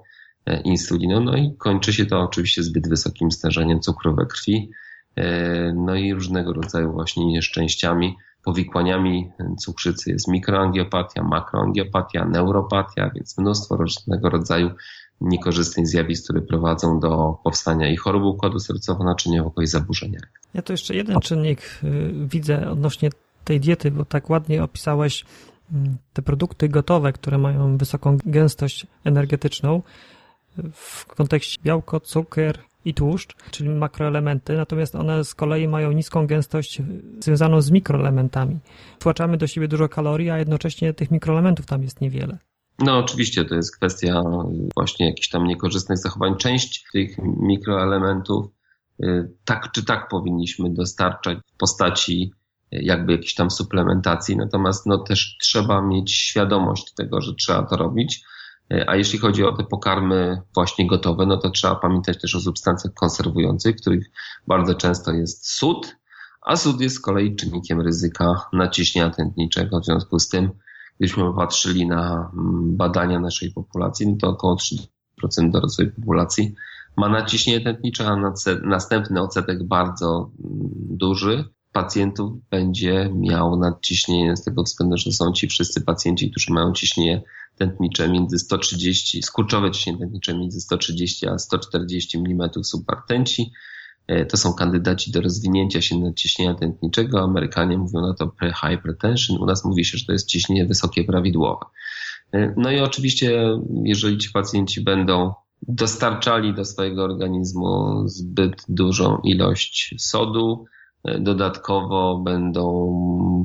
e, 0.47 0.61
insuliną, 0.61 1.21
no 1.21 1.37
i 1.37 1.57
kończy 1.59 1.93
się 1.93 2.07
to 2.07 2.21
oczywiście 2.21 2.63
zbyt 2.63 2.89
wysokim 2.89 3.31
stężeniem 3.31 3.81
cukru 3.81 4.15
we 4.15 4.27
krwi, 4.27 4.71
e, 5.17 5.73
no 5.73 5.95
i 5.95 6.15
różnego 6.15 6.53
rodzaju 6.53 6.93
właśnie 6.93 7.27
nieszczęściami, 7.27 8.17
powikłaniami 8.45 9.31
cukrzycy 9.59 10.11
jest 10.11 10.29
mikroangiopatia, 10.29 11.23
makroangiopatia, 11.23 12.25
neuropatia, 12.25 13.11
więc 13.15 13.39
mnóstwo 13.39 13.77
różnego 13.77 14.31
rodzaju 14.31 14.71
niekorzystnych 15.21 15.87
zjawisk, 15.87 16.25
które 16.25 16.43
prowadzą 16.43 17.01
do 17.01 17.39
powstania 17.45 17.91
i 17.91 17.97
chorób 17.97 18.23
układu 18.23 18.59
sercowo-naczyniowego 18.59 19.63
i 19.63 19.67
zaburzenia. 19.67 20.19
Ja 20.55 20.63
to 20.63 20.73
jeszcze 20.73 20.95
jeden 20.95 21.21
czynnik 21.21 21.81
y, 21.85 22.13
widzę 22.27 22.71
odnośnie 22.71 23.11
tej 23.45 23.61
diety, 23.61 23.91
bo 23.91 24.05
tak 24.05 24.31
ładnie 24.31 24.63
opisałeś 24.63 25.25
te 26.13 26.23
produkty 26.23 26.69
gotowe, 26.69 27.13
które 27.13 27.39
mają 27.39 27.77
wysoką 27.77 28.19
gęstość 28.27 28.87
energetyczną 29.05 29.83
w 30.73 31.07
kontekście 31.07 31.63
białko, 31.63 32.01
cukier 32.01 32.59
i 32.85 32.95
tłuszcz, 32.95 33.37
czyli 33.51 33.71
makroelementy, 33.71 34.57
natomiast 34.57 34.95
one 34.95 35.25
z 35.25 35.35
kolei 35.35 35.69
mają 35.69 35.93
niską 35.93 36.27
gęstość 36.27 36.83
związaną 37.21 37.61
z 37.61 37.71
mikroelementami. 37.71 38.59
Wtłaczamy 38.99 39.37
do 39.37 39.47
siebie 39.47 39.69
dużo 39.69 39.89
kalorii, 39.89 40.31
a 40.31 40.39
jednocześnie 40.39 40.95
tych 40.95 41.11
mikroelementów 41.11 41.67
tam 41.67 41.83
jest 41.83 42.01
niewiele. 42.01 42.39
No 42.79 42.99
oczywiście 42.99 43.45
to 43.45 43.55
jest 43.55 43.77
kwestia 43.77 44.23
właśnie 44.75 45.07
jakichś 45.07 45.29
tam 45.29 45.45
niekorzystnych 45.45 45.99
zachowań. 45.99 46.37
Część 46.37 46.85
tych 46.93 47.17
mikroelementów 47.41 48.47
y, 49.03 49.31
tak 49.45 49.73
czy 49.73 49.85
tak 49.85 50.09
powinniśmy 50.09 50.71
dostarczać 50.71 51.39
w 51.55 51.57
postaci 51.57 52.33
jakby 52.83 53.13
jakiejś 53.13 53.35
tam 53.35 53.51
suplementacji, 53.51 54.37
natomiast 54.37 54.87
no 54.87 54.99
też 54.99 55.37
trzeba 55.41 55.83
mieć 55.83 56.13
świadomość 56.13 56.95
tego, 56.95 57.21
że 57.21 57.35
trzeba 57.35 57.63
to 57.63 57.77
robić. 57.77 58.25
A 58.87 58.97
jeśli 58.97 59.19
chodzi 59.19 59.45
o 59.45 59.53
te 59.53 59.65
pokarmy 59.65 60.43
właśnie 60.55 60.87
gotowe, 60.87 61.27
no 61.27 61.37
to 61.37 61.51
trzeba 61.51 61.75
pamiętać 61.75 62.21
też 62.21 62.35
o 62.35 62.41
substancjach 62.41 62.95
konserwujących, 62.95 63.77
których 63.77 64.11
bardzo 64.47 64.75
często 64.75 65.13
jest 65.13 65.51
sód, 65.51 65.97
a 66.43 66.57
sód 66.57 66.81
jest 66.81 66.97
z 66.97 67.01
kolei 67.01 67.37
czynnikiem 67.37 67.81
ryzyka 67.81 68.35
naciśnienia 68.53 69.11
tętniczego. 69.11 69.81
W 69.81 69.85
związku 69.85 70.19
z 70.19 70.29
tym, 70.29 70.51
gdybyśmy 70.99 71.25
popatrzyli 71.25 71.87
na 71.87 72.31
mm, 72.35 72.77
badania 72.77 73.21
naszej 73.21 73.53
populacji, 73.53 74.07
no 74.09 74.17
to 74.21 74.29
około 74.29 74.57
3% 74.57 75.51
dorosłej 75.51 75.93
populacji 75.93 76.55
ma 76.97 77.09
naciśnienie 77.09 77.65
tętnicze, 77.65 78.09
a 78.09 78.17
następny 78.63 79.21
odsetek 79.23 79.65
bardzo 79.65 80.31
mm, 80.45 80.71
duży 80.91 81.45
pacjentów 81.75 82.33
będzie 82.51 83.11
miał 83.15 83.57
nadciśnienie 83.57 84.37
z 84.37 84.45
tego 84.45 84.63
względu, 84.63 84.97
że 84.97 85.13
są 85.13 85.33
ci 85.33 85.49
wszyscy 85.49 85.81
pacjenci, 85.81 86.31
którzy 86.31 86.53
mają 86.53 86.73
ciśnienie 86.73 87.23
tętnicze 87.59 88.09
między 88.09 88.39
130, 88.39 89.23
skurczowe 89.23 89.71
ciśnienie 89.71 89.99
tętnicze 89.99 90.35
między 90.35 90.61
130 90.61 91.29
a 91.29 91.39
140 91.39 92.19
mm 92.19 92.51
subartenci. 92.65 93.53
To 94.29 94.37
są 94.37 94.53
kandydaci 94.53 95.11
do 95.11 95.21
rozwinięcia 95.21 95.83
się 95.83 95.99
nadciśnienia 95.99 96.55
tętniczego. 96.55 97.21
Amerykanie 97.21 97.79
mówią 97.79 98.01
na 98.01 98.15
to 98.15 98.27
pre-hypertension. 98.27 99.39
U 99.41 99.47
nas 99.47 99.65
mówi 99.65 99.85
się, 99.85 99.99
że 99.99 100.07
to 100.07 100.13
jest 100.13 100.29
ciśnienie 100.29 100.67
wysokie 100.67 101.05
prawidłowe. 101.05 101.67
E, 102.33 102.55
no 102.57 102.71
i 102.71 102.81
oczywiście, 102.81 103.59
jeżeli 103.85 104.19
ci 104.19 104.31
pacjenci 104.31 104.81
będą 104.81 105.33
dostarczali 105.69 106.55
do 106.55 106.65
swojego 106.65 107.05
organizmu 107.05 108.03
zbyt 108.09 108.65
dużą 108.69 109.19
ilość 109.19 109.95
sodu, 109.99 110.65
dodatkowo 111.21 112.19
będą 112.19 112.65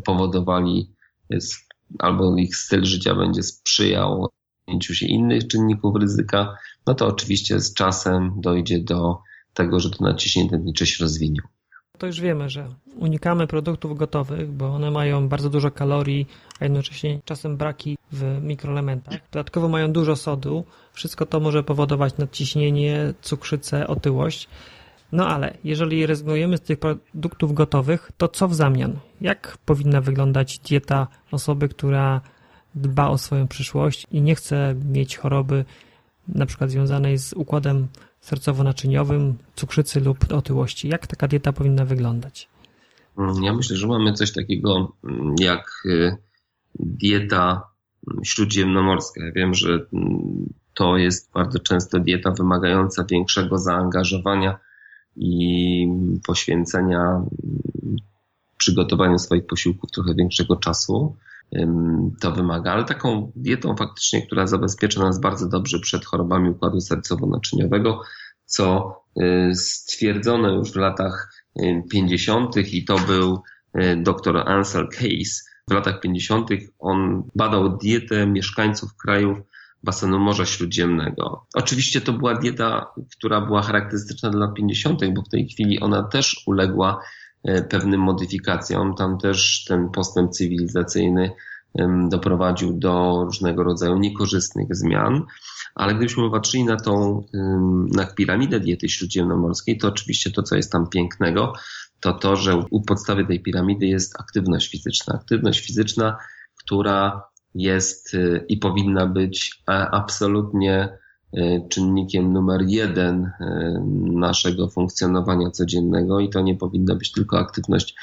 powodowali 0.05 0.91
albo 1.99 2.37
ich 2.37 2.55
styl 2.55 2.85
życia 2.85 3.15
będzie 3.15 3.43
sprzyjał 3.43 4.29
podjęciu 4.65 4.93
się 4.93 5.05
innych 5.05 5.47
czynników 5.47 5.95
ryzyka, 5.95 6.57
no 6.87 6.93
to 6.93 7.07
oczywiście 7.07 7.59
z 7.59 7.73
czasem 7.73 8.33
dojdzie 8.37 8.79
do 8.79 9.17
tego, 9.53 9.79
że 9.79 9.89
to 9.89 10.03
naciśnienie 10.03 10.49
tętnicze 10.49 10.85
się 10.85 11.03
rozwinie. 11.03 11.39
To 11.97 12.07
już 12.07 12.21
wiemy, 12.21 12.49
że 12.49 12.67
unikamy 12.95 13.47
produktów 13.47 13.97
gotowych, 13.97 14.51
bo 14.51 14.75
one 14.75 14.91
mają 14.91 15.29
bardzo 15.29 15.49
dużo 15.49 15.71
kalorii, 15.71 16.27
a 16.59 16.65
jednocześnie 16.65 17.19
czasem 17.25 17.57
braki 17.57 17.97
w 18.11 18.39
mikroelementach. 18.41 19.19
Dodatkowo 19.31 19.69
mają 19.69 19.91
dużo 19.91 20.15
sodu. 20.15 20.63
Wszystko 20.93 21.25
to 21.25 21.39
może 21.39 21.63
powodować 21.63 22.17
nadciśnienie, 22.17 23.13
cukrzycę, 23.21 23.87
otyłość. 23.87 24.49
No 25.11 25.27
ale 25.27 25.57
jeżeli 25.63 26.05
rezygnujemy 26.05 26.57
z 26.57 26.61
tych 26.61 26.79
produktów 26.79 27.53
gotowych, 27.53 28.11
to 28.17 28.27
co 28.27 28.47
w 28.47 28.55
zamian? 28.55 28.99
Jak 29.21 29.57
powinna 29.65 30.01
wyglądać 30.01 30.59
dieta 30.59 31.07
osoby, 31.31 31.69
która 31.69 32.21
dba 32.75 33.07
o 33.07 33.17
swoją 33.17 33.47
przyszłość 33.47 34.07
i 34.11 34.21
nie 34.21 34.35
chce 34.35 34.75
mieć 34.85 35.17
choroby 35.17 35.65
na 36.27 36.45
przykład 36.45 36.69
związanej 36.69 37.17
z 37.17 37.33
układem 37.33 37.87
sercowo-naczyniowym, 38.21 39.33
cukrzycy 39.55 39.99
lub 39.99 40.33
otyłości? 40.33 40.87
Jak 40.87 41.07
taka 41.07 41.27
dieta 41.27 41.53
powinna 41.53 41.85
wyglądać? 41.85 42.49
Ja 43.41 43.53
myślę, 43.53 43.77
że 43.77 43.87
mamy 43.87 44.13
coś 44.13 44.33
takiego 44.33 44.93
mm, 45.03 45.35
jak 45.39 45.71
y, 45.85 46.17
dieta 46.79 47.69
śródziemnomorska. 48.23 49.25
Ja 49.25 49.31
wiem, 49.31 49.53
że 49.53 49.85
mm, 49.93 50.53
to 50.73 50.97
jest 50.97 51.31
bardzo 51.33 51.59
często 51.59 51.99
dieta 51.99 52.31
wymagająca 52.31 53.05
większego 53.11 53.57
zaangażowania 53.57 54.59
i 55.15 55.87
poświęcenia 56.27 57.25
przygotowaniu 58.57 59.19
swoich 59.19 59.45
posiłków 59.45 59.91
trochę 59.91 60.15
większego 60.15 60.55
czasu 60.55 61.15
to 62.19 62.31
wymaga, 62.31 62.71
ale 62.71 62.83
taką 62.83 63.31
dietą 63.35 63.75
faktycznie, 63.75 64.21
która 64.21 64.47
zabezpiecza 64.47 65.01
nas 65.01 65.21
bardzo 65.21 65.49
dobrze 65.49 65.79
przed 65.79 66.05
chorobami 66.05 66.49
układu 66.49 66.77
sercowo-naczyniowego, 66.77 67.99
co 68.45 68.95
y, 69.21 69.55
stwierdzono 69.55 70.49
już 70.49 70.71
w 70.71 70.75
latach 70.75 71.33
50. 71.91 72.57
Y, 72.57 72.61
i 72.61 72.85
to 72.85 72.99
był 72.99 73.41
y, 73.75 73.97
dr 74.03 74.37
Ansel 74.37 74.87
Case. 74.87 75.49
W 75.67 75.73
latach 75.73 75.99
50. 75.99 76.49
on 76.79 77.23
badał 77.35 77.77
dietę 77.77 78.27
mieszkańców 78.27 78.95
krajów 78.95 79.37
basenu 79.83 80.19
Morza 80.19 80.45
Śródziemnego. 80.45 81.45
Oczywiście 81.53 82.01
to 82.01 82.13
była 82.13 82.35
dieta, 82.35 82.93
która 83.17 83.41
była 83.41 83.61
charakterystyczna 83.61 84.29
dla 84.29 84.39
lat 84.39 84.53
50., 84.55 85.13
bo 85.13 85.21
w 85.21 85.29
tej 85.29 85.47
chwili 85.47 85.79
ona 85.79 86.03
też 86.03 86.43
uległa 86.45 87.01
e, 87.43 87.63
pewnym 87.63 88.01
modyfikacjom. 88.01 88.95
Tam 88.95 89.17
też 89.17 89.65
ten 89.67 89.89
postęp 89.89 90.31
cywilizacyjny 90.31 91.31
doprowadził 92.09 92.73
do 92.73 93.23
różnego 93.25 93.63
rodzaju 93.63 93.97
niekorzystnych 93.97 94.67
zmian. 94.75 95.25
Ale 95.75 95.95
gdybyśmy 95.95 96.31
patrzyli 96.31 96.63
na 96.63 96.77
tą, 96.77 97.23
na 97.95 98.05
piramidę 98.05 98.59
diety 98.59 98.89
śródziemnomorskiej, 98.89 99.77
to 99.77 99.87
oczywiście 99.87 100.31
to, 100.31 100.43
co 100.43 100.55
jest 100.55 100.71
tam 100.71 100.89
pięknego, 100.89 101.53
to 101.99 102.13
to, 102.13 102.35
że 102.35 102.57
u 102.71 102.81
podstawy 102.81 103.25
tej 103.25 103.43
piramidy 103.43 103.85
jest 103.85 104.19
aktywność 104.19 104.71
fizyczna. 104.71 105.13
Aktywność 105.13 105.65
fizyczna, 105.65 106.17
która 106.55 107.23
jest 107.55 108.13
y, 108.13 108.45
i 108.49 108.57
powinna 108.57 109.07
być 109.07 109.63
absolutnie 109.91 110.97
y, 111.37 111.61
czynnikiem 111.69 112.33
numer 112.33 112.61
jeden 112.67 113.25
y, 113.25 113.31
naszego 114.13 114.69
funkcjonowania 114.69 115.51
codziennego 115.51 116.19
i 116.19 116.29
to 116.29 116.41
nie 116.41 116.55
powinna 116.55 116.95
być 116.95 117.11
tylko 117.11 117.39
aktywność 117.39 117.95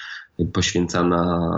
poświęcana 0.52 1.50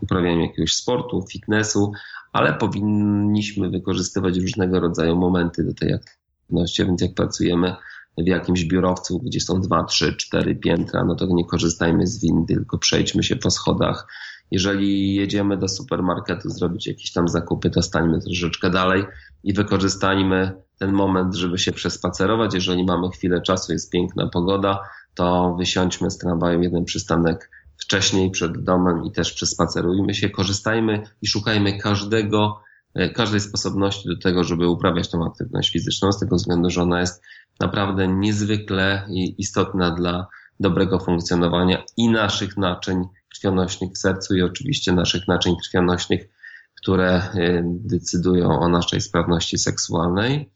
uprawianiu 0.00 0.40
jakiegoś 0.40 0.74
sportu, 0.74 1.24
fitnessu, 1.30 1.92
ale 2.32 2.52
powinniśmy 2.52 3.70
wykorzystywać 3.70 4.38
różnego 4.38 4.80
rodzaju 4.80 5.16
momenty 5.16 5.64
do 5.64 5.74
tej 5.74 5.92
aktywności, 5.92 6.86
więc 6.86 7.00
jak 7.00 7.14
pracujemy 7.14 7.74
w 8.18 8.26
jakimś 8.26 8.64
biurowcu, 8.64 9.18
gdzie 9.18 9.40
są 9.40 9.60
dwa, 9.60 9.84
trzy, 9.84 10.16
cztery 10.16 10.54
piętra, 10.54 11.04
no 11.04 11.14
to 11.14 11.26
nie 11.26 11.44
korzystajmy 11.44 12.06
z 12.06 12.20
windy, 12.20 12.54
tylko 12.54 12.78
przejdźmy 12.78 13.22
się 13.22 13.36
po 13.36 13.50
schodach. 13.50 14.06
Jeżeli 14.50 15.14
jedziemy 15.14 15.56
do 15.56 15.68
supermarketu 15.68 16.50
zrobić 16.50 16.86
jakieś 16.86 17.12
tam 17.12 17.28
zakupy, 17.28 17.70
to 17.70 17.82
stańmy 17.82 18.20
troszeczkę 18.20 18.70
dalej 18.70 19.04
i 19.44 19.52
wykorzystajmy 19.52 20.52
ten 20.78 20.92
moment, 20.92 21.34
żeby 21.34 21.58
się 21.58 21.72
przespacerować. 21.72 22.54
Jeżeli 22.54 22.84
mamy 22.84 23.08
chwilę 23.10 23.42
czasu, 23.42 23.72
jest 23.72 23.92
piękna 23.92 24.28
pogoda, 24.28 24.80
to 25.14 25.54
wysiądźmy 25.58 26.10
z 26.10 26.18
tramwaju 26.18 26.62
jeden 26.62 26.84
przystanek 26.84 27.50
wcześniej 27.78 28.30
przed 28.30 28.64
domem 28.64 29.04
i 29.04 29.12
też 29.12 29.32
przespacerujmy 29.32 30.14
się. 30.14 30.30
Korzystajmy 30.30 31.02
i 31.22 31.26
szukajmy 31.26 31.78
każdego, 31.78 32.60
e, 32.94 33.10
każdej 33.10 33.40
sposobności 33.40 34.08
do 34.08 34.18
tego, 34.18 34.44
żeby 34.44 34.68
uprawiać 34.68 35.10
tą 35.10 35.26
aktywność 35.26 35.72
fizyczną, 35.72 36.12
z 36.12 36.20
tego 36.20 36.36
względu, 36.36 36.70
że 36.70 36.82
ona 36.82 37.00
jest 37.00 37.22
naprawdę 37.60 38.08
niezwykle 38.08 39.06
istotna 39.38 39.90
dla 39.90 40.26
dobrego 40.60 40.98
funkcjonowania 40.98 41.82
i 41.96 42.08
naszych 42.08 42.56
naczyń 42.56 43.04
krwionośnych 43.34 43.92
w 43.92 43.98
sercu 43.98 44.34
i 44.34 44.42
oczywiście 44.42 44.92
naszych 44.92 45.28
naczyń 45.28 45.56
krwionośnych, 45.56 46.28
które 46.74 47.10
e, 47.10 47.62
decydują 47.64 48.60
o 48.60 48.68
naszej 48.68 49.00
sprawności 49.00 49.58
seksualnej. 49.58 50.50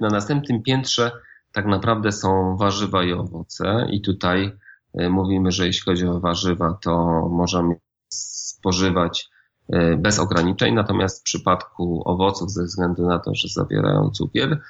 Na 0.00 0.08
następnym 0.08 0.62
piętrze 0.62 1.10
tak 1.52 1.66
naprawdę 1.66 2.12
są 2.12 2.56
warzywa 2.56 3.04
i 3.04 3.12
owoce 3.12 3.86
i 3.90 4.00
tutaj 4.00 4.52
e, 4.94 5.08
mówimy, 5.08 5.50
że 5.50 5.66
jeśli 5.66 5.82
chodzi 5.84 6.06
o 6.06 6.20
warzywa, 6.20 6.78
to 6.82 7.06
możemy 7.30 7.74
spożywać 8.08 9.28
e, 9.72 9.96
bez 9.96 10.18
ograniczeń, 10.18 10.74
natomiast 10.74 11.20
w 11.20 11.22
przypadku 11.22 12.02
owoców, 12.04 12.50
ze 12.50 12.64
względu 12.64 13.06
na 13.06 13.18
to, 13.18 13.34
że 13.34 13.48
zawierają 13.48 14.10
cukier, 14.10 14.60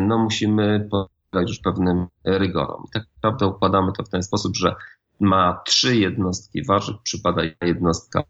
no 0.00 0.18
musimy 0.18 0.88
podlegać 0.90 1.48
już 1.48 1.58
pewnym 1.58 2.06
rygorom. 2.24 2.84
Tak 2.92 3.02
naprawdę 3.16 3.46
układamy 3.46 3.92
to 3.92 4.04
w 4.04 4.08
ten 4.08 4.22
sposób, 4.22 4.56
że 4.56 4.74
ma 5.20 5.60
trzy 5.66 5.96
jednostki 5.96 6.64
warzyw, 6.64 6.96
przypada 7.02 7.42
jednostka 7.62 8.22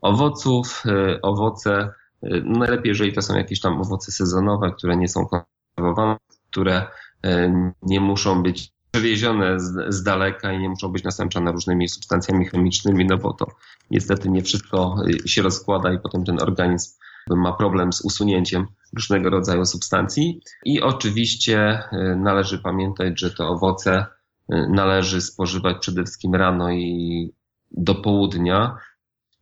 owoców. 0.00 0.82
Y, 0.86 1.20
owoce, 1.22 1.90
y, 2.24 2.42
najlepiej 2.44 2.88
jeżeli 2.88 3.12
to 3.12 3.22
są 3.22 3.36
jakieś 3.36 3.60
tam 3.60 3.80
owoce 3.80 4.12
sezonowe, 4.12 4.72
które 4.72 4.96
nie 4.96 5.08
są 5.08 5.26
konserwowane, 5.26 6.16
które 6.50 6.86
y, 7.26 7.52
nie 7.82 8.00
muszą 8.00 8.42
być 8.42 8.72
przewiezione 8.90 9.60
z, 9.60 9.94
z, 9.94 10.02
daleka 10.02 10.52
i 10.52 10.58
nie 10.58 10.68
muszą 10.68 10.88
być 10.88 11.04
nasączane 11.04 11.52
różnymi 11.52 11.88
substancjami 11.88 12.46
chemicznymi, 12.46 13.06
no 13.06 13.18
bo 13.18 13.32
to 13.32 13.46
niestety 13.90 14.28
nie 14.30 14.42
wszystko 14.42 14.96
się 15.26 15.42
rozkłada 15.42 15.92
i 15.92 15.98
potem 15.98 16.24
ten 16.24 16.42
organizm 16.42 16.98
ma 17.30 17.52
problem 17.52 17.92
z 17.92 18.00
usunięciem 18.00 18.66
różnego 18.96 19.30
rodzaju 19.30 19.64
substancji. 19.64 20.40
I 20.64 20.80
oczywiście 20.80 21.82
należy 22.16 22.58
pamiętać, 22.58 23.20
że 23.20 23.30
te 23.30 23.44
owoce 23.44 24.06
należy 24.48 25.20
spożywać 25.20 25.76
przede 25.80 26.02
wszystkim 26.02 26.34
rano 26.34 26.70
i 26.70 27.32
do 27.70 27.94
południa. 27.94 28.76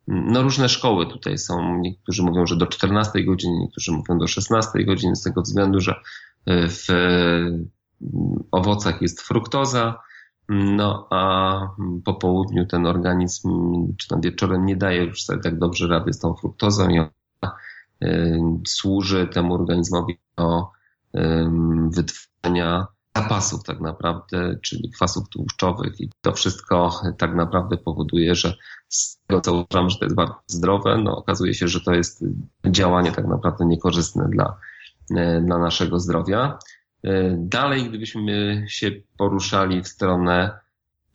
No 0.07 0.43
różne 0.43 0.69
szkoły 0.69 1.07
tutaj 1.07 1.39
są. 1.39 1.79
Niektórzy 1.79 2.23
mówią, 2.23 2.47
że 2.47 2.57
do 2.57 2.67
14 2.67 3.25
godziny, 3.25 3.59
niektórzy 3.59 3.93
mówią 3.93 4.19
do 4.19 4.27
16 4.27 4.85
godziny, 4.85 5.17
z 5.17 5.23
tego 5.23 5.43
względu, 5.43 5.81
że 5.81 5.93
e, 6.47 6.69
w 6.69 6.87
owocach 8.51 9.03
jest 9.03 9.23
fruktoza, 9.23 10.01
no 10.49 11.07
a 11.11 11.61
po 12.05 12.15
południu 12.15 12.67
ten 12.67 12.87
organizm, 12.87 13.49
czy 13.97 14.09
tam 14.09 14.21
wieczorem 14.21 14.67
nie 14.67 14.77
daje 14.77 15.05
już 15.05 15.25
sobie 15.25 15.41
tak 15.41 15.59
dobrze 15.59 15.89
rady 15.89 16.13
z 16.13 16.19
tą 16.19 16.35
fruktozą 16.35 16.89
i 16.89 16.99
ona 16.99 17.57
e, 18.03 18.39
służy 18.67 19.27
temu 19.27 19.55
organizmowi 19.55 20.19
do 20.37 20.69
wytworzenia 21.91 22.87
zapasów 23.17 23.63
tak 23.63 23.81
naprawdę, 23.81 24.59
czyli 24.63 24.91
kwasów 24.91 25.29
tłuszczowych 25.29 26.01
i 26.01 26.11
to 26.21 26.33
wszystko 26.33 27.01
tak 27.19 27.35
naprawdę 27.35 27.77
powoduje, 27.77 28.35
że 28.35 28.55
z 28.89 29.19
tego 29.27 29.41
co 29.41 29.55
uważam, 29.55 29.91
że 29.91 29.99
to 29.99 30.05
jest 30.05 30.17
bardzo 30.17 30.35
zdrowe, 30.47 30.99
no 30.99 31.17
okazuje 31.17 31.55
się, 31.55 31.69
że 31.69 31.81
to 31.81 31.95
jest 31.95 32.25
działanie 32.67 33.13
tak 33.13 33.27
naprawdę 33.27 33.67
niekorzystne 33.67 34.29
dla, 34.29 34.57
e, 35.17 35.41
dla 35.41 35.59
naszego 35.59 36.01
zdrowia. 36.01 36.59
E, 37.05 37.37
dalej, 37.39 37.89
gdybyśmy 37.89 38.65
się 38.69 38.91
poruszali 39.19 39.83
w 39.83 39.89
stronę 39.89 40.59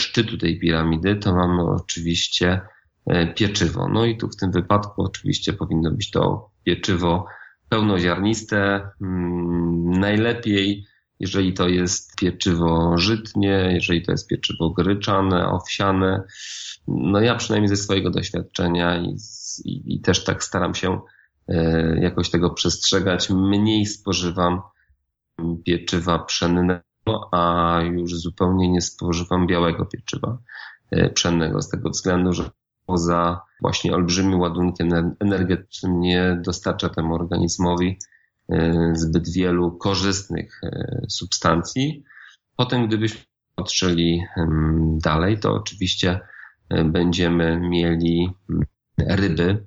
szczytu 0.01 0.37
tej 0.37 0.59
piramidy, 0.59 1.15
to 1.15 1.35
mamy 1.35 1.63
oczywiście 1.63 2.61
e, 3.05 3.33
pieczywo. 3.33 3.87
No 3.87 4.05
i 4.05 4.17
tu 4.17 4.29
w 4.29 4.35
tym 4.35 4.51
wypadku 4.51 5.03
oczywiście 5.03 5.53
powinno 5.53 5.91
być 5.91 6.11
to 6.11 6.49
pieczywo 6.63 7.25
pełnoziarniste, 7.69 8.89
mm, 9.01 9.91
najlepiej 9.91 10.85
jeżeli 11.19 11.53
to 11.53 11.67
jest 11.67 12.15
pieczywo 12.15 12.97
żytnie, 12.97 13.69
jeżeli 13.73 14.05
to 14.05 14.11
jest 14.11 14.27
pieczywo 14.27 14.69
gryczane, 14.69 15.47
owsiane. 15.47 16.23
No 16.87 17.21
ja 17.21 17.35
przynajmniej 17.35 17.69
ze 17.69 17.77
swojego 17.77 18.09
doświadczenia 18.09 18.97
i, 18.97 19.15
i, 19.65 19.95
i 19.95 20.01
też 20.01 20.23
tak 20.23 20.43
staram 20.43 20.75
się 20.75 20.99
e, 21.47 21.99
jakoś 21.99 22.29
tego 22.29 22.49
przestrzegać. 22.49 23.29
Mniej 23.29 23.85
spożywam 23.85 24.61
pieczywa 25.65 26.19
pszennego, 26.19 26.83
a 27.31 27.79
już 27.81 28.15
zupełnie 28.15 28.69
nie 28.69 28.81
spożywam 28.81 29.47
białego 29.47 29.85
pieczywa 29.85 30.37
e, 30.91 31.09
pszennego 31.09 31.61
z 31.61 31.69
tego 31.69 31.89
względu, 31.89 32.33
że 32.33 32.49
poza 32.85 33.41
właśnie 33.61 33.95
olbrzymim 33.95 34.39
ładunkiem 34.39 35.15
energetycznym 35.19 35.99
nie 35.99 36.41
dostarcza 36.45 36.89
temu 36.89 37.15
organizmowi 37.15 37.97
zbyt 38.93 39.29
wielu 39.29 39.71
korzystnych 39.71 40.61
e, 40.63 41.01
substancji. 41.09 42.03
Potem, 42.55 42.87
gdybyśmy 42.87 43.19
patrzyli 43.55 44.23
dalej, 45.03 45.39
to 45.39 45.53
oczywiście 45.53 46.19
e, 46.69 46.83
będziemy 46.83 47.59
mieli 47.59 48.29
ryby. 48.97 49.65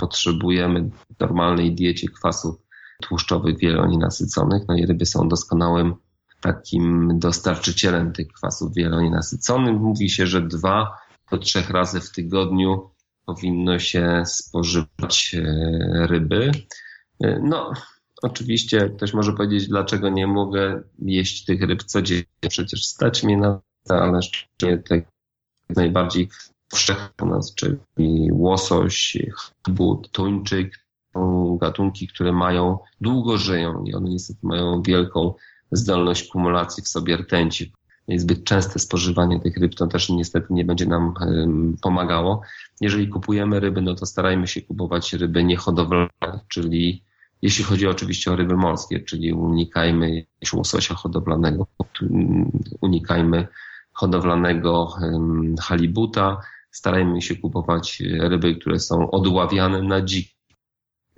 Potrzebujemy 0.00 0.82
w 0.82 1.20
normalnej 1.20 1.74
diecie 1.74 2.08
kwasów 2.08 2.56
tłuszczowych 3.02 3.58
wielonienasyconych. 3.58 4.62
No 4.68 4.76
i 4.76 4.86
ryby 4.86 5.06
są 5.06 5.28
doskonałym 5.28 5.94
takim 6.40 7.18
dostarczycielem 7.18 8.12
tych 8.12 8.28
kwasów 8.28 8.74
wielonienasyconych. 8.74 9.80
Mówi 9.80 10.10
się, 10.10 10.26
że 10.26 10.42
dwa 10.42 10.98
do 11.30 11.38
trzech 11.38 11.70
razy 11.70 12.00
w 12.00 12.12
tygodniu 12.12 12.90
powinno 13.26 13.78
się 13.78 14.22
spożywać 14.26 15.36
ryby. 16.08 16.50
No, 17.42 17.72
Oczywiście 18.22 18.90
ktoś 18.96 19.14
może 19.14 19.32
powiedzieć, 19.32 19.68
dlaczego 19.68 20.08
nie 20.08 20.26
mogę 20.26 20.82
jeść 20.98 21.44
tych 21.44 21.62
ryb 21.62 21.84
codziennie. 21.84 22.48
Przecież 22.48 22.86
stać 22.86 23.22
mnie 23.22 23.36
na 23.36 23.60
to, 23.88 24.02
ale 24.02 24.22
szczególnie 24.22 24.82
te 24.82 25.02
najbardziej 25.76 26.28
powszechne 26.70 27.26
nas, 27.26 27.54
czyli 27.54 28.28
łosoś, 28.32 29.18
but, 29.68 30.10
tuńczyk, 30.10 30.86
są 31.12 31.56
gatunki, 31.56 32.08
które 32.08 32.32
mają, 32.32 32.78
długo 33.00 33.38
żyją 33.38 33.84
i 33.84 33.94
one 33.94 34.10
niestety 34.10 34.40
mają 34.42 34.82
wielką 34.82 35.34
zdolność 35.70 36.28
kumulacji 36.28 36.82
w 36.82 36.88
sobie 36.88 37.16
rtęci. 37.16 37.72
Zbyt 38.08 38.44
częste 38.44 38.78
spożywanie 38.78 39.40
tych 39.40 39.56
ryb 39.56 39.74
to 39.74 39.86
też 39.86 40.08
niestety 40.08 40.46
nie 40.50 40.64
będzie 40.64 40.86
nam 40.86 41.14
pomagało. 41.82 42.40
Jeżeli 42.80 43.08
kupujemy 43.08 43.60
ryby, 43.60 43.82
no 43.82 43.94
to 43.94 44.06
starajmy 44.06 44.46
się 44.46 44.62
kupować 44.62 45.12
ryby 45.12 45.44
niehodowlane, 45.44 46.40
czyli 46.48 47.02
jeśli 47.42 47.64
chodzi 47.64 47.86
oczywiście 47.86 48.32
o 48.32 48.36
ryby 48.36 48.56
morskie, 48.56 49.00
czyli 49.00 49.32
unikajmy 49.32 50.26
łososia 50.52 50.94
hodowlanego, 50.94 51.66
unikajmy 52.80 53.48
hodowlanego 53.92 54.88
halibuta, 55.60 56.40
starajmy 56.70 57.22
się 57.22 57.36
kupować 57.36 58.02
ryby, 58.20 58.54
które 58.54 58.78
są 58.78 59.10
odławiane 59.10 59.82
na 59.82 60.02
dzik. 60.02 60.28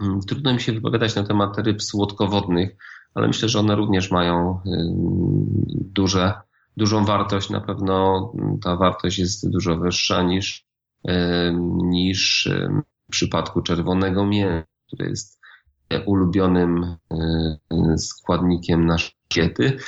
Mm, 0.01 0.21
trudno 0.21 0.55
mi 0.55 0.61
się 0.61 0.73
wypowiadać 0.73 1.15
na 1.15 1.25
temat 1.25 1.59
ryb 1.59 1.83
słodkowodnych, 1.83 2.77
ale 3.15 3.27
myślę, 3.27 3.49
że 3.49 3.59
one 3.59 3.77
również 3.77 4.11
mają 4.11 4.61
duże, 5.71 6.35
dużą 6.77 7.05
wartość. 7.05 7.51
Na 7.51 7.61
pewno 7.61 8.33
ta 8.63 8.77
wartość 8.77 9.19
jest 9.19 9.51
dużo 9.51 9.77
wyższa 9.77 10.23
niż, 10.23 10.67
niż 11.83 12.49
w 13.09 13.11
przypadku 13.11 13.63
czerwonego 13.63 14.27
mięsa, 14.27 14.67
które 14.87 15.09
jest 15.09 15.38
ulubionym 16.07 16.97
składnikiem 17.97 18.87
naszej 18.87 19.15
diety. 19.35 19.79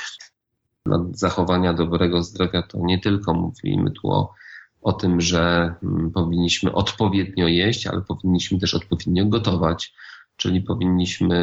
Dla 0.85 1.05
zachowania 1.11 1.73
dobrego 1.73 2.23
zdrowia 2.23 2.61
to 2.61 2.77
nie 2.81 2.99
tylko 2.99 3.33
mówimy 3.33 3.91
tu 3.91 4.11
o, 4.11 4.33
o 4.81 4.93
tym, 4.93 5.21
że 5.21 5.73
powinniśmy 6.13 6.73
odpowiednio 6.73 7.47
jeść, 7.47 7.87
ale 7.87 8.01
powinniśmy 8.01 8.59
też 8.59 8.73
odpowiednio 8.73 9.25
gotować 9.25 9.93
czyli 10.41 10.61
powinniśmy 10.61 11.35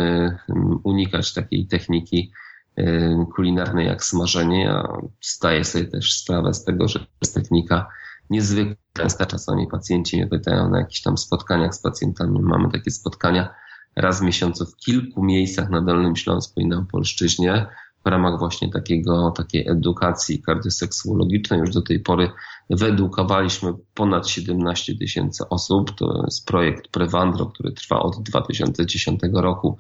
mm, 0.49 0.81
unikać 0.85 1.35
takiej 1.35 1.67
techniki 1.67 2.33
y, 2.79 3.17
kulinarnej 3.35 3.87
jak 3.87 4.05
smażenie. 4.05 4.65
Ja 4.65 4.89
zdaję 5.21 5.65
sobie 5.65 5.85
też 5.85 6.13
sprawę 6.13 6.55
z 6.55 6.65
tego, 6.65 6.89
że 6.89 6.99
to 6.99 7.07
jest 7.23 7.35
technika 7.35 7.89
niezwykle 8.31 8.77
częsta. 8.93 9.27
Czasami 9.27 9.67
pacjenci 9.67 10.17
mnie 10.17 10.27
pytają 10.27 10.71
na 10.71 10.79
jakichś 10.79 11.03
tam 11.03 11.19
spotkaniach 11.19 11.75
z 11.75 11.83
pacjentami. 11.83 12.41
Mamy 12.41 12.71
takie 12.71 12.91
spotkania 12.91 13.55
raz 13.97 14.21
w 14.21 14.23
miesiącu 14.23 14.67
w 14.67 14.77
kilku 14.77 15.23
miejscach 15.23 15.71
na 15.71 15.83
Dolnym 15.83 16.17
Śląsku 16.17 16.61
i 16.61 16.67
na 16.67 16.79
Opolszczyźnie 16.79 17.67
w 18.05 18.09
ramach 18.09 18.39
właśnie 18.39 18.71
takiego, 18.71 19.31
takiej 19.31 19.69
edukacji 19.69 20.43
kardioseksuologicznej. 20.43 21.61
Już 21.61 21.71
do 21.71 21.83
tej 21.83 22.01
pory 22.01 22.31
wyedukowaliśmy 22.71 23.73
ponad 23.95 24.29
17 24.29 24.97
tysięcy 24.97 25.49
osób. 25.49 25.95
To 25.97 26.23
jest 26.25 26.47
projekt 26.47 26.89
Prevandro, 26.89 27.47
który 27.47 27.73
trwa 27.73 28.01
od 28.01 28.23
2010 28.23 29.21
roku 29.33 29.79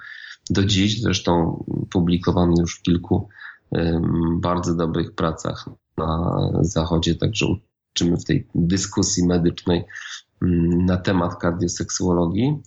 do 0.50 0.64
dziś. 0.64 1.00
Zresztą 1.00 1.64
publikowany 1.90 2.54
już 2.61 2.78
w 2.78 2.82
kilku 2.82 3.28
bardzo 4.40 4.74
dobrych 4.74 5.14
pracach 5.14 5.68
na 5.96 6.50
zachodzie, 6.61 7.14
także 7.14 7.46
uczymy 7.92 8.16
w 8.16 8.24
tej 8.24 8.46
dyskusji 8.54 9.26
medycznej 9.26 9.84
um, 10.42 10.84
na 10.84 10.96
temat 10.96 11.36
kardioseksuologii. 11.36 12.62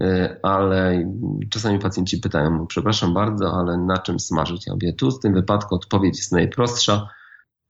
E, 0.00 0.36
ale 0.42 1.12
czasami 1.50 1.78
pacjenci 1.78 2.18
pytają, 2.18 2.66
przepraszam 2.66 3.14
bardzo, 3.14 3.52
ale 3.52 3.76
na 3.76 3.98
czym 3.98 4.20
smażyć? 4.20 4.66
Ja 4.66 4.72
mówię, 4.72 4.92
tu 4.92 5.10
w 5.10 5.20
tym 5.20 5.34
wypadku 5.34 5.74
odpowiedź 5.74 6.16
jest 6.16 6.32
najprostsza, 6.32 7.08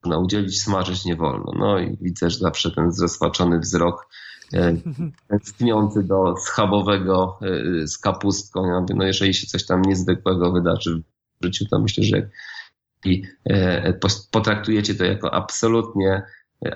na 0.05 0.19
udzielić 0.19 0.63
smażyć 0.63 1.05
nie 1.05 1.17
wolno. 1.17 1.53
No 1.59 1.79
i 1.79 1.97
widzę, 2.01 2.31
że 2.31 2.39
zawsze 2.39 2.71
ten 2.71 2.93
zrozpaczony 2.93 3.59
wzrok 3.59 4.09
e, 4.53 4.77
tęskniący 5.29 6.03
do 6.03 6.37
schabowego 6.37 7.39
e, 7.43 7.87
z 7.87 7.99
kapustką. 7.99 8.67
Ja 8.67 8.81
mówię, 8.81 8.95
no 8.95 9.05
jeżeli 9.05 9.35
się 9.35 9.47
coś 9.47 9.67
tam 9.67 9.83
niezwykłego 9.83 10.53
wydarzy 10.53 11.03
w 11.41 11.45
życiu, 11.45 11.65
to 11.71 11.79
myślę, 11.79 12.05
że 12.05 12.31
i 13.05 13.23
potraktujecie 14.31 14.95
to 14.95 15.05
jako 15.05 15.35
absolutnie 15.35 16.23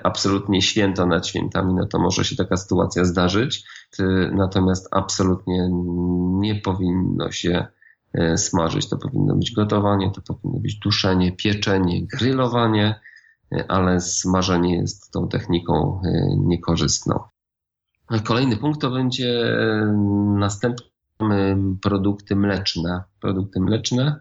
absolutnie 0.03 0.61
święto 0.61 1.05
nad 1.05 1.27
świętami, 1.27 1.73
no 1.73 1.85
to 1.85 1.99
może 1.99 2.25
się 2.25 2.35
taka 2.35 2.57
sytuacja 2.57 3.05
zdarzyć. 3.05 3.63
Natomiast 4.31 4.87
absolutnie 4.91 5.69
nie 6.39 6.55
powinno 6.55 7.31
się 7.31 7.65
e, 8.13 8.37
smażyć. 8.37 8.89
To 8.89 8.97
powinno 8.97 9.35
być 9.35 9.51
gotowanie, 9.51 10.11
to 10.11 10.21
powinno 10.21 10.59
być 10.59 10.75
duszenie, 10.75 11.31
pieczenie, 11.31 12.07
grillowanie, 12.07 12.99
e, 13.51 13.71
ale 13.71 13.99
smażenie 13.99 14.75
jest 14.75 15.11
tą 15.11 15.27
techniką 15.27 16.01
niekorzystną. 16.37 17.19
Kolejny 18.23 18.57
punkt 18.57 18.81
to 18.81 18.91
będzie 18.91 19.55
następny 20.37 21.57
produkty 21.81 22.35
mleczne. 22.35 23.03
Produkty 23.19 23.59
mleczne 23.59 24.19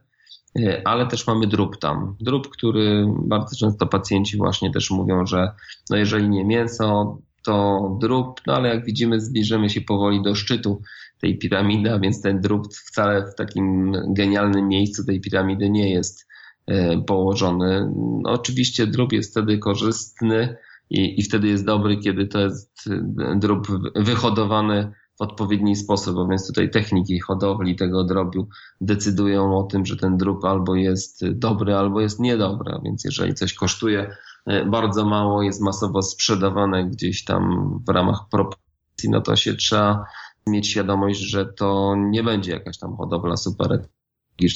ale 0.84 1.06
też 1.06 1.26
mamy 1.26 1.46
drób 1.46 1.78
tam. 1.78 2.16
Drób, 2.20 2.48
który 2.48 3.06
bardzo 3.26 3.56
często 3.56 3.86
pacjenci 3.86 4.36
właśnie 4.36 4.70
też 4.70 4.90
mówią, 4.90 5.26
że 5.26 5.52
no 5.90 5.96
jeżeli 5.96 6.28
nie 6.28 6.44
mięso, 6.44 7.18
to 7.42 7.96
drób, 8.00 8.40
no 8.46 8.54
ale 8.54 8.68
jak 8.68 8.84
widzimy, 8.84 9.20
zbliżymy 9.20 9.70
się 9.70 9.80
powoli 9.80 10.22
do 10.22 10.34
szczytu 10.34 10.82
tej 11.20 11.38
piramidy, 11.38 11.92
a 11.92 11.98
więc 11.98 12.22
ten 12.22 12.40
drób 12.40 12.74
wcale 12.74 13.26
w 13.26 13.34
takim 13.34 13.92
genialnym 14.08 14.68
miejscu 14.68 15.04
tej 15.04 15.20
piramidy 15.20 15.70
nie 15.70 15.90
jest 15.90 16.26
e, 16.66 17.02
położony. 17.02 17.92
No, 18.22 18.30
oczywiście 18.30 18.86
drób 18.86 19.12
jest 19.12 19.30
wtedy 19.30 19.58
korzystny 19.58 20.56
i, 20.90 21.20
i 21.20 21.22
wtedy 21.22 21.48
jest 21.48 21.64
dobry, 21.64 21.96
kiedy 21.96 22.26
to 22.26 22.40
jest 22.40 22.90
drób 23.36 23.66
wyhodowany 23.96 24.92
w 25.20 25.22
odpowiedni 25.22 25.76
sposób, 25.76 26.18
a 26.18 26.28
więc 26.28 26.46
tutaj 26.46 26.70
techniki 26.70 27.20
hodowli 27.20 27.76
tego 27.76 28.04
drobiu 28.04 28.48
decydują 28.80 29.58
o 29.58 29.62
tym, 29.62 29.86
że 29.86 29.96
ten 29.96 30.16
drób 30.16 30.44
albo 30.44 30.74
jest 30.74 31.28
dobry, 31.28 31.76
albo 31.76 32.00
jest 32.00 32.20
niedobry, 32.20 32.72
a 32.72 32.80
więc 32.84 33.04
jeżeli 33.04 33.34
coś 33.34 33.54
kosztuje 33.54 34.16
e, 34.46 34.64
bardzo 34.64 35.04
mało, 35.04 35.42
jest 35.42 35.60
masowo 35.62 36.02
sprzedawane 36.02 36.84
gdzieś 36.84 37.24
tam 37.24 37.70
w 37.88 37.92
ramach 37.92 38.28
proporcji, 38.30 39.10
no 39.10 39.20
to 39.20 39.36
się 39.36 39.54
trzeba 39.54 40.04
mieć 40.46 40.68
świadomość, 40.68 41.20
że 41.20 41.46
to 41.46 41.94
nie 41.96 42.22
będzie 42.22 42.52
jakaś 42.52 42.78
tam 42.78 42.96
hodowla 42.96 43.36
super 43.36 43.84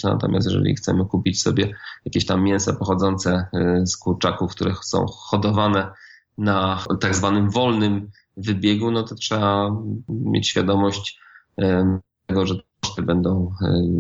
Natomiast 0.05 0.47
jeżeli 0.51 0.75
chcemy 0.75 1.05
kupić 1.07 1.43
sobie 1.43 1.75
jakieś 2.05 2.27
tam 2.27 2.43
mięsa 2.43 2.73
pochodzące 2.73 3.47
e, 3.53 3.87
z 3.87 3.97
kurczaków, 3.97 4.51
które 4.51 4.75
są 4.83 5.07
hodowane 5.07 5.91
na 6.39 6.85
tak 7.01 7.15
zwanym 7.15 7.51
wolnym 7.51 8.11
wybiegu, 8.37 8.91
no 8.91 9.03
to 9.03 9.15
trzeba 9.15 9.71
mieć 10.09 10.49
świadomość 10.49 11.21
tego, 12.27 12.47
że 12.47 12.55
koszty 12.81 13.03
będą 13.03 13.53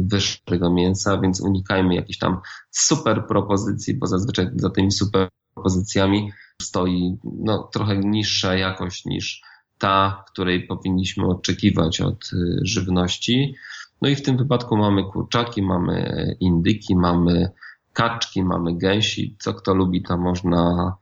wyższe 0.07 0.39
tego 0.45 0.73
mięsa, 0.73 1.21
więc 1.21 1.41
unikajmy 1.41 1.95
jakichś 1.95 2.19
tam 2.19 2.41
super 2.71 3.27
propozycji, 3.27 3.95
bo 3.95 4.07
zazwyczaj 4.07 4.47
za 4.57 4.71
tymi 4.71 4.93
super 4.93 5.29
propozycjami 5.55 6.31
stoi 6.63 7.17
no, 7.25 7.69
trochę 7.73 7.99
niższa 7.99 8.55
jakość 8.55 9.05
niż 9.05 9.43
ta, 9.79 10.25
której 10.33 10.67
powinniśmy 10.67 11.27
oczekiwać 11.27 12.01
od 12.01 12.33
y, 12.33 12.59
żywności. 12.63 13.55
No 14.03 14.09
i 14.09 14.17
w 14.17 14.23
tym 14.23 14.37
wypadku 14.37 14.77
mamy 14.77 15.05
kurczaki, 15.05 15.63
mamy 15.63 16.37
indyki, 16.41 16.97
mamy 16.97 17.51
kaczki, 17.93 18.43
mamy 18.43 18.79
gęsi. 18.79 19.37
Co 19.39 19.55
kto 19.55 19.75
lubi, 19.75 20.03
to 20.03 20.19
można 20.19 20.95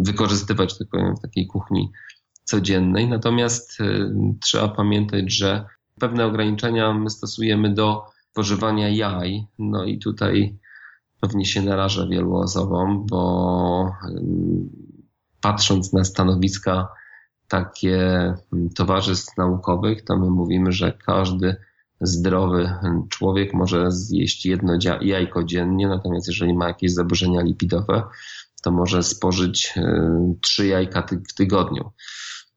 wykorzystywać, 0.00 0.74
powiem, 0.90 1.16
w 1.16 1.20
takiej 1.20 1.46
kuchni 1.46 1.90
codziennej. 2.50 3.08
Natomiast 3.08 3.80
y, 3.80 4.10
trzeba 4.40 4.68
pamiętać, 4.68 5.32
że 5.32 5.64
pewne 6.00 6.26
ograniczenia 6.26 6.94
my 6.94 7.10
stosujemy 7.10 7.74
do 7.74 8.04
spożywania 8.30 8.88
jaj. 8.88 9.46
No 9.58 9.84
i 9.84 9.98
tutaj 9.98 10.58
pewnie 11.20 11.44
się 11.44 11.62
naraża 11.62 12.06
wielu 12.06 12.36
osobom, 12.36 13.06
bo 13.06 13.92
y, 14.08 14.22
patrząc 15.40 15.92
na 15.92 16.04
stanowiska 16.04 16.88
takie 17.48 17.98
y, 18.54 18.74
towarzystw 18.74 19.36
naukowych, 19.36 20.04
to 20.04 20.16
my 20.16 20.30
mówimy, 20.30 20.72
że 20.72 20.92
każdy 20.92 21.56
zdrowy 22.00 22.72
człowiek 23.08 23.54
może 23.54 23.90
zjeść 23.90 24.46
jedno 24.46 24.78
jajko 25.00 25.44
dziennie, 25.44 25.88
natomiast 25.88 26.28
jeżeli 26.28 26.54
ma 26.54 26.68
jakieś 26.68 26.92
zaburzenia 26.92 27.42
lipidowe, 27.42 28.02
to 28.62 28.70
może 28.70 29.02
spożyć 29.02 29.74
trzy 30.40 30.66
jajka 30.66 31.06
w 31.28 31.34
tygodniu. 31.34 31.90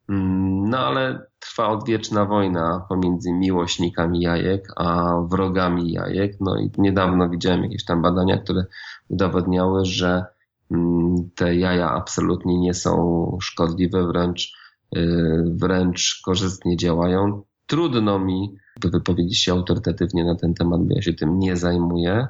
Mm, 0.10 0.70
no 0.70 0.78
ale 0.78 1.26
trwa 1.40 1.68
odwieczna 1.68 2.26
wojna 2.26 2.86
pomiędzy 2.90 3.34
miłośnikami 3.34 4.22
jajek 4.22 4.68
a 4.76 5.16
wrogami 5.32 5.92
jajek. 5.92 6.38
No 6.40 6.60
i 6.60 6.72
niedawno 6.78 7.30
widziałem 7.30 7.64
jakieś 7.64 7.86
tam 7.86 8.02
badania, 8.02 8.38
które 8.38 8.66
udowodniały, 9.10 9.86
że 9.86 10.26
mm, 10.72 11.16
te 11.36 11.56
jaja 11.56 11.92
absolutnie 11.92 12.60
nie 12.60 12.74
są 12.74 13.38
szkodliwe, 13.42 14.08
wręcz, 14.08 14.54
y, 14.96 15.44
wręcz 15.56 16.22
korzystnie 16.26 16.78
działają. 16.78 17.42
Trudno 17.66 18.20
mi 18.20 18.56
wypowiedzieć 18.84 19.38
się 19.40 19.52
autorytatywnie 19.52 20.26
na 20.26 20.36
ten 20.36 20.54
temat, 20.54 20.82
bo 20.82 20.96
ja 20.96 21.02
się 21.02 21.14
tym 21.14 21.40
nie 21.40 21.58
zajmuję. 21.58 22.28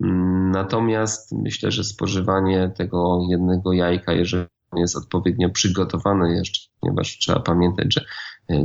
Mm, 0.00 0.50
natomiast 0.50 1.32
myślę, 1.32 1.70
że 1.70 1.84
spożywanie 1.84 2.72
tego 2.76 3.18
jednego 3.30 3.72
jajka, 3.72 4.12
jeżeli 4.12 4.46
jest 4.76 4.96
odpowiednio 4.96 5.50
przygotowany 5.50 6.36
jeszcze, 6.36 6.70
ponieważ 6.80 7.18
trzeba 7.18 7.40
pamiętać, 7.40 7.94
że 7.94 8.04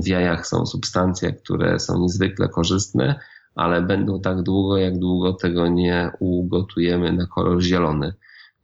w 0.04 0.08
jajach 0.08 0.48
są 0.48 0.66
substancje, 0.66 1.34
które 1.34 1.80
są 1.80 2.00
niezwykle 2.00 2.50
korzystne, 2.50 3.20
ale 3.56 3.82
będą 3.82 4.22
tak 4.22 4.42
długo, 4.42 4.78
jak 4.78 5.00
długo 5.00 5.34
tego 5.34 5.68
nie 5.68 6.12
ugotujemy 6.20 7.14
na 7.14 7.26
kolor 7.26 7.62
zielony. 7.62 8.14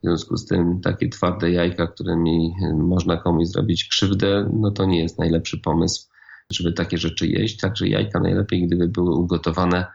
W 0.03 0.07
związku 0.07 0.37
z 0.37 0.45
tym 0.45 0.81
takie 0.81 1.09
twarde 1.09 1.51
jajka, 1.51 1.87
którymi 1.87 2.53
można 2.73 3.17
komuś 3.17 3.47
zrobić 3.47 3.85
krzywdę, 3.85 4.49
no 4.53 4.71
to 4.71 4.85
nie 4.85 5.01
jest 5.01 5.19
najlepszy 5.19 5.57
pomysł, 5.57 6.09
żeby 6.51 6.73
takie 6.73 6.97
rzeczy 6.97 7.27
jeść. 7.27 7.57
Także 7.57 7.87
jajka 7.87 8.19
najlepiej, 8.19 8.67
gdyby 8.67 8.87
były 8.87 9.15
ugotowane 9.15 9.85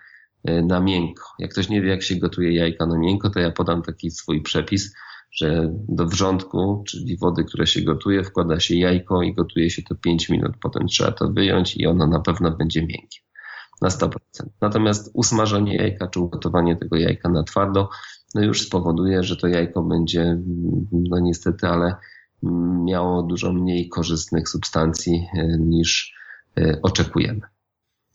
e, 0.45 0.63
na 0.63 0.81
miękko. 0.81 1.25
Jak 1.39 1.51
ktoś 1.51 1.69
nie 1.69 1.83
wie, 1.83 1.91
jak 1.91 2.03
się 2.03 2.17
gotuje 2.17 2.53
jajka 2.53 2.87
na 2.87 2.99
miękko, 2.99 3.31
to 3.31 3.41
ja 3.41 3.51
podam 3.51 3.83
taki 3.83 4.11
swój 4.11 4.43
przepis 4.43 4.95
że 5.37 5.73
do 5.89 6.07
wrzątku, 6.07 6.85
czyli 6.87 7.19
wody, 7.19 7.45
które 7.45 7.67
się 7.67 7.83
gotuje, 7.83 8.25
wkłada 8.25 8.61
się 8.61 8.75
jajko 8.75 9.23
i 9.23 9.35
gotuje 9.35 9.71
się 9.71 9.83
to 9.83 9.95
5 9.95 10.29
minut. 10.29 10.53
Potem 10.61 10.87
trzeba 10.87 11.13
to 11.13 11.29
wyjąć 11.29 11.77
i 11.77 11.87
ono 11.87 12.07
na 12.07 12.21
pewno 12.21 12.51
będzie 12.51 12.81
miękkie. 12.81 13.19
na 13.83 13.89
100%. 13.89 14.09
Natomiast 14.61 15.11
usmażenie 15.15 15.77
jajka 15.77 16.07
czy 16.07 16.21
ugotowanie 16.21 16.77
tego 16.77 16.97
jajka 16.97 17.29
na 17.29 17.43
twardo 17.43 17.89
no 18.35 18.43
już 18.43 18.63
spowoduje, 18.63 19.23
że 19.23 19.37
to 19.37 19.47
jajko 19.47 19.83
będzie, 19.83 20.39
no 20.93 21.19
niestety, 21.19 21.67
ale 21.67 21.95
miało 22.85 23.23
dużo 23.23 23.53
mniej 23.53 23.89
korzystnych 23.89 24.49
substancji 24.49 25.27
e, 25.35 25.59
niż 25.59 26.15
e, 26.59 26.79
oczekujemy. 26.83 27.41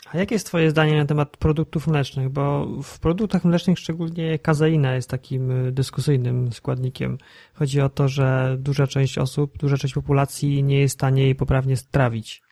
A 0.05 0.17
jakie 0.17 0.35
jest 0.35 0.47
Twoje 0.47 0.71
zdanie 0.71 0.97
na 0.97 1.05
temat 1.05 1.37
produktów 1.37 1.87
mlecznych? 1.87 2.29
Bo 2.29 2.67
w 2.83 2.99
produktach 2.99 3.45
mlecznych 3.45 3.79
szczególnie 3.79 4.39
kazeina 4.39 4.95
jest 4.95 5.09
takim 5.09 5.51
e, 5.51 5.71
dyskusyjnym 5.71 6.53
składnikiem. 6.53 7.17
Chodzi 7.53 7.81
o 7.81 7.89
to, 7.89 8.07
że 8.07 8.55
duża 8.59 8.87
część 8.87 9.17
osób, 9.17 9.57
duża 9.57 9.77
część 9.77 9.93
populacji 9.93 10.63
nie 10.63 10.79
jest 10.79 10.95
w 10.95 10.99
stanie 10.99 11.23
jej 11.23 11.35
poprawnie 11.35 11.77
strawić. 11.77 12.43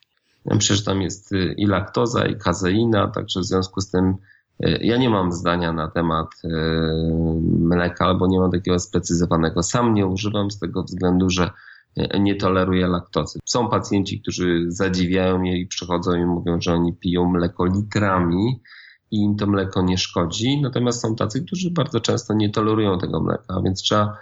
Ja 0.45 0.55
myślę, 0.55 0.75
że 0.75 0.83
tam 0.83 1.01
jest 1.01 1.31
i 1.57 1.65
laktoza, 1.65 2.25
i 2.25 2.35
kazeina, 2.35 3.07
także 3.07 3.39
w 3.39 3.45
związku 3.45 3.81
z 3.81 3.91
tym 3.91 4.15
ja 4.81 4.97
nie 4.97 5.09
mam 5.09 5.31
zdania 5.31 5.73
na 5.73 5.87
temat 5.87 6.27
mleka, 7.59 8.05
albo 8.05 8.27
nie 8.27 8.39
mam 8.39 8.51
takiego 8.51 8.79
sprecyzowanego. 8.79 9.63
Sam 9.63 9.93
nie 9.93 10.07
używam 10.07 10.51
z 10.51 10.59
tego 10.59 10.83
względu, 10.83 11.29
że 11.29 11.49
nie 12.19 12.35
toleruje 12.35 12.87
laktozy. 12.87 13.39
Są 13.45 13.69
pacjenci, 13.69 14.21
którzy 14.21 14.65
zadziwiają 14.67 15.41
je 15.41 15.57
i 15.57 15.67
przychodzą 15.67 16.15
i 16.15 16.25
mówią, 16.25 16.61
że 16.61 16.73
oni 16.73 16.93
piją 16.93 17.25
mleko 17.31 17.65
litrami 17.65 18.61
i 19.11 19.17
im 19.17 19.35
to 19.35 19.47
mleko 19.47 19.81
nie 19.81 19.97
szkodzi. 19.97 20.61
Natomiast 20.61 21.01
są 21.01 21.15
tacy, 21.15 21.45
którzy 21.45 21.71
bardzo 21.71 21.99
często 21.99 22.33
nie 22.33 22.49
tolerują 22.49 22.99
tego 22.99 23.21
mleka, 23.21 23.61
więc 23.65 23.81
trzeba 23.81 24.17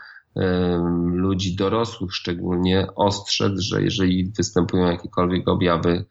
ludzi 1.11 1.55
dorosłych 1.55 2.15
szczególnie 2.15 2.87
ostrzec, 2.95 3.59
że 3.59 3.81
jeżeli 3.81 4.31
występują 4.37 4.85
jakiekolwiek 4.85 5.47
objawy 5.47 6.05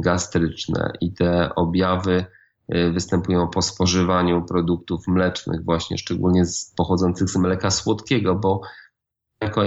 gastryczne 0.00 0.92
i 1.00 1.14
te 1.14 1.54
objawy 1.54 2.24
występują 2.68 3.48
po 3.48 3.62
spożywaniu 3.62 4.44
produktów 4.44 5.08
mlecznych, 5.08 5.64
właśnie 5.64 5.98
szczególnie 5.98 6.42
pochodzących 6.76 7.30
z 7.30 7.36
mleka 7.36 7.70
słodkiego, 7.70 8.34
bo 8.34 8.60
mleko 9.40 9.62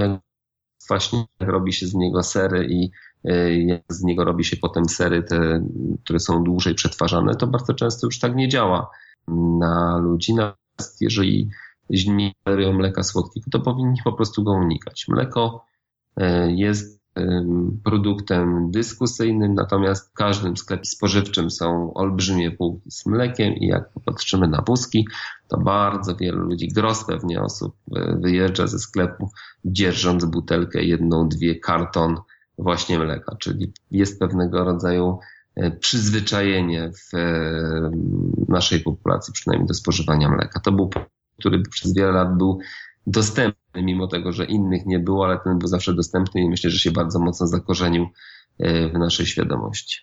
właśnie 0.88 1.26
robi 1.40 1.74
się 1.74 1.88
z 1.88 1.94
niego 1.94 2.24
sery 2.24 2.68
i 2.70 2.92
jak 3.68 3.82
z 3.90 4.04
niego 4.04 4.24
robi 4.24 4.44
się 4.44 4.58
potem 4.58 4.90
sery, 4.90 5.24
te, 5.24 5.66
które 6.04 6.20
są 6.20 6.44
dłużej 6.44 6.76
przetwarzane, 6.76 7.36
to 7.36 7.48
bardzo 7.48 7.74
często 7.74 8.08
już 8.08 8.20
tak 8.20 8.36
nie 8.36 8.50
działa 8.50 8.90
na 9.60 9.98
ludzi. 9.98 10.34
Natomiast 10.34 11.02
jeżeli 11.02 11.50
tolerują 12.44 12.74
mleka 12.74 13.04
słodkiego, 13.04 13.46
to 13.52 13.60
powinni 13.60 13.98
po 14.04 14.14
prostu 14.14 14.44
go 14.44 14.52
unikać. 14.52 15.06
Mleko 15.08 15.66
y, 16.20 16.24
jest 16.52 17.05
produktem 17.84 18.72
dyskusyjnym, 18.72 19.56
natomiast 19.56 20.10
w 20.10 20.14
każdym 20.14 20.58
sklepie 20.58 20.86
spożywczym 20.86 21.52
są 21.52 21.94
olbrzymie 21.94 22.52
półki 22.52 22.92
z 22.92 23.06
mlekiem 23.06 23.54
i 23.54 23.68
jak 23.68 23.90
popatrzymy 23.90 24.48
na 24.48 24.62
wózki, 24.62 25.08
to 25.48 25.58
bardzo 25.58 26.16
wielu 26.16 26.40
ludzi, 26.40 26.68
gros 26.68 27.06
pewnie 27.06 27.42
osób 27.42 27.76
e, 27.96 28.16
wyjeżdża 28.16 28.68
ze 28.68 28.80
sklepu 28.80 29.30
dzierżąc 29.66 30.26
butelkę 30.26 30.84
jedną, 30.84 31.30
dwie 31.30 31.60
karton 31.60 32.18
właśnie 32.58 33.00
mleka, 33.00 33.36
czyli 33.40 33.74
jest 33.92 34.20
pewnego 34.20 34.64
rodzaju 34.64 35.20
e, 35.56 35.72
przyzwyczajenie 35.72 36.92
w 36.92 37.16
e, 37.16 37.92
naszej 38.48 38.80
populacji, 38.80 39.34
przynajmniej 39.34 39.68
do 39.68 39.74
spożywania 39.74 40.30
mleka. 40.30 40.60
To 40.60 40.72
był, 40.72 40.90
który 41.40 41.64
przez 41.64 41.94
wiele 41.94 42.12
lat 42.12 42.38
był 42.38 42.60
dostępny, 43.08 43.65
mimo 43.84 44.08
tego, 44.08 44.32
że 44.32 44.46
innych 44.46 44.86
nie 44.86 45.00
było, 45.00 45.26
ale 45.26 45.40
ten 45.40 45.60
był 45.60 45.68
zawsze 45.68 45.94
dostępny 45.94 46.42
i 46.42 46.50
myślę, 46.50 46.70
że 46.70 46.80
się 46.80 46.92
bardzo 46.92 47.20
mocno 47.20 47.48
zakorzenił 47.48 48.08
e, 48.60 48.90
w 48.90 48.94
naszej 48.94 49.26
świadomości. 49.26 50.00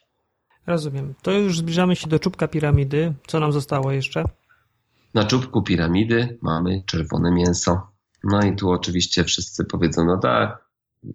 Rozumiem. 0.67 1.15
To 1.23 1.33
już 1.33 1.59
zbliżamy 1.59 1.97
się 1.97 2.09
do 2.09 2.19
czubka 2.19 2.49
piramidy. 2.49 3.15
Co 3.27 3.41
nam 3.41 3.53
zostało 3.53 3.93
jeszcze? 3.93 4.25
Na 5.15 5.25
czubku 5.25 5.63
piramidy 5.63 6.39
mamy 6.43 6.83
czerwone 6.87 7.33
mięso. 7.33 7.81
No 8.25 8.43
i 8.43 8.57
tu 8.57 8.71
oczywiście 8.71 9.25
wszyscy 9.25 9.65
powiedzą, 9.65 10.05
no 10.05 10.19
tak, 10.19 10.69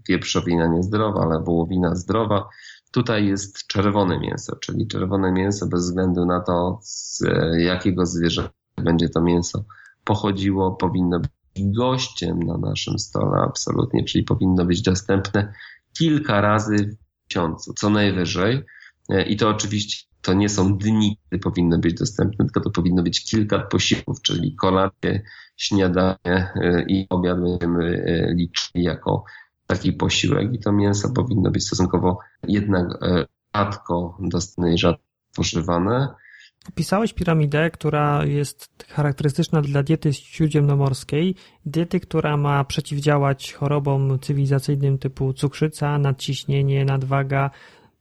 wieprzowina 0.10 0.68
niezdrowa, 0.68 1.22
ale 1.22 1.44
wołowina 1.44 1.96
zdrowa. 1.96 2.50
Tutaj 2.92 3.28
jest 3.28 3.68
czerwone 3.68 4.20
mięso, 4.20 4.56
czyli 4.56 4.88
czerwone 4.88 5.32
mięso 5.32 5.68
bez 5.68 5.84
względu 5.84 6.26
na 6.26 6.42
to, 6.42 6.80
z 6.82 7.24
jakiego 7.58 8.06
zwierzęcia 8.06 8.52
będzie 8.78 9.10
to 9.10 9.22
mięso 9.22 9.64
pochodziło, 10.08 10.72
powinno 10.72 11.20
być 11.20 11.32
gościem 11.60 12.40
na 12.40 12.58
naszym 12.58 13.00
stole, 13.00 13.38
absolutnie, 13.42 14.04
czyli 14.04 14.24
powinno 14.24 14.66
być 14.66 14.82
dostępne 14.82 15.54
kilka 15.98 16.42
razy 16.42 16.76
w 16.76 17.30
miesiącu, 17.30 17.74
co 17.74 17.90
najwyżej. 17.90 18.64
E, 19.10 19.24
I 19.24 19.38
to 19.38 19.50
oczywiście 19.50 20.08
to 20.22 20.34
nie 20.34 20.50
są 20.50 20.78
dni, 20.78 21.20
kiedy 21.24 21.40
powinno 21.40 21.80
być 21.80 21.94
dostępne, 21.94 22.46
tylko 22.46 22.60
to 22.60 22.70
powinno 22.70 23.04
być 23.04 23.26
kilka 23.26 23.60
posiłków, 23.60 24.22
czyli 24.22 24.56
kolację, 24.56 25.24
śniadanie 25.58 26.18
e, 26.26 26.86
i 26.88 27.08
obiad 27.10 27.42
będziemy 27.42 27.86
e, 27.86 28.34
liczyli 28.34 28.84
jako 28.84 29.24
taki 29.68 29.94
posiłek 29.94 30.54
i 30.54 30.60
to 30.60 30.72
mięso 30.72 31.10
powinno 31.14 31.52
być 31.52 31.66
stosunkowo 31.66 32.20
jednak 32.48 32.88
rzadko 33.56 34.18
dostępne 34.22 34.74
i 34.74 34.78
rzadko 34.78 35.04
spożywane. 35.32 36.08
Opisałeś 36.70 37.14
piramidę, 37.14 37.70
która 37.70 38.26
jest 38.26 38.86
charakterystyczna 38.90 39.62
dla 39.62 39.84
diety 39.84 40.14
śródziemnomorskiej, 40.14 41.36
diety, 41.66 42.00
która 42.00 42.38
ma 42.38 42.64
przeciwdziałać 42.64 43.54
chorobom 43.54 44.20
cywilizacyjnym 44.20 44.98
typu 44.98 45.34
cukrzyca, 45.34 45.98
nadciśnienie, 45.98 46.86
nadwaga, 46.86 47.52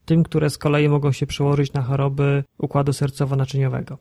tym, 0.05 0.23
które 0.23 0.51
z 0.51 0.59
kolei 0.59 0.89
mogą 0.89 1.13
się 1.13 1.27
przełożyć 1.27 1.73
na 1.73 1.83
choroby 1.83 2.45
układu 2.59 2.93
sercowo-naczyniowego. 2.93 3.97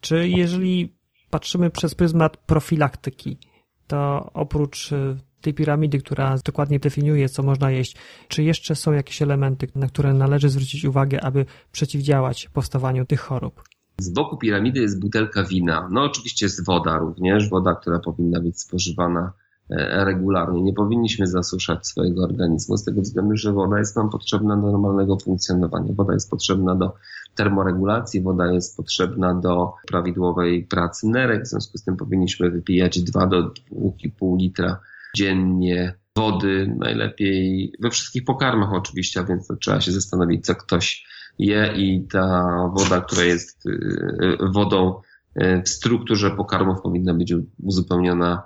Czy 0.00 0.28
jeżeli 0.28 0.96
patrzymy 1.30 1.70
przez 1.70 1.94
pryzmat 1.94 2.36
profilaktyki, 2.36 3.38
to 3.86 4.30
oprócz 4.34 4.92
y, 4.92 5.16
tej 5.40 5.54
piramidy, 5.54 5.98
która 5.98 6.36
dokładnie 6.44 6.78
definiuje, 6.78 7.28
co 7.28 7.42
można 7.42 7.70
jeść, 7.70 7.96
czy 8.28 8.42
jeszcze 8.42 8.74
są 8.74 8.92
jakieś 8.92 9.22
elementy, 9.22 9.68
na 9.74 9.86
które 9.88 10.14
należy 10.14 10.48
zwrócić 10.48 10.84
uwagę, 10.84 11.24
aby 11.24 11.46
przeciwdziałać 11.72 12.48
powstawaniu 12.48 13.04
tych 13.04 13.20
chorób? 13.20 13.62
Z 13.98 14.12
boku 14.12 14.36
piramidy 14.36 14.80
jest 14.80 15.00
butelka 15.00 15.44
wina. 15.44 15.88
No 15.92 16.02
oczywiście 16.02 16.46
jest 16.46 16.64
woda 16.64 16.98
również, 16.98 17.50
woda, 17.50 17.74
która 17.74 17.98
powinna 17.98 18.40
być 18.40 18.60
spożywana 18.60 19.32
e, 19.70 20.04
regularnie. 20.04 20.62
Nie 20.62 20.72
powinniśmy 20.72 21.26
zasuszać 21.26 21.86
swojego 21.86 22.24
organizmu 22.24 22.76
z 22.76 22.84
tego 22.84 23.00
względu, 23.00 23.36
że 23.36 23.52
woda 23.52 23.78
jest 23.78 23.96
nam 23.96 24.10
potrzebna 24.10 24.56
do 24.56 24.72
normalnego 24.72 25.18
funkcjonowania. 25.18 25.92
Woda 25.92 26.12
jest 26.12 26.30
potrzebna 26.30 26.74
do 26.74 26.94
termoregulacji, 27.34 28.22
woda 28.22 28.52
jest 28.52 28.76
potrzebna 28.76 29.34
do 29.34 29.72
prawidłowej 29.86 30.64
pracy 30.64 31.08
nerek, 31.08 31.42
w 31.42 31.46
związku 31.46 31.78
z 31.78 31.84
tym 31.84 31.96
powinniśmy 31.96 32.50
wypijać 32.50 33.02
2 33.02 33.26
do 33.26 33.42
2,5 33.42 34.38
litra 34.38 34.80
dziennie 35.16 35.94
wody, 36.16 36.74
najlepiej 36.78 37.72
we 37.80 37.90
wszystkich 37.90 38.24
pokarmach 38.24 38.72
oczywiście, 38.72 39.20
a 39.20 39.24
więc 39.24 39.46
to 39.46 39.56
trzeba 39.56 39.80
się 39.80 39.92
zastanowić, 39.92 40.46
co 40.46 40.54
ktoś 40.54 41.06
je 41.38 41.72
i 41.76 42.06
ta 42.12 42.70
woda, 42.74 43.00
która 43.00 43.22
jest 43.24 43.66
y, 43.66 43.70
y, 43.70 44.36
wodą 44.52 45.00
y, 45.42 45.62
w 45.62 45.68
strukturze 45.68 46.30
pokarmów 46.30 46.82
powinna 46.82 47.14
być 47.14 47.34
uzupełniona 47.62 48.42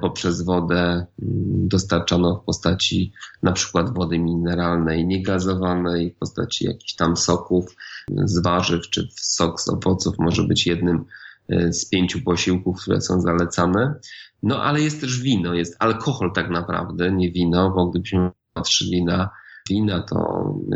poprzez 0.00 0.42
wodę 0.42 1.06
dostarczaną 1.68 2.36
w 2.36 2.44
postaci 2.44 3.12
na 3.42 3.52
przykład 3.52 3.94
wody 3.94 4.18
mineralnej, 4.18 5.06
niegazowanej, 5.06 6.10
w 6.10 6.18
postaci 6.18 6.66
jakichś 6.66 6.94
tam 6.94 7.16
soków 7.16 7.76
z 8.24 8.42
warzyw, 8.42 8.90
czy 8.90 9.08
sok 9.14 9.60
z 9.60 9.68
owoców 9.68 10.18
może 10.18 10.42
być 10.42 10.66
jednym 10.66 11.04
z 11.70 11.88
pięciu 11.88 12.20
posiłków, 12.22 12.82
które 12.82 13.00
są 13.00 13.20
zalecane. 13.20 13.94
No 14.42 14.62
ale 14.62 14.80
jest 14.80 15.00
też 15.00 15.20
wino, 15.20 15.54
jest 15.54 15.76
alkohol 15.78 16.32
tak 16.32 16.50
naprawdę, 16.50 17.12
nie 17.12 17.32
wino, 17.32 17.70
bo 17.70 17.86
gdybyśmy 17.86 18.30
patrzyli 18.52 19.04
na 19.04 19.30
wina, 19.68 20.02
to 20.02 20.18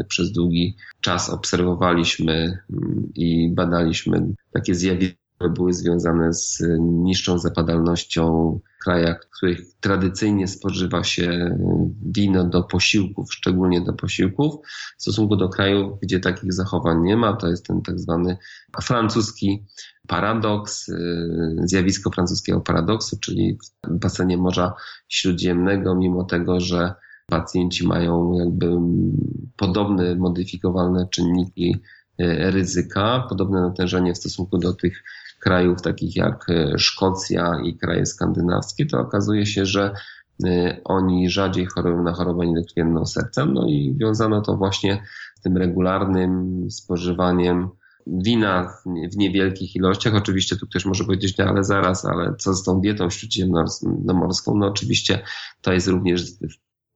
przez 0.09 0.33
długi 0.33 0.77
czas 1.01 1.31
obserwowaliśmy 1.31 2.59
mm, 2.73 3.13
i 3.15 3.51
badaliśmy 3.55 4.35
takie 4.53 4.75
zjawiska, 4.75 5.23
które 5.43 5.55
były 5.55 5.73
związane 5.73 6.33
z 6.33 6.63
niższą 6.81 7.39
zapadalnością 7.39 8.59
w 8.81 8.85
krajach, 8.85 9.27
w 9.27 9.37
których 9.37 9.61
tradycyjnie 9.81 10.49
spożywa 10.49 11.05
się 11.05 11.59
wino 12.03 12.45
do 12.45 12.63
posiłków, 12.63 13.35
szczególnie 13.35 13.81
do 13.81 13.93
posiłków, 13.93 14.55
w 14.99 15.03
stosunku 15.03 15.37
do 15.37 15.49
krajów, 15.49 16.01
gdzie 16.03 16.21
takich 16.21 16.53
zachowań 16.53 17.03
nie 17.03 17.17
ma. 17.17 17.37
To 17.37 17.49
jest 17.49 17.67
ten 17.67 17.83
tak 17.83 17.99
zwany 17.99 18.37
francuski 18.83 19.65
paradoks, 20.09 20.89
y, 20.89 21.57
zjawisko 21.65 22.11
francuskiego 22.11 22.61
paradoksu, 22.61 23.19
czyli 23.21 23.59
w 23.85 23.99
basenie 23.99 24.37
Morza 24.37 24.75
Śródziemnego, 25.09 25.95
mimo 25.95 26.25
tego, 26.25 26.61
że 26.61 26.95
pacjenci 27.33 27.87
mają 27.87 28.33
jakby 28.39 28.67
podobne 29.57 30.15
modyfikowalne 30.15 31.09
czynniki 31.11 31.77
e, 32.19 32.51
ryzyka, 32.51 33.27
podobne 33.29 33.61
natężenie 33.61 34.15
w 34.15 34.19
stosunku 34.19 34.59
do 34.59 34.73
tych 34.73 35.03
krajów 35.41 35.83
takich 35.83 36.17
jak 36.17 36.47
e, 36.51 36.79
Szkocja 36.79 37.61
i 37.65 37.77
kraje 37.77 38.07
skandynawskie, 38.07 38.87
to 38.87 39.01
okazuje 39.01 39.47
się, 39.47 39.67
że 39.67 39.95
e, 40.45 40.81
oni 40.85 41.31
rzadziej 41.31 41.67
chorują 41.67 42.03
na 42.03 42.13
chorobę 42.13 42.47
niedokrwienną 42.47 43.07
serca, 43.07 43.47
no 43.47 43.67
i 43.69 43.97
wiązano 44.01 44.41
to 44.41 44.57
właśnie 44.57 45.03
z 45.39 45.43
tym 45.43 45.57
regularnym 45.57 46.67
spożywaniem 46.71 47.69
wina 48.07 48.75
w 49.13 49.17
niewielkich 49.17 49.77
ilościach. 49.77 50.15
Oczywiście 50.15 50.57
tu 50.57 50.67
ktoś 50.67 50.85
może 50.85 51.05
powiedzieć, 51.05 51.39
no 51.39 51.45
ale 51.45 51.65
zaraz, 51.65 52.05
ale 52.05 52.35
co 52.39 52.55
z 52.55 52.65
tą 52.65 52.81
dietą 52.81 53.11
śródziemnomorską? 53.11 54.57
No 54.57 54.67
oczywiście 54.67 55.23
to 55.61 55.73
jest 55.73 55.89
również 55.89 56.25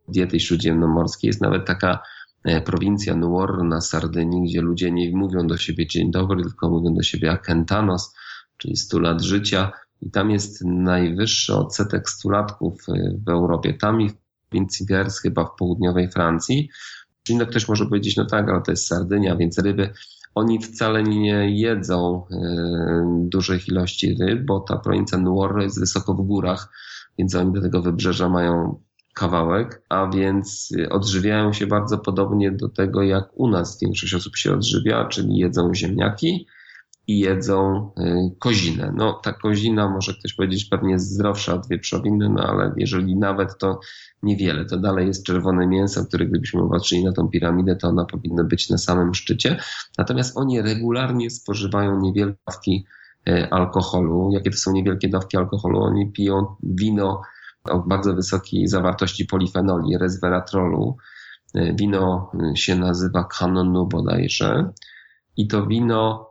diety 0.09 0.41
śródziemnomorskiej. 0.41 1.29
Jest 1.29 1.41
nawet 1.41 1.67
taka 1.67 2.03
e, 2.45 2.61
prowincja 2.61 3.17
Nuor 3.17 3.65
na 3.65 3.81
Sardynii, 3.81 4.51
gdzie 4.51 4.61
ludzie 4.61 4.91
nie 4.91 5.17
mówią 5.17 5.47
do 5.47 5.57
siebie 5.57 5.87
dzień 5.87 6.11
dobry, 6.11 6.43
tylko 6.43 6.71
mówią 6.71 6.95
do 6.95 7.03
siebie 7.03 7.31
akentanos, 7.31 8.15
czyli 8.57 8.77
100 8.77 8.99
lat 8.99 9.23
życia. 9.23 9.73
I 10.03 10.11
tam 10.11 10.31
jest 10.31 10.65
najwyższy 10.65 11.55
odsetek 11.55 12.11
stulatków 12.11 12.89
e, 12.89 12.93
w 13.27 13.29
Europie. 13.29 13.75
Tam 13.75 14.01
i 14.01 14.09
w 14.09 14.15
prowincji 14.49 14.87
Gers, 14.87 15.21
chyba 15.21 15.45
w 15.45 15.57
południowej 15.59 16.11
Francji. 16.11 16.69
Czyli 17.23 17.39
no 17.39 17.47
ktoś 17.47 17.69
może 17.69 17.87
powiedzieć, 17.87 18.17
no 18.17 18.25
tak, 18.25 18.49
ale 18.49 18.63
to 18.63 18.71
jest 18.71 18.87
Sardynia, 18.87 19.37
więc 19.37 19.59
ryby 19.59 19.93
oni 20.37 20.63
wcale 20.63 21.03
nie 21.03 21.61
jedzą 21.61 22.27
e, 22.31 23.27
dużych 23.29 23.69
ilości 23.69 24.17
ryb, 24.21 24.45
bo 24.45 24.61
ta 24.61 24.77
prowincja 24.77 25.19
Nuoro 25.19 25.63
jest 25.63 25.81
wysoko 25.81 26.15
w 26.15 26.27
górach, 26.27 26.73
więc 27.19 27.35
oni 27.35 27.53
do 27.53 27.61
tego 27.61 27.83
wybrzeża 27.83 28.29
mają 28.29 28.81
kawałek, 29.17 29.83
a 29.89 30.07
więc 30.07 30.73
odżywiają 30.91 31.53
się 31.53 31.67
bardzo 31.67 31.99
podobnie 31.99 32.53
do 32.53 32.69
tego, 32.69 33.03
jak 33.03 33.29
u 33.35 33.49
nas 33.49 33.81
większość 33.83 34.15
osób 34.15 34.37
się 34.37 34.53
odżywia, 34.53 35.05
czyli 35.05 35.37
jedzą 35.37 35.75
ziemniaki 35.75 36.47
i 37.07 37.19
jedzą 37.19 37.91
e, 37.97 38.31
kozinę. 38.39 38.93
No 38.97 39.13
ta 39.13 39.33
kozina, 39.33 39.91
może 39.91 40.15
ktoś 40.15 40.35
powiedzieć, 40.35 40.65
pewnie 40.65 40.93
jest 40.93 41.11
zdrowsza 41.11 41.55
od 41.55 41.69
wieprzowiny, 41.69 42.29
no 42.29 42.43
ale 42.43 42.73
jeżeli 42.77 43.17
nawet 43.17 43.59
to 43.59 43.81
niewiele. 44.23 44.65
To 44.65 44.77
dalej 44.77 45.07
jest 45.07 45.27
czerwone 45.27 45.67
mięso, 45.67 46.05
które 46.05 46.27
gdybyśmy 46.27 46.71
patrzyli 46.71 47.05
na 47.05 47.13
tą 47.13 47.29
piramidę, 47.29 47.77
to 47.77 47.89
ona 47.89 48.05
powinna 48.05 48.45
być 48.45 48.71
na 48.71 48.79
samym 48.79 49.15
szczycie. 49.15 49.57
Natomiast 49.99 50.37
oni 50.37 50.63
regularnie 50.63 51.31
spożywają 51.31 52.01
niewielkie 52.01 52.39
dawki 52.47 52.87
e, 53.29 53.49
alkoholu. 53.55 54.31
Jakie 54.33 54.51
to 54.51 54.57
są 54.57 54.73
niewielkie 54.73 55.09
dawki 55.09 55.37
alkoholu? 55.37 55.83
Oni 55.83 56.13
piją 56.13 56.57
wino 56.63 57.23
o 57.71 57.79
bardzo 57.79 58.15
wysokiej 58.15 58.69
zawartości 58.69 59.27
polifenoli, 59.27 59.99
resveratrolu. 59.99 60.97
E, 61.55 61.75
wino 61.75 62.33
e, 62.35 62.57
się 62.57 62.77
nazywa 62.77 63.25
kanonu 63.25 63.87
bodajże. 63.87 64.71
I 65.37 65.49
to 65.49 65.67
wino 65.67 66.27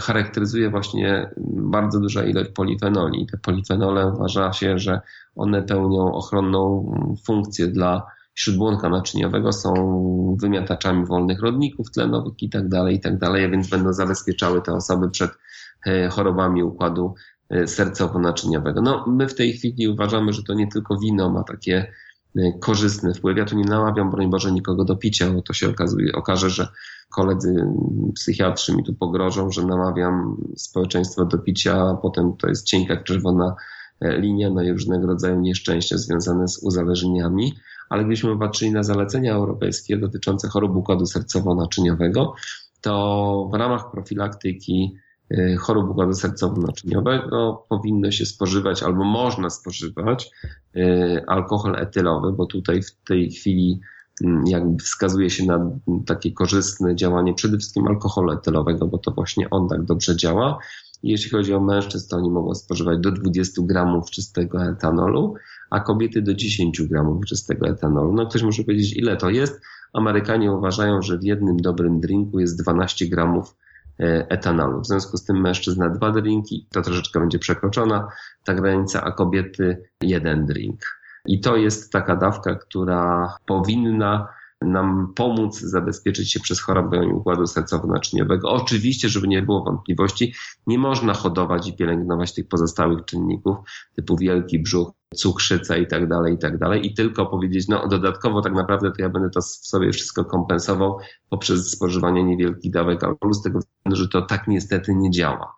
charakteryzuje 0.00 0.70
właśnie 0.70 1.30
bardzo 1.46 2.00
duża 2.00 2.24
ilość 2.24 2.50
polifenoli. 2.50 3.26
Te 3.26 3.38
polifenole 3.38 4.06
uważa 4.06 4.52
się, 4.52 4.78
że 4.78 5.00
one 5.36 5.62
pełnią 5.62 6.12
ochronną 6.12 6.94
funkcję 7.24 7.66
dla 7.66 8.06
śródbłonka 8.36 8.88
naczyniowego, 8.88 9.52
są 9.52 9.72
wymiataczami 10.40 11.06
wolnych 11.06 11.40
rodników 11.40 11.90
tlenowych 11.90 12.42
i 12.42 12.50
tak 12.50 12.68
dalej, 12.68 12.96
i 12.96 13.00
tak 13.00 13.18
więc 13.50 13.68
będą 13.68 13.92
zabezpieczały 13.92 14.62
te 14.62 14.72
osoby 14.72 15.10
przed 15.10 15.30
e, 15.86 16.08
chorobami 16.08 16.62
układu 16.62 17.14
e, 17.14 17.35
sercowo-naczyniowego. 17.50 18.82
No, 18.82 19.04
my 19.06 19.28
w 19.28 19.34
tej 19.34 19.52
chwili 19.52 19.88
uważamy, 19.88 20.32
że 20.32 20.42
to 20.42 20.54
nie 20.54 20.66
tylko 20.68 20.98
wino 20.98 21.30
ma 21.30 21.42
takie 21.42 21.92
e, 22.36 22.52
korzystny 22.60 23.14
wpływ. 23.14 23.36
Ja 23.36 23.44
tu 23.44 23.56
nie 23.56 23.64
namawiam, 23.64 24.10
broń 24.10 24.30
Boże, 24.30 24.52
nikogo 24.52 24.84
do 24.84 24.96
picia, 24.96 25.30
bo 25.30 25.42
to 25.42 25.52
się 25.52 25.70
okazuje, 25.70 26.12
okaże, 26.12 26.50
że 26.50 26.68
koledzy 27.10 27.66
psychiatrzy 28.14 28.76
mi 28.76 28.84
tu 28.84 28.94
pogrożą, 28.94 29.50
że 29.50 29.66
namawiam 29.66 30.36
społeczeństwo 30.56 31.24
do 31.24 31.38
picia, 31.38 31.90
a 31.90 31.94
potem 31.94 32.36
to 32.36 32.48
jest 32.48 32.66
cienka 32.66 32.96
czerwona 32.96 33.56
E, 34.00 34.20
linia 34.20 34.50
no 34.50 34.62
i 34.62 34.72
różnego 34.72 35.06
rodzaju 35.06 35.40
nieszczęścia 35.40 35.98
związane 35.98 36.48
z 36.48 36.62
uzależnieniami, 36.62 37.54
ale 37.88 38.02
gdybyśmy 38.02 38.38
patrzyli 38.38 38.72
na 38.72 38.82
zalecenia 38.82 39.34
europejskie 39.34 39.96
dotyczące 39.96 40.48
chorób 40.48 40.76
układu 40.76 41.04
sercowo-naczyniowego, 41.04 42.32
to 42.80 43.48
w 43.52 43.54
ramach 43.54 43.90
profilaktyki 43.90 44.94
e, 44.94 45.05
chorób 45.58 45.90
układu 45.90 46.12
sercowo-naczyniowego 46.12 47.56
powinno 47.68 48.10
się 48.10 48.26
spożywać 48.26 48.82
albo 48.82 49.04
można 49.04 49.50
spożywać 49.50 50.30
e, 50.76 51.22
alkohol 51.26 51.76
etylowy, 51.76 52.32
bo 52.32 52.46
tutaj 52.46 52.82
w 52.82 52.92
tej 52.92 53.30
chwili 53.30 53.80
mm, 54.24 54.46
jakby 54.46 54.82
wskazuje 54.82 55.30
się 55.30 55.46
na 55.46 55.70
takie 56.06 56.32
korzystne 56.32 56.96
działanie 56.96 57.34
przede 57.34 57.58
wszystkim 57.58 57.86
alkoholu 57.86 58.32
etylowego, 58.32 58.86
bo 58.86 58.98
to 58.98 59.10
właśnie 59.10 59.50
on 59.50 59.68
tak 59.68 59.84
dobrze 59.84 60.16
działa. 60.16 60.58
Jeśli 61.02 61.30
chodzi 61.30 61.54
o 61.54 61.60
mężczyzn, 61.60 62.08
to 62.10 62.16
oni 62.16 62.30
mogą 62.30 62.54
spożywać 62.54 62.98
do 62.98 63.12
20 63.12 63.62
gramów 63.64 64.10
czystego 64.10 64.64
etanolu, 64.64 65.34
a 65.70 65.80
kobiety 65.80 66.22
do 66.22 66.34
10 66.34 66.82
gramów 66.82 67.24
czystego 67.26 67.68
etanolu. 67.68 68.12
No 68.12 68.26
ktoś 68.26 68.42
może 68.42 68.64
powiedzieć, 68.64 68.96
ile 68.96 69.16
to 69.16 69.30
jest. 69.30 69.60
Amerykanie 69.92 70.52
uważają, 70.52 71.02
że 71.02 71.18
w 71.18 71.24
jednym 71.24 71.56
dobrym 71.56 72.00
drinku 72.00 72.40
jest 72.40 72.62
12 72.62 73.06
gramów 73.06 73.54
etanolu. 73.98 74.80
W 74.80 74.86
związku 74.86 75.16
z 75.16 75.24
tym 75.24 75.40
mężczyzna 75.40 75.90
dwa 75.90 76.10
drinki, 76.10 76.66
to 76.72 76.82
troszeczkę 76.82 77.20
będzie 77.20 77.38
przekroczona 77.38 78.08
ta 78.44 78.54
granica, 78.54 79.04
a 79.04 79.12
kobiety 79.12 79.82
jeden 80.02 80.46
drink. 80.46 80.80
I 81.26 81.40
to 81.40 81.56
jest 81.56 81.92
taka 81.92 82.16
dawka, 82.16 82.54
która 82.54 83.34
powinna 83.46 84.28
nam 84.62 85.12
pomóc 85.16 85.60
zabezpieczyć 85.60 86.32
się 86.32 86.40
przez 86.40 86.60
chorobę 86.60 87.06
układu 87.06 87.42
sercowo-naczyniowego. 87.42 88.48
Oczywiście, 88.48 89.08
żeby 89.08 89.28
nie 89.28 89.42
było 89.42 89.64
wątpliwości, 89.64 90.34
nie 90.66 90.78
można 90.78 91.14
hodować 91.14 91.68
i 91.68 91.76
pielęgnować 91.76 92.34
tych 92.34 92.48
pozostałych 92.48 93.04
czynników 93.04 93.56
typu 93.94 94.16
wielki 94.16 94.58
brzuch, 94.58 94.92
cukrzyca 95.14 95.76
i 95.76 95.86
tak 95.86 96.08
dalej, 96.08 96.34
i 96.34 96.38
tak 96.38 96.58
dalej 96.58 96.86
i 96.86 96.94
tylko 96.94 97.26
powiedzieć, 97.26 97.68
no 97.68 97.88
dodatkowo 97.88 98.42
tak 98.42 98.52
naprawdę 98.52 98.92
to 98.92 99.02
ja 99.02 99.08
będę 99.08 99.30
to 99.30 99.42
sobie 99.42 99.92
wszystko 99.92 100.24
kompensował 100.24 100.98
poprzez 101.30 101.70
spożywanie 101.70 102.24
niewielkich 102.24 102.72
dawek 102.72 103.04
alkoholu 103.04 103.34
z 103.34 103.42
tego 103.42 103.58
względu, 103.58 103.96
że 103.96 104.08
to 104.08 104.22
tak 104.22 104.48
niestety 104.48 104.94
nie 104.94 105.10
działa. 105.10 105.56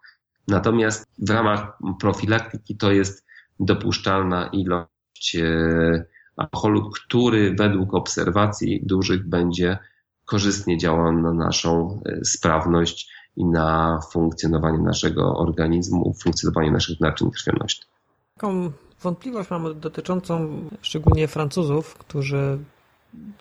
Natomiast 0.49 1.07
w 1.19 1.31
ramach 1.31 1.79
profilaktyki 2.01 2.77
to 2.77 2.93
jest 2.93 3.27
dopuszczalna 3.61 4.47
ilość 4.47 5.37
e, 5.37 6.05
alkoholu, 6.37 6.91
który 6.91 7.55
według 7.59 7.95
obserwacji 7.95 8.83
dużych 8.87 9.29
będzie 9.29 9.79
korzystnie 10.25 10.79
działał 10.79 11.13
na 11.13 11.33
naszą 11.33 12.01
e, 12.07 12.25
sprawność 12.25 13.13
i 13.37 13.45
na 13.45 14.01
funkcjonowanie 14.13 14.79
naszego 14.79 15.37
organizmu, 15.37 16.15
funkcjonowanie 16.23 16.71
naszych 16.71 17.01
naczyń 17.01 17.31
krwionośnych. 17.31 17.89
Taką 18.35 18.73
wątpliwość 19.03 19.51
mam 19.51 19.81
dotyczącą 19.81 20.63
szczególnie 20.83 21.29
Francuzów, 21.29 21.95
którzy 21.95 22.59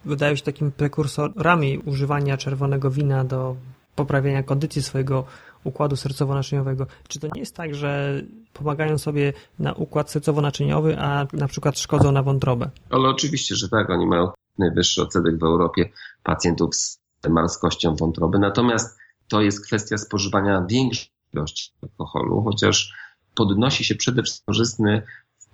wydają 0.05 0.36
się 0.36 0.43
takimi 0.43 0.72
prekursorami 0.72 1.80
używania 1.80 2.38
czerwonego 2.38 2.91
wina 2.91 3.24
do 3.24 3.55
poprawienia 3.95 4.43
kondycji 4.43 4.82
swojego 4.82 5.26
układu 5.64 5.95
sercowo-naczyniowego. 5.95 6.86
Czy 7.08 7.20
to 7.20 7.28
nie 7.36 7.39
jest 7.39 7.55
tak, 7.55 7.76
że 7.76 8.22
pomagają 8.53 8.97
sobie 8.97 9.34
na 9.60 9.74
układ 9.74 10.10
sercowo-naczyniowy, 10.10 10.95
a 10.99 11.28
na 11.34 11.47
przykład 11.47 11.80
szkodzą 11.80 12.12
na 12.12 12.24
wątrobę? 12.24 12.70
Ale 12.89 13.10
oczywiście, 13.10 13.55
że 13.55 13.70
tak. 13.70 13.89
Oni 13.89 14.08
mają 14.08 14.32
najwyższy 14.58 15.01
odsetek 15.01 15.39
w 15.39 15.43
Europie 15.43 15.89
pacjentów 16.24 16.76
z 16.76 16.99
marskością 17.30 17.95
wątroby. 17.95 18.39
Natomiast 18.39 18.97
to 19.28 19.41
jest 19.41 19.66
kwestia 19.66 19.97
spożywania 19.97 20.66
większej 20.70 21.10
ilości 21.34 21.72
alkoholu, 21.84 22.41
chociaż 22.41 22.93
podnosi 23.36 23.84
się 23.84 23.95
przede 23.95 24.24
wszystkim 24.24 24.45
korzystny 24.45 25.01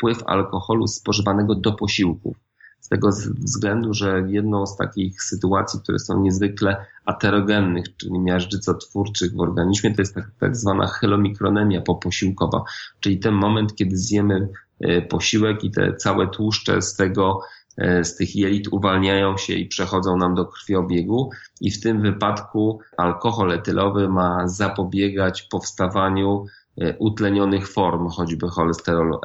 wpływ 0.04 0.24
alkoholu 0.26 0.88
spożywanego 0.88 1.56
do 1.56 1.74
posiłków 1.74 2.38
z 2.80 2.90
tego 2.90 3.10
względu, 3.38 3.94
że 3.94 4.24
jedną 4.28 4.66
z 4.66 4.78
takich 4.78 5.24
sytuacji, 5.24 5.80
które 5.84 6.00
są 6.00 6.22
niezwykle 6.22 6.86
aterogennych, 7.06 7.96
czyli 7.98 8.20
miażdżycotwórczych 8.20 9.34
w 9.36 9.40
organizmie, 9.40 9.96
to 9.96 10.02
jest 10.02 10.16
tak, 10.16 10.32
tak 10.40 10.56
zwana 10.56 10.88
chylomikronemia 10.88 11.82
poposiłkowa, 11.82 12.64
czyli 13.00 13.20
ten 13.20 13.34
moment, 13.34 13.76
kiedy 13.76 13.98
zjemy 13.98 14.50
e, 14.80 15.02
posiłek 15.02 15.64
i 15.64 15.72
te 15.72 15.96
całe 15.96 16.28
tłuszcze 16.28 16.82
z 16.82 16.96
tego 16.96 17.40
e, 17.78 18.04
z 18.04 18.16
tych 18.16 18.36
jelit 18.36 18.68
uwalniają 18.68 19.38
się 19.38 19.54
i 19.54 19.68
przechodzą 19.68 20.18
nam 20.18 20.36
do 20.36 20.46
krwiobiegu. 20.46 21.30
I 21.62 21.72
w 21.72 21.82
tym 21.82 22.02
wypadku 22.02 22.80
alkohol 22.98 23.52
etylowy 23.52 24.10
ma 24.10 24.48
zapobiegać 24.48 25.42
powstawaniu 25.42 26.46
e, 26.78 26.98
utlenionych 26.98 27.68
form, 27.68 28.08
choćby 28.08 28.48
cholesterolu 28.50 29.20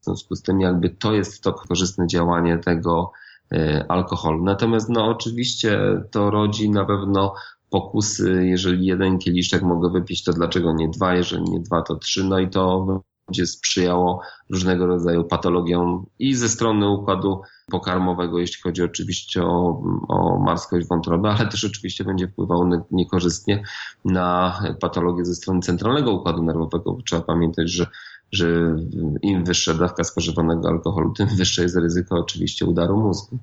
w 0.00 0.04
związku 0.04 0.34
z 0.34 0.42
tym 0.42 0.60
jakby 0.60 0.90
to 0.90 1.12
jest 1.12 1.42
to 1.42 1.52
korzystne 1.52 2.06
działanie 2.06 2.58
tego 2.58 3.12
e, 3.52 3.84
alkoholu. 3.88 4.44
Natomiast 4.44 4.88
no 4.88 5.08
oczywiście 5.08 5.80
to 6.10 6.30
rodzi 6.30 6.70
na 6.70 6.84
pewno 6.84 7.34
pokusy, 7.70 8.46
jeżeli 8.46 8.86
jeden 8.86 9.18
kieliszek 9.18 9.62
mogę 9.62 9.90
wypić, 9.90 10.24
to 10.24 10.32
dlaczego 10.32 10.72
nie 10.72 10.88
dwa, 10.88 11.14
jeżeli 11.14 11.42
nie 11.42 11.60
dwa, 11.60 11.82
to 11.82 11.96
trzy, 11.96 12.24
no 12.24 12.38
i 12.38 12.50
to 12.50 12.86
będzie 13.28 13.46
sprzyjało 13.46 14.22
różnego 14.50 14.86
rodzaju 14.86 15.24
patologiom 15.24 16.06
i 16.18 16.34
ze 16.34 16.48
strony 16.48 16.88
układu 16.88 17.40
pokarmowego, 17.70 18.38
jeśli 18.38 18.62
chodzi 18.62 18.82
oczywiście 18.82 19.42
o, 19.42 19.82
o 20.08 20.38
marskość 20.38 20.86
wątroby, 20.88 21.28
ale 21.28 21.48
też 21.48 21.64
oczywiście 21.64 22.04
będzie 22.04 22.28
wpływało 22.28 22.68
niekorzystnie 22.90 23.62
na 24.04 24.60
patologię 24.80 25.24
ze 25.24 25.34
strony 25.34 25.60
centralnego 25.60 26.12
układu 26.12 26.42
nerwowego. 26.42 26.96
Trzeba 27.06 27.22
pamiętać, 27.22 27.70
że 27.70 27.86
że 28.32 28.76
im 29.22 29.44
wyższa 29.44 29.74
dawka 29.74 30.04
spożywanego 30.04 30.68
alkoholu, 30.68 31.12
tym 31.12 31.28
wyższe 31.28 31.62
jest 31.62 31.76
ryzyko 31.76 32.16
oczywiście 32.16 32.66
udaru 32.66 32.96
mózgu. 32.96 33.38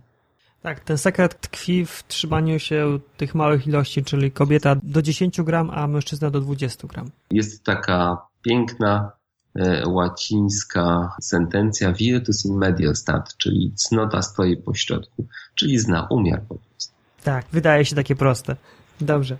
Tak, 0.61 0.79
ten 0.79 0.97
sekret 0.97 1.41
tkwi 1.41 1.85
w 1.85 2.03
trzymaniu 2.07 2.59
się 2.59 2.99
tych 3.17 3.35
małych 3.35 3.67
ilości, 3.67 4.03
czyli 4.03 4.31
kobieta 4.31 4.75
do 4.83 5.01
10 5.01 5.41
gram, 5.41 5.69
a 5.69 5.87
mężczyzna 5.87 6.29
do 6.29 6.41
20 6.41 6.87
gram. 6.87 7.09
Jest 7.31 7.63
taka 7.63 8.17
piękna 8.41 9.11
e, 9.55 9.89
łacińska 9.89 11.15
sentencja 11.21 11.93
virtus 11.93 12.45
in 12.45 12.57
medio 12.57 12.95
stat, 12.95 13.37
czyli 13.37 13.73
cnota 13.75 14.21
stoi 14.21 14.57
po 14.57 14.73
środku, 14.73 15.27
czyli 15.55 15.79
zna 15.79 16.07
umiar 16.11 16.41
po 16.41 16.55
prostu. 16.55 16.93
Tak, 17.23 17.45
wydaje 17.51 17.85
się 17.85 17.95
takie 17.95 18.15
proste. 18.15 18.55
Dobrze. 19.01 19.37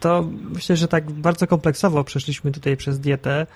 To 0.00 0.28
myślę, 0.54 0.76
że 0.76 0.88
tak 0.88 1.10
bardzo 1.10 1.46
kompleksowo 1.46 2.04
przeszliśmy 2.04 2.52
tutaj 2.52 2.76
przez 2.76 3.00
dietę. 3.00 3.46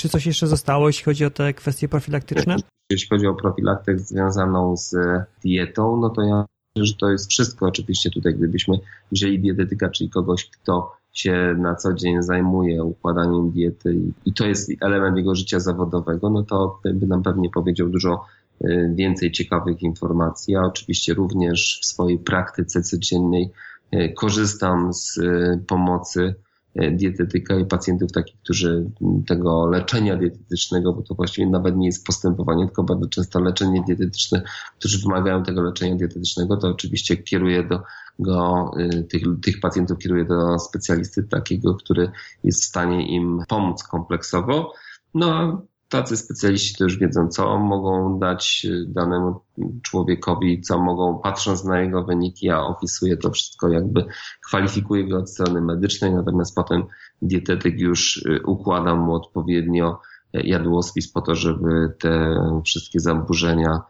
Czy 0.00 0.08
coś 0.08 0.26
jeszcze 0.26 0.46
zostało, 0.46 0.86
jeśli 0.86 1.04
chodzi 1.04 1.24
o 1.24 1.30
te 1.30 1.54
kwestie 1.54 1.88
profilaktyczne? 1.88 2.56
Jeśli 2.90 3.08
chodzi 3.08 3.26
o 3.26 3.34
profilaktykę 3.34 3.98
związaną 3.98 4.76
z 4.76 4.96
dietą, 5.44 5.96
no 5.96 6.10
to 6.10 6.22
ja 6.22 6.44
myślę, 6.76 6.86
że 6.86 6.94
to 6.94 7.10
jest 7.10 7.30
wszystko. 7.30 7.66
Oczywiście 7.66 8.10
tutaj, 8.10 8.34
gdybyśmy 8.34 8.78
wzięli 9.12 9.38
dietetyka, 9.38 9.88
czyli 9.88 10.10
kogoś, 10.10 10.50
kto 10.50 10.92
się 11.12 11.54
na 11.58 11.74
co 11.74 11.94
dzień 11.94 12.22
zajmuje 12.22 12.84
układaniem 12.84 13.50
diety 13.50 14.00
i 14.24 14.32
to 14.32 14.46
jest 14.46 14.70
element 14.80 15.16
jego 15.16 15.34
życia 15.34 15.60
zawodowego, 15.60 16.30
no 16.30 16.42
to 16.42 16.80
by 16.94 17.06
nam 17.06 17.22
pewnie 17.22 17.50
powiedział 17.50 17.88
dużo 17.88 18.24
y, 18.64 18.92
więcej 18.94 19.32
ciekawych 19.32 19.82
informacji. 19.82 20.54
Ja 20.54 20.62
oczywiście 20.62 21.14
również 21.14 21.80
w 21.82 21.86
swojej 21.86 22.18
praktyce 22.18 22.82
codziennej 22.82 23.50
y, 23.94 24.12
korzystam 24.16 24.92
z 24.92 25.18
pomocy 25.66 26.34
E, 26.40 26.49
dietetyka 26.74 27.58
i 27.58 27.64
pacjentów 27.64 28.12
takich, 28.12 28.40
którzy 28.42 28.90
tego 29.26 29.66
leczenia 29.66 30.16
dietetycznego, 30.16 30.92
bo 30.92 31.02
to 31.02 31.14
właściwie 31.14 31.50
nawet 31.50 31.76
nie 31.76 31.86
jest 31.86 32.06
postępowanie, 32.06 32.66
tylko 32.66 32.82
bardzo 32.82 33.06
często 33.06 33.40
leczenie 33.40 33.84
dietetyczne, 33.86 34.42
którzy 34.78 34.98
wymagają 35.02 35.42
tego 35.42 35.62
leczenia 35.62 35.96
dietetycznego, 35.96 36.56
to 36.56 36.68
oczywiście 36.68 37.16
kieruje 37.16 37.64
do 37.64 37.82
go, 38.18 38.70
y, 38.78 39.04
tych, 39.04 39.22
tych 39.42 39.60
pacjentów 39.60 39.98
kieruje 39.98 40.24
do 40.24 40.58
specjalisty 40.58 41.22
takiego, 41.22 41.74
który 41.74 42.10
jest 42.44 42.62
w 42.62 42.66
stanie 42.66 43.16
im 43.16 43.42
pomóc 43.48 43.82
kompleksowo. 43.82 44.72
No 45.14 45.62
tacy 45.90 46.16
specjaliści 46.16 46.74
to 46.78 46.84
już 46.84 46.98
wiedzą, 46.98 47.28
co 47.28 47.58
mogą 47.58 48.18
dać 48.18 48.66
y, 48.70 48.86
danemu 48.88 49.40
człowiekowi, 49.82 50.60
co 50.60 50.78
mogą, 50.78 51.20
patrząc 51.22 51.64
na 51.64 51.80
jego 51.80 52.04
wyniki, 52.04 52.46
ja 52.46 52.60
opisuję 52.60 53.16
to 53.16 53.30
wszystko, 53.30 53.68
jakby 53.68 54.04
kwalifikuję 54.46 55.08
go 55.08 55.18
od 55.18 55.30
strony 55.30 55.60
medycznej, 55.60 56.12
natomiast 56.12 56.54
potem 56.54 56.82
dietetyk 57.22 57.80
już 57.80 58.16
y, 58.16 58.42
układa 58.46 58.94
mu 58.94 59.14
odpowiednio 59.14 60.00
y, 60.34 60.40
jadłospis 60.40 61.12
po 61.12 61.20
to, 61.20 61.34
żeby 61.34 61.94
te 61.98 62.36
wszystkie 62.64 63.00
zaburzenia 63.00 63.80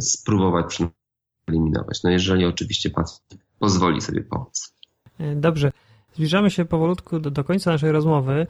spróbować 0.00 0.78
eliminować. 1.48 2.02
No 2.02 2.10
jeżeli 2.10 2.44
oczywiście 2.44 2.90
pacjent 2.90 3.42
pozwoli 3.58 4.00
sobie 4.00 4.22
pomóc. 4.22 4.74
Dobrze. 5.36 5.72
Zbliżamy 6.14 6.50
się 6.50 6.64
powolutku 6.64 7.20
do, 7.20 7.30
do 7.30 7.44
końca 7.44 7.70
naszej 7.70 7.92
rozmowy. 7.92 8.46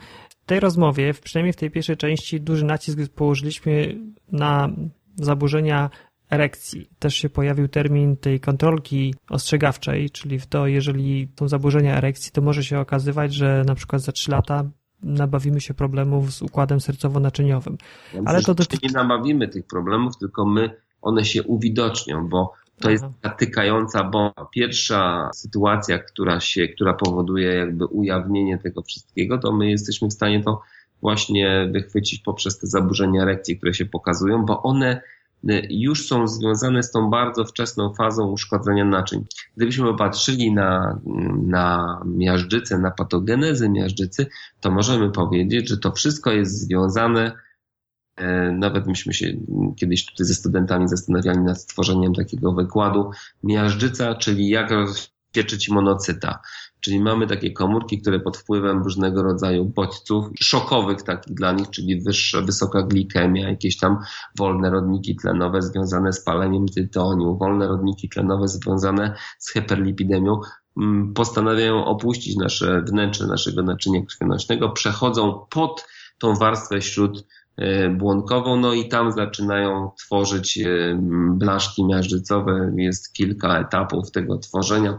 W 0.47 0.49
tej 0.49 0.61
rozmowie, 0.61 1.15
przynajmniej 1.15 1.53
w 1.53 1.57
tej 1.57 1.71
pierwszej 1.71 1.97
części, 1.97 2.41
duży 2.41 2.65
nacisk 2.65 2.99
położyliśmy 3.15 3.99
na 4.33 4.69
zaburzenia 5.15 5.91
erekcji. 6.31 6.91
Też 6.99 7.15
się 7.15 7.29
pojawił 7.29 7.69
termin 7.69 8.17
tej 8.17 8.41
kontrolki 8.41 9.15
ostrzegawczej, 9.31 10.11
czyli 10.11 10.39
w 10.39 10.47
to, 10.47 10.67
jeżeli 10.67 11.29
są 11.39 11.49
zaburzenia 11.49 11.97
erekcji, 11.97 12.33
to 12.33 12.43
może 12.43 12.65
się 12.65 12.79
okazywać, 12.79 13.35
że 13.35 13.65
na 13.67 13.75
przykład 13.75 14.03
za 14.03 14.13
3 14.13 14.31
lata 14.31 14.65
nabawimy 15.03 15.61
się 15.61 15.75
problemów 15.75 16.33
z 16.33 16.43
układem 16.43 16.79
sercowo-naczyniowym. 16.79 17.77
Ja 18.15 18.21
Ale 18.27 18.39
myślę, 18.39 18.55
to 18.55 18.55
dotyczy... 18.55 18.87
nie 18.87 18.93
nabawimy 18.93 19.49
tych 19.49 19.67
problemów, 19.67 20.19
tylko 20.19 20.47
my 20.47 20.71
one 21.03 21.25
się 21.25 21.43
uwidocznią, 21.43 22.29
bo 22.29 22.53
to 22.81 22.91
jest 22.91 23.05
taka 23.23 23.37
tykająca 23.37 24.05
bomba. 24.05 24.49
Pierwsza 24.55 25.31
sytuacja, 25.35 25.99
która 25.99 26.41
się, 26.41 26.69
która 26.69 26.95
powoduje 26.95 27.55
jakby 27.55 27.87
ujawnienie 27.87 28.59
tego 28.59 28.83
wszystkiego, 28.83 29.39
to 29.39 29.53
my 29.53 29.71
jesteśmy 29.71 30.09
w 30.09 30.13
stanie 30.13 30.43
to 30.43 30.63
właśnie 31.01 31.69
wychwycić 31.73 32.21
poprzez 32.21 32.59
te 32.59 32.67
zaburzenia 32.67 33.23
erekcji, 33.23 33.57
które 33.57 33.75
się 33.75 33.85
pokazują, 33.85 34.45
bo 34.45 34.63
one 34.63 35.01
y, 35.51 35.67
już 35.71 36.07
są 36.07 36.29
związane 36.29 36.83
z 36.83 36.91
tą 36.91 37.11
bardzo 37.11 37.45
wczesną 37.45 37.95
fazą 37.95 38.31
uszkodzenia 38.31 38.85
naczyń. 38.85 39.25
Gdybyśmy 39.57 39.87
popatrzyli 39.87 40.53
na, 40.53 41.01
na 41.47 42.01
miażdżycę, 42.07 42.79
na 42.79 42.91
patogenezę 42.91 43.69
miażdżycy, 43.69 44.27
to 44.61 44.71
możemy 44.71 45.11
powiedzieć, 45.11 45.69
że 45.69 45.77
to 45.77 45.93
wszystko 45.93 46.33
jest 46.33 46.61
związane 46.61 47.33
nawet 48.53 48.87
myśmy 48.87 49.15
się 49.15 49.27
kiedyś 49.77 50.07
tutaj 50.07 50.27
ze 50.27 50.35
studentami 50.35 50.89
zastanawiali 50.89 51.39
nad 51.39 51.61
stworzeniem 51.61 52.15
takiego 52.15 52.53
wykładu 52.53 53.11
miażdżyca, 53.43 54.15
czyli 54.15 54.49
jak 54.49 54.71
rozpieczyć 54.71 55.69
monocyta. 55.69 56.41
Czyli 56.81 57.01
mamy 57.01 57.27
takie 57.27 57.53
komórki, 57.53 58.01
które 58.01 58.21
pod 58.21 58.37
wpływem 58.37 58.83
różnego 58.83 59.23
rodzaju 59.23 59.65
bodźców 59.65 60.27
szokowych 60.41 61.03
takich 61.03 61.35
dla 61.35 61.53
nich, 61.53 61.71
czyli 61.71 62.03
wyższa, 62.03 62.41
wysoka 62.41 62.83
glikemia, 62.83 63.49
jakieś 63.49 63.79
tam 63.79 63.99
wolne 64.39 64.71
rodniki 64.71 65.17
tlenowe 65.17 65.63
związane 65.63 66.13
z 66.13 66.25
paleniem 66.25 66.67
tytoniu, 66.69 67.39
wolne 67.39 67.69
rodniki 67.69 68.09
tlenowe 68.09 68.49
związane 68.49 69.15
z 69.39 69.53
hiperlipidemią, 69.53 70.41
mm, 70.77 71.15
postanawiają 71.15 71.85
opuścić 71.85 72.37
nasze 72.37 72.83
wnętrze 72.83 73.27
naszego 73.27 73.63
naczynia 73.63 74.03
krwionośnego, 74.03 74.69
przechodzą 74.69 75.47
pod 75.51 75.87
tą 76.19 76.35
warstwę 76.35 76.83
śród 76.83 77.27
E, 77.46 77.46
błonkową, 77.91 78.57
no 78.57 78.73
i 78.73 78.89
tam 78.89 79.13
zaczynają 79.13 79.91
tworzyć 79.99 80.59
e, 80.59 80.99
blaszki 81.31 81.85
miażdżycowe. 81.85 82.73
Jest 82.77 83.13
kilka 83.13 83.61
etapów 83.61 84.11
tego 84.11 84.39
tworzenia, 84.39 84.99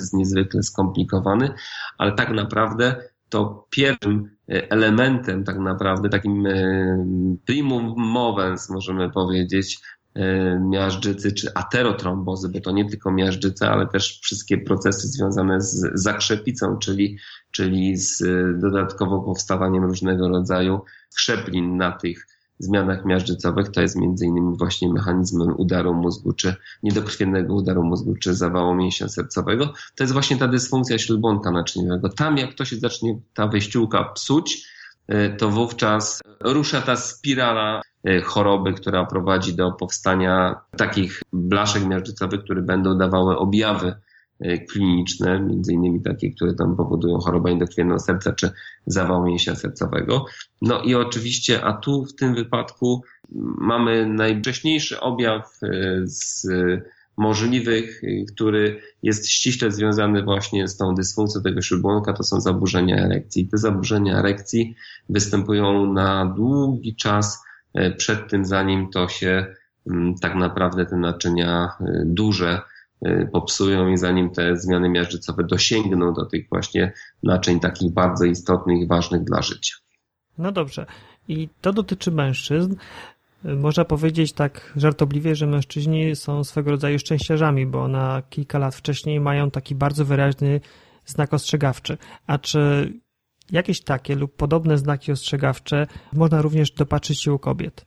jest 0.00 0.14
niezwykle 0.14 0.62
skomplikowany, 0.62 1.50
ale 1.98 2.12
tak 2.12 2.30
naprawdę 2.30 2.96
to 3.28 3.66
pierwszym 3.70 4.30
e, 4.48 4.70
elementem, 4.70 5.44
tak 5.44 5.58
naprawdę 5.58 6.08
takim 6.08 6.44
primum 7.46 7.94
movens, 7.96 8.70
możemy 8.70 9.10
powiedzieć, 9.10 9.80
miażdżycy 10.60 11.32
czy 11.32 11.54
aterotrombozy, 11.54 12.48
bo 12.48 12.60
to 12.60 12.70
nie 12.70 12.90
tylko 12.90 13.12
miażdżyca, 13.12 13.70
ale 13.70 13.86
też 13.86 14.20
wszystkie 14.22 14.58
procesy 14.58 15.08
związane 15.08 15.60
z 15.60 15.90
zakrzepicą, 15.94 16.78
czyli, 16.78 17.18
czyli 17.50 17.96
z 17.96 18.22
dodatkowo 18.60 19.20
powstawaniem 19.20 19.84
różnego 19.84 20.28
rodzaju 20.28 20.80
krzeplin 21.14 21.76
na 21.76 21.92
tych 21.92 22.26
zmianach 22.58 23.04
miażdżycowych, 23.04 23.68
to 23.68 23.80
jest 23.80 23.96
między 23.96 24.26
innymi 24.26 24.58
właśnie 24.58 24.92
mechanizmem 24.92 25.54
udaru 25.56 25.94
mózgu, 25.94 26.32
czy 26.32 26.54
niedokrwiennego 26.82 27.54
udaru 27.54 27.82
mózgu, 27.82 28.14
czy 28.16 28.34
zawału 28.34 28.74
mięśnia 28.74 29.08
sercowego. 29.08 29.66
To 29.66 30.04
jest 30.04 30.12
właśnie 30.12 30.36
ta 30.36 30.48
dysfunkcja 30.48 30.98
śródbłonka 30.98 31.50
naczyniowego. 31.50 32.08
Tam 32.08 32.38
jak 32.38 32.54
to 32.54 32.64
się 32.64 32.76
zacznie 32.76 33.18
ta 33.34 33.46
wyściółka 33.46 34.04
psuć, 34.04 34.66
e, 35.08 35.36
to 35.36 35.50
wówczas 35.50 36.20
rusza 36.40 36.82
ta 36.82 36.96
spirala 36.96 37.82
choroby, 38.24 38.72
która 38.72 39.04
prowadzi 39.04 39.54
do 39.54 39.72
powstania 39.72 40.60
takich 40.76 41.22
blaszek 41.32 41.86
miażdżycowych, 41.86 42.44
które 42.44 42.62
będą 42.62 42.98
dawały 42.98 43.38
objawy 43.38 43.94
E, 44.40 44.58
kliniczne, 44.58 45.40
między 45.40 45.72
innymi 45.72 46.02
takie, 46.02 46.30
które 46.30 46.54
tam 46.54 46.76
powodują 46.76 47.18
chorobę 47.18 47.50
endokrwienną 47.50 47.98
serca 47.98 48.32
czy 48.32 48.50
zawał 48.86 49.24
mięśnia 49.24 49.54
sercowego. 49.54 50.24
No 50.62 50.82
i 50.82 50.94
oczywiście, 50.94 51.64
a 51.64 51.72
tu 51.72 52.04
w 52.04 52.14
tym 52.14 52.34
wypadku 52.34 53.02
mamy 53.58 54.06
najwcześniejszy 54.06 55.00
objaw 55.00 55.58
e, 55.62 55.68
z 56.04 56.46
możliwych, 57.16 58.02
który 58.32 58.80
jest 59.02 59.28
ściśle 59.28 59.70
związany 59.70 60.22
właśnie 60.22 60.68
z 60.68 60.76
tą 60.76 60.94
dysfunkcją 60.94 61.42
tego 61.42 61.62
śródbłonka, 61.62 62.12
to 62.12 62.22
są 62.22 62.40
zaburzenia 62.40 62.96
erekcji. 62.96 63.48
Te 63.48 63.58
zaburzenia 63.58 64.18
erekcji 64.18 64.74
występują 65.08 65.92
na 65.92 66.26
długi 66.26 66.96
czas 66.96 67.42
przed 67.96 68.30
tym, 68.30 68.44
zanim 68.44 68.90
to 68.90 69.08
się 69.08 69.46
tak 70.20 70.34
naprawdę 70.34 70.86
te 70.86 70.96
naczynia 70.96 71.68
duże 72.04 72.60
Y, 73.06 73.28
popsują 73.32 73.88
i 73.88 73.96
zanim 73.96 74.30
te 74.30 74.56
zmiany 74.56 74.88
miażdżycowe 74.88 75.44
dosięgną 75.44 76.12
do 76.12 76.26
tych 76.26 76.48
właśnie 76.48 76.92
naczyń 77.22 77.60
takich 77.60 77.92
bardzo 77.92 78.24
istotnych 78.24 78.80
i 78.80 78.86
ważnych 78.86 79.24
dla 79.24 79.42
życia. 79.42 79.74
No 80.38 80.52
dobrze. 80.52 80.86
I 81.28 81.48
to 81.60 81.72
dotyczy 81.72 82.10
mężczyzn. 82.10 82.74
Można 83.44 83.84
powiedzieć 83.84 84.32
tak 84.32 84.72
żartobliwie, 84.76 85.34
że 85.34 85.46
mężczyźni 85.46 86.16
są 86.16 86.44
swego 86.44 86.70
rodzaju 86.70 86.98
szczęściarzami, 86.98 87.66
bo 87.66 87.88
na 87.88 88.22
kilka 88.30 88.58
lat 88.58 88.74
wcześniej 88.74 89.20
mają 89.20 89.50
taki 89.50 89.74
bardzo 89.74 90.04
wyraźny 90.04 90.60
znak 91.06 91.34
ostrzegawczy. 91.34 91.98
A 92.26 92.38
czy 92.38 92.92
jakieś 93.52 93.80
takie 93.80 94.14
lub 94.14 94.36
podobne 94.36 94.78
znaki 94.78 95.12
ostrzegawcze 95.12 95.86
można 96.12 96.42
również 96.42 96.70
dopatrzyć 96.70 97.22
się 97.22 97.32
u 97.32 97.38
kobiet? 97.38 97.84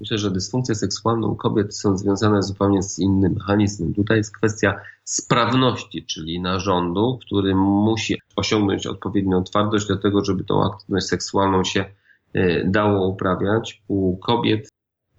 Myślę, 0.00 0.18
że 0.18 0.30
dysfunkcje 0.30 0.74
seksualne 0.74 1.26
u 1.26 1.36
kobiet 1.36 1.76
są 1.76 1.98
związane 1.98 2.42
zupełnie 2.42 2.82
z 2.82 2.98
innym 2.98 3.32
mechanizmem. 3.32 3.94
Tutaj 3.94 4.16
jest 4.16 4.36
kwestia 4.36 4.80
sprawności, 5.04 6.06
czyli 6.06 6.40
narządu, 6.40 7.18
który 7.26 7.54
musi 7.54 8.20
osiągnąć 8.36 8.86
odpowiednią 8.86 9.44
twardość 9.44 9.86
do 9.88 9.96
tego, 9.96 10.24
żeby 10.24 10.44
tą 10.44 10.64
aktywność 10.64 11.06
seksualną 11.06 11.64
się 11.64 11.84
e, 12.32 12.64
dało 12.64 13.08
uprawiać. 13.08 13.82
U 13.88 14.16
kobiet 14.16 14.68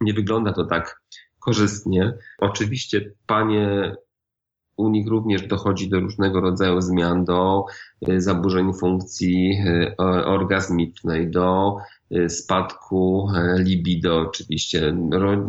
nie 0.01 0.13
wygląda 0.13 0.53
to 0.53 0.65
tak 0.65 1.01
korzystnie. 1.39 2.13
Oczywiście 2.39 3.11
panie 3.28 3.95
u 4.78 4.89
nich 4.89 5.07
również 5.07 5.47
dochodzi 5.47 5.89
do 5.89 5.99
różnego 5.99 6.41
rodzaju 6.41 6.82
zmian, 6.82 7.25
do 7.25 7.65
y, 8.09 8.21
zaburzeń 8.21 8.73
funkcji 8.73 9.51
y, 9.51 9.95
orgazmicznej, 10.25 11.32
do 11.32 11.78
y, 12.11 12.30
spadku 12.30 13.28
libido 13.57 14.19
oczywiście. 14.19 14.95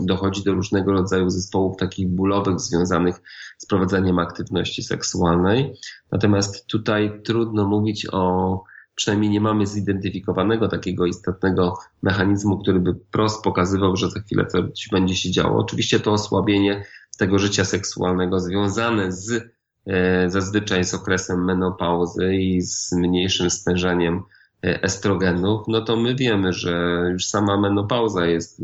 Dochodzi 0.01 0.45
do 0.45 0.53
różnego 0.53 0.93
rodzaju 0.93 1.31
zespołów 1.31 1.77
takich 1.77 2.09
bólowych 2.09 2.61
związanych 2.61 3.21
z 3.59 3.67
prowadzeniem 3.67 4.19
aktywności 4.19 4.83
seksualnej. 4.83 5.75
Natomiast 6.13 6.67
tutaj 6.67 7.21
trudno 7.25 7.67
mówić 7.67 8.07
o 8.13 8.65
przynajmniej 8.95 9.31
nie 9.31 9.41
mamy 9.41 9.67
zidentyfikowanego 9.67 10.69
takiego 10.69 11.07
istotnego 11.07 11.75
mechanizmu, 12.03 12.59
który 12.59 12.81
by 12.81 12.95
prost 12.95 13.45
pokazywał, 13.45 13.97
że 13.97 14.11
za 14.11 14.21
chwilę 14.21 14.47
coś 14.47 14.89
będzie 14.93 15.17
się 15.17 15.31
działo. 15.31 15.61
Oczywiście 15.61 16.01
to 16.01 16.13
osłabienie 16.13 16.85
tego 17.19 17.39
życia 17.39 17.65
seksualnego 17.65 18.41
związane 18.41 19.13
z 19.13 19.53
e, 19.87 20.31
zazwyczaj 20.31 20.85
z 20.85 20.95
okresem 20.95 21.45
menopauzy 21.45 22.35
i 22.35 22.63
z 22.63 22.93
mniejszym 22.93 23.51
stężeniem 23.51 24.23
e, 24.65 24.83
estrogenów, 24.83 25.63
no 25.69 25.81
to 25.81 25.97
my 25.97 26.15
wiemy, 26.15 26.53
że 26.53 27.05
już 27.13 27.27
sama 27.27 27.61
menopauza 27.61 28.27
jest 28.27 28.63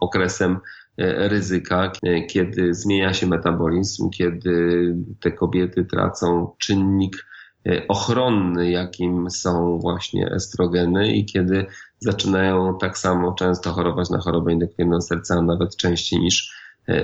okresem 0.00 0.58
e, 0.98 1.28
ryzyka, 1.28 1.92
kiedy 2.28 2.74
zmienia 2.74 3.14
się 3.14 3.26
metabolizm, 3.26 4.10
kiedy 4.10 4.94
te 5.20 5.32
kobiety 5.32 5.84
tracą 5.84 6.54
czynnik 6.58 7.26
ochronny, 7.88 8.70
jakim 8.70 9.30
są 9.30 9.78
właśnie 9.78 10.30
estrogeny 10.30 11.12
i 11.12 11.24
kiedy 11.24 11.66
zaczynają 11.98 12.78
tak 12.78 12.98
samo 12.98 13.32
często 13.32 13.72
chorować 13.72 14.10
na 14.10 14.18
chorobę 14.18 14.52
endokrwienną 14.52 15.00
serca, 15.00 15.42
nawet 15.42 15.76
częściej 15.76 16.20
niż 16.20 16.56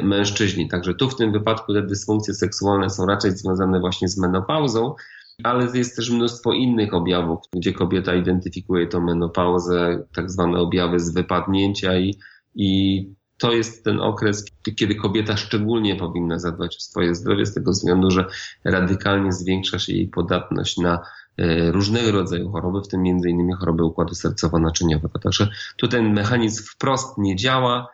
mężczyźni. 0.02 0.68
Także 0.68 0.94
tu 0.94 1.10
w 1.10 1.16
tym 1.16 1.32
wypadku 1.32 1.74
te 1.74 1.82
dysfunkcje 1.82 2.34
seksualne 2.34 2.90
są 2.90 3.06
raczej 3.06 3.30
związane 3.30 3.80
właśnie 3.80 4.08
z 4.08 4.18
menopauzą, 4.18 4.94
ale 5.42 5.78
jest 5.78 5.96
też 5.96 6.10
mnóstwo 6.10 6.52
innych 6.52 6.94
objawów, 6.94 7.38
gdzie 7.52 7.72
kobieta 7.72 8.14
identyfikuje 8.14 8.86
tą 8.86 9.00
menopauzę, 9.00 10.04
tak 10.14 10.30
zwane 10.30 10.58
objawy 10.58 11.00
z 11.00 11.14
wypadnięcia 11.14 11.98
i, 11.98 12.14
i 12.54 13.06
to 13.38 13.52
jest 13.52 13.84
ten 13.84 14.00
okres, 14.00 14.44
kiedy 14.76 14.94
kobieta 14.94 15.36
szczególnie 15.36 15.96
powinna 15.96 16.38
zadbać 16.38 16.76
o 16.76 16.80
swoje 16.80 17.14
zdrowie 17.14 17.46
z 17.46 17.54
tego 17.54 17.70
względu, 17.70 18.10
że 18.10 18.26
radykalnie 18.64 19.32
zwiększa 19.32 19.78
się 19.78 19.92
jej 19.92 20.08
podatność 20.08 20.78
na 20.78 21.00
e, 21.38 21.72
różnego 21.72 22.12
rodzaju 22.12 22.50
choroby, 22.52 22.80
w 22.82 22.88
tym 22.88 23.06
innymi 23.06 23.52
choroby 23.52 23.84
układu 23.84 24.14
sercowo-naczyniowego. 24.14 25.18
Także 25.22 25.48
tu 25.76 25.88
ten 25.88 26.12
mechanizm 26.12 26.64
wprost 26.64 27.18
nie 27.18 27.36
działa, 27.36 27.88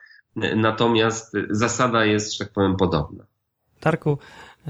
Natomiast 0.57 1.33
zasada 1.51 2.05
jest, 2.05 2.33
że 2.33 2.45
tak 2.45 2.55
powiem, 2.55 2.77
podobna. 2.77 3.25
Darku, 3.81 4.19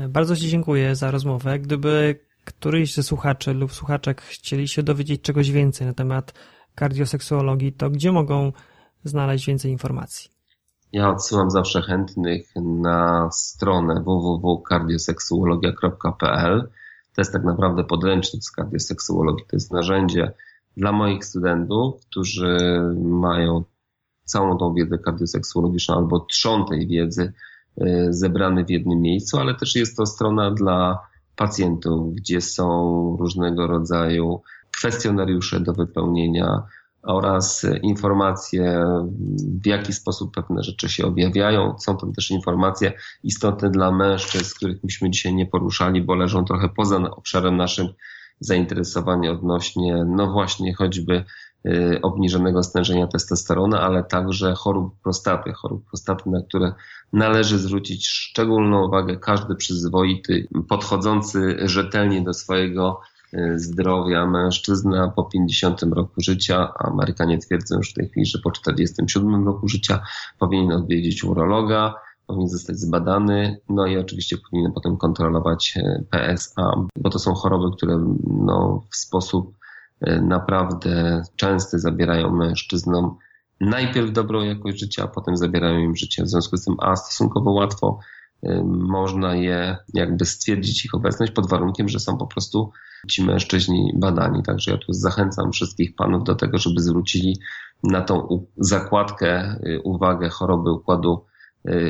bardzo 0.09 0.37
Ci 0.37 0.49
dziękuję 0.49 0.97
za 0.97 1.11
rozmowę. 1.11 1.59
Gdyby 1.59 2.21
któryś 2.45 2.95
ze 2.95 3.03
słuchaczy 3.03 3.55
lub 3.55 3.73
słuchaczek 3.73 4.23
chcieli 4.23 4.69
się 4.69 4.83
dowiedzieć 4.83 5.23
czegoś 5.23 5.51
więcej 5.51 5.87
na 5.87 5.95
temat 5.95 6.35
kardioseksuologii, 6.75 7.73
to 7.73 7.91
gdzie 7.91 8.13
mogą 8.13 8.53
znaleźć 9.05 9.47
więcej 9.47 9.73
informacji? 9.73 10.31
Ja 10.93 11.11
odsyłam 11.11 11.51
zawsze 11.51 11.83
chętnych 11.83 12.49
na 12.57 13.29
stronę 13.33 14.03
www.kardioseksuologia.pl. 14.07 16.69
To 17.15 17.21
jest 17.21 17.33
tak 17.33 17.45
naprawdę 17.45 17.85
podręcznik 17.85 18.45
z 18.45 18.51
kardioseksuologii. 18.51 19.45
To 19.51 19.57
jest 19.57 19.73
narzędzie 19.73 20.33
dla 20.77 20.93
moich 20.93 21.25
studentów, 21.25 22.07
którzy 22.11 22.57
mają 23.03 23.65
całą 24.29 24.59
tą 24.59 24.75
wiedzę 24.75 24.99
kardioseksuologiczną 24.99 25.97
albo 25.97 26.21
trzon 26.21 26.67
tej 26.67 26.87
wiedzy 26.87 27.33
e, 27.81 28.13
zebrany 28.13 28.65
w 28.65 28.71
jednym 28.71 29.01
miejscu, 29.01 29.39
ale 29.39 29.55
też 29.55 29.75
jest 29.77 29.97
to 29.97 30.07
strona 30.07 30.51
dla 30.51 30.99
pacjentów, 31.37 32.15
gdzie 32.15 32.41
są 32.41 32.67
różnego 33.21 33.67
rodzaju 33.67 34.43
kwestionariusze 34.71 35.61
do 35.61 35.73
wypełnienia 35.73 36.63
oraz 37.03 37.67
informacje, 37.83 38.85
w 39.63 39.67
jaki 39.67 39.93
sposób 39.93 40.35
pewne 40.35 40.63
rzeczy 40.63 40.89
się 40.89 41.07
objawiają. 41.07 41.79
Są 41.79 41.97
tam 41.97 42.13
też 42.13 42.31
informacje 42.31 42.93
istotne 43.25 43.71
dla 43.71 43.93
mężczyzn, 43.93 44.55
których 44.57 44.85
myśmy 44.85 45.11
dzisiaj 45.11 45.35
nie 45.35 45.47
poruszali, 45.47 46.03
bo 46.03 46.15
leżą 46.15 46.45
trochę 46.45 46.69
poza 46.69 46.97
obszarem 46.97 47.57
naszym 47.57 47.89
zainteresowania 48.41 49.33
odnośnie, 49.33 50.05
no 50.17 50.33
właśnie, 50.33 50.75
choćby 50.75 51.25
obniżonego 52.03 52.63
stężenia 52.63 53.07
testosteronu, 53.07 53.77
ale 53.77 54.05
także 54.05 54.55
chorób 54.55 55.01
prostaty, 55.03 55.53
chorób 55.53 55.85
prostaty, 55.89 56.31
na 56.31 56.43
które 56.43 56.73
należy 57.13 57.59
zwrócić 57.59 58.09
szczególną 58.09 58.87
uwagę. 58.87 59.17
Każdy 59.17 59.55
przyzwoity, 59.55 60.49
podchodzący 60.69 61.57
rzetelnie 61.69 62.23
do 62.23 62.35
swojego 62.35 63.01
y, 63.35 63.59
zdrowia 63.59 64.27
mężczyzna 64.27 65.13
po 65.17 65.25
50 65.25 65.83
roku 65.83 66.15
życia, 66.21 66.73
Amerykanie 66.75 67.39
twierdzą 67.39 67.77
już 67.77 67.91
w 67.91 67.95
tej 67.95 68.09
chwili, 68.09 68.27
że 68.27 68.39
po 68.39 68.51
47 68.51 69.47
roku 69.47 69.69
życia 69.69 70.03
powinien 70.39 70.73
odwiedzić 70.73 71.25
urologa, 71.25 71.95
powinien 72.27 72.49
zostać 72.49 72.79
zbadany, 72.79 73.61
no 73.69 73.87
i 73.87 73.99
oczywiście 73.99 74.37
powinien 74.51 74.73
potem 74.73 74.97
kontrolować 74.97 75.75
y, 75.77 76.05
PSA, 76.11 76.73
bo 76.97 77.11
to 77.11 77.19
są 77.19 77.35
choroby, 77.35 77.77
które 77.77 78.15
no, 78.27 78.83
w 78.91 78.97
sposób 78.97 79.58
naprawdę 80.01 81.23
często 81.37 81.79
zabierają 81.79 82.31
mężczyznom 82.31 83.17
najpierw 83.61 84.13
dobrą 84.13 84.43
jakość 84.43 84.81
życia, 84.81 85.05
a 85.05 85.09
potem 85.09 85.37
zabierają 85.37 85.79
im 85.79 85.97
życie. 85.97 86.25
W 86.25 86.29
związku 86.29 86.57
z 86.57 86.65
tym, 86.65 86.77
a 86.79 86.97
stosunkowo 86.97 87.53
łatwo 87.53 87.99
e, 88.43 88.63
można 88.65 89.35
je 89.35 89.77
jakby 89.95 90.25
stwierdzić 90.25 90.85
ich 90.85 90.95
obecność 90.95 91.33
pod 91.33 91.49
warunkiem, 91.49 91.89
że 91.89 92.01
są 92.01 92.19
po 92.19 92.27
prostu 92.27 92.71
ci 93.11 93.25
mężczyźni 93.25 93.93
badani. 93.97 94.43
Także 94.43 94.71
ja 94.71 94.79
tu 94.79 94.93
zachęcam 94.93 95.53
wszystkich 95.53 95.97
panów 95.97 96.25
do 96.25 96.35
tego, 96.35 96.59
żeby 96.59 96.81
zwrócili 96.81 97.39
na 97.83 98.03
tą 98.03 98.47
zakładkę 98.57 99.29
e, 99.31 99.81
uwagę 99.85 100.29
choroby 100.29 100.73
układu 100.73 101.25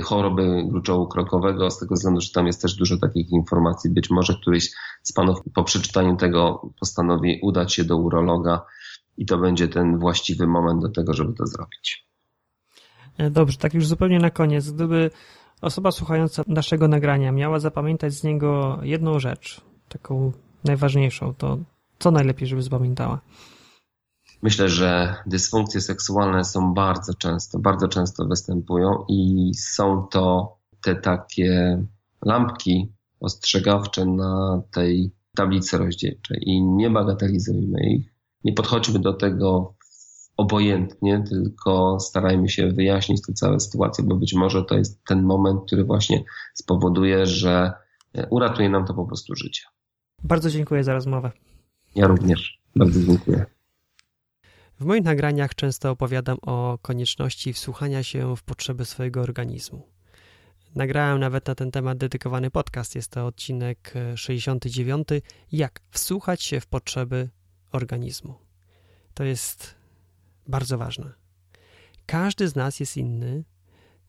choroby 0.04 0.64
gruczołu 0.68 1.08
krokowego, 1.08 1.70
z 1.70 1.78
tego 1.78 1.94
względu, 1.94 2.20
że 2.20 2.32
tam 2.32 2.46
jest 2.46 2.62
też 2.62 2.74
dużo 2.74 2.96
takich 2.96 3.30
informacji. 3.30 3.90
Być 3.90 4.10
może 4.10 4.34
któryś 4.34 4.70
z 5.02 5.12
panów 5.12 5.38
po 5.54 5.64
przeczytaniu 5.64 6.16
tego 6.16 6.70
postanowi 6.80 7.40
udać 7.42 7.74
się 7.74 7.84
do 7.84 7.96
urologa 7.96 8.66
i 9.16 9.26
to 9.26 9.38
będzie 9.38 9.68
ten 9.68 9.98
właściwy 9.98 10.46
moment 10.46 10.82
do 10.82 10.88
tego, 10.88 11.14
żeby 11.14 11.32
to 11.32 11.46
zrobić. 11.46 12.08
E, 13.18 13.30
dobrze, 13.30 13.58
tak 13.58 13.74
już 13.74 13.86
zupełnie 13.86 14.18
na 14.18 14.30
koniec. 14.30 14.70
Gdyby 14.70 15.10
osoba 15.62 15.90
słuchająca 15.90 16.42
naszego 16.46 16.88
nagrania 16.88 17.32
miała 17.32 17.58
zapamiętać 17.58 18.14
z 18.14 18.24
niego 18.24 18.78
jedną 18.82 19.18
rzecz, 19.18 19.60
taką 19.88 20.32
najważniejszą, 20.64 21.34
to 21.34 21.58
co 21.98 22.10
najlepiej, 22.10 22.48
żeby 22.48 22.62
zapamiętała? 22.62 23.20
Myślę, 24.42 24.68
że 24.68 25.14
dysfunkcje 25.26 25.80
seksualne 25.80 26.44
są 26.44 26.74
bardzo 26.74 27.14
często, 27.14 27.58
bardzo 27.58 27.88
często 27.88 28.24
występują 28.24 29.04
i 29.08 29.50
są 29.54 30.06
to 30.10 30.56
te 30.82 30.96
takie 30.96 31.82
lampki 32.24 32.92
ostrzegawcze 33.20 34.06
na 34.06 34.62
tej 34.70 35.12
tablicy 35.36 35.78
rozdzielczej 35.78 36.38
i 36.42 36.62
nie 36.62 36.90
bagatelizujmy 36.90 37.90
ich. 37.90 38.14
Nie 38.44 38.52
podchodźmy 38.52 38.98
do 38.98 39.12
tego 39.12 39.74
obojętnie, 40.36 41.24
tylko 41.28 42.00
starajmy 42.00 42.48
się 42.48 42.68
wyjaśnić 42.68 43.22
tę 43.26 43.32
całą 43.32 43.60
sytuację, 43.60 44.04
bo 44.04 44.16
być 44.16 44.34
może 44.34 44.64
to 44.64 44.74
jest 44.78 45.04
ten 45.04 45.22
moment, 45.22 45.60
który 45.66 45.84
właśnie 45.84 46.24
spowoduje, 46.54 47.26
że 47.26 47.72
uratuje 48.30 48.68
nam 48.68 48.86
to 48.86 48.94
po 48.94 49.04
prostu 49.04 49.34
życie. 49.34 49.62
Bardzo 50.24 50.50
dziękuję 50.50 50.84
za 50.84 50.92
rozmowę. 50.92 51.32
Ja 51.94 52.06
również. 52.06 52.58
Bardzo 52.76 53.00
dziękuję. 53.00 53.46
W 54.80 54.84
moich 54.84 55.04
nagraniach 55.04 55.54
często 55.54 55.90
opowiadam 55.90 56.38
o 56.42 56.78
konieczności 56.82 57.52
wsłuchania 57.52 58.02
się 58.02 58.36
w 58.36 58.42
potrzeby 58.42 58.84
swojego 58.84 59.20
organizmu. 59.22 59.88
Nagrałem 60.74 61.20
nawet 61.20 61.46
na 61.46 61.54
ten 61.54 61.70
temat 61.70 61.98
dedykowany 61.98 62.50
podcast. 62.50 62.94
Jest 62.94 63.10
to 63.10 63.26
odcinek 63.26 63.94
69. 64.14 65.08
Jak 65.52 65.80
wsłuchać 65.90 66.42
się 66.42 66.60
w 66.60 66.66
potrzeby 66.66 67.28
organizmu. 67.72 68.34
To 69.14 69.24
jest 69.24 69.74
bardzo 70.46 70.78
ważne. 70.78 71.12
Każdy 72.06 72.48
z 72.48 72.56
nas 72.56 72.80
jest 72.80 72.96
inny, 72.96 73.44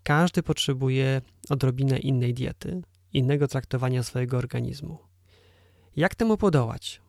każdy 0.04 0.44
potrzebuje 0.44 1.22
odrobinę 1.50 2.00
innej 2.00 2.34
diety, 2.34 2.82
innego 3.14 3.48
traktowania 3.48 4.04
swojego 4.04 4.38
organizmu. 4.38 4.98
Jak 5.96 6.16
temu 6.16 6.38
podołać? 6.38 7.02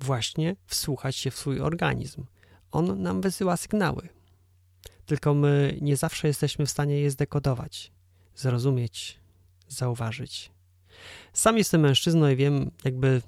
Właśnie 0.00 0.56
wsłuchać 0.66 1.16
się 1.16 1.30
w 1.30 1.38
swój 1.38 1.60
organizm 1.60 2.24
on 2.76 3.02
nam 3.02 3.20
wysyła 3.20 3.56
sygnały. 3.56 4.08
Tylko 5.06 5.34
my 5.34 5.78
nie 5.80 5.96
zawsze 5.96 6.28
jesteśmy 6.28 6.66
w 6.66 6.70
stanie 6.70 7.00
je 7.00 7.10
zdekodować, 7.10 7.92
zrozumieć, 8.34 9.20
zauważyć. 9.68 10.50
Sam 11.32 11.58
jestem 11.58 11.80
mężczyzną 11.80 12.28
i 12.28 12.36
wiem, 12.36 12.70
jakby 12.84 13.22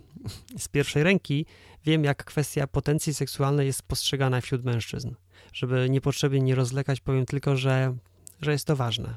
z 0.58 0.68
pierwszej 0.68 1.02
ręki, 1.02 1.46
wiem, 1.84 2.04
jak 2.04 2.24
kwestia 2.24 2.66
potencji 2.66 3.14
seksualnej 3.14 3.66
jest 3.66 3.82
postrzegana 3.82 4.40
wśród 4.40 4.64
mężczyzn. 4.64 5.14
Żeby 5.52 5.90
niepotrzebnie 5.90 6.40
nie 6.40 6.54
rozlekać, 6.54 7.00
powiem 7.00 7.26
tylko, 7.26 7.56
że, 7.56 7.96
że 8.40 8.52
jest 8.52 8.64
to 8.64 8.76
ważne. 8.76 9.16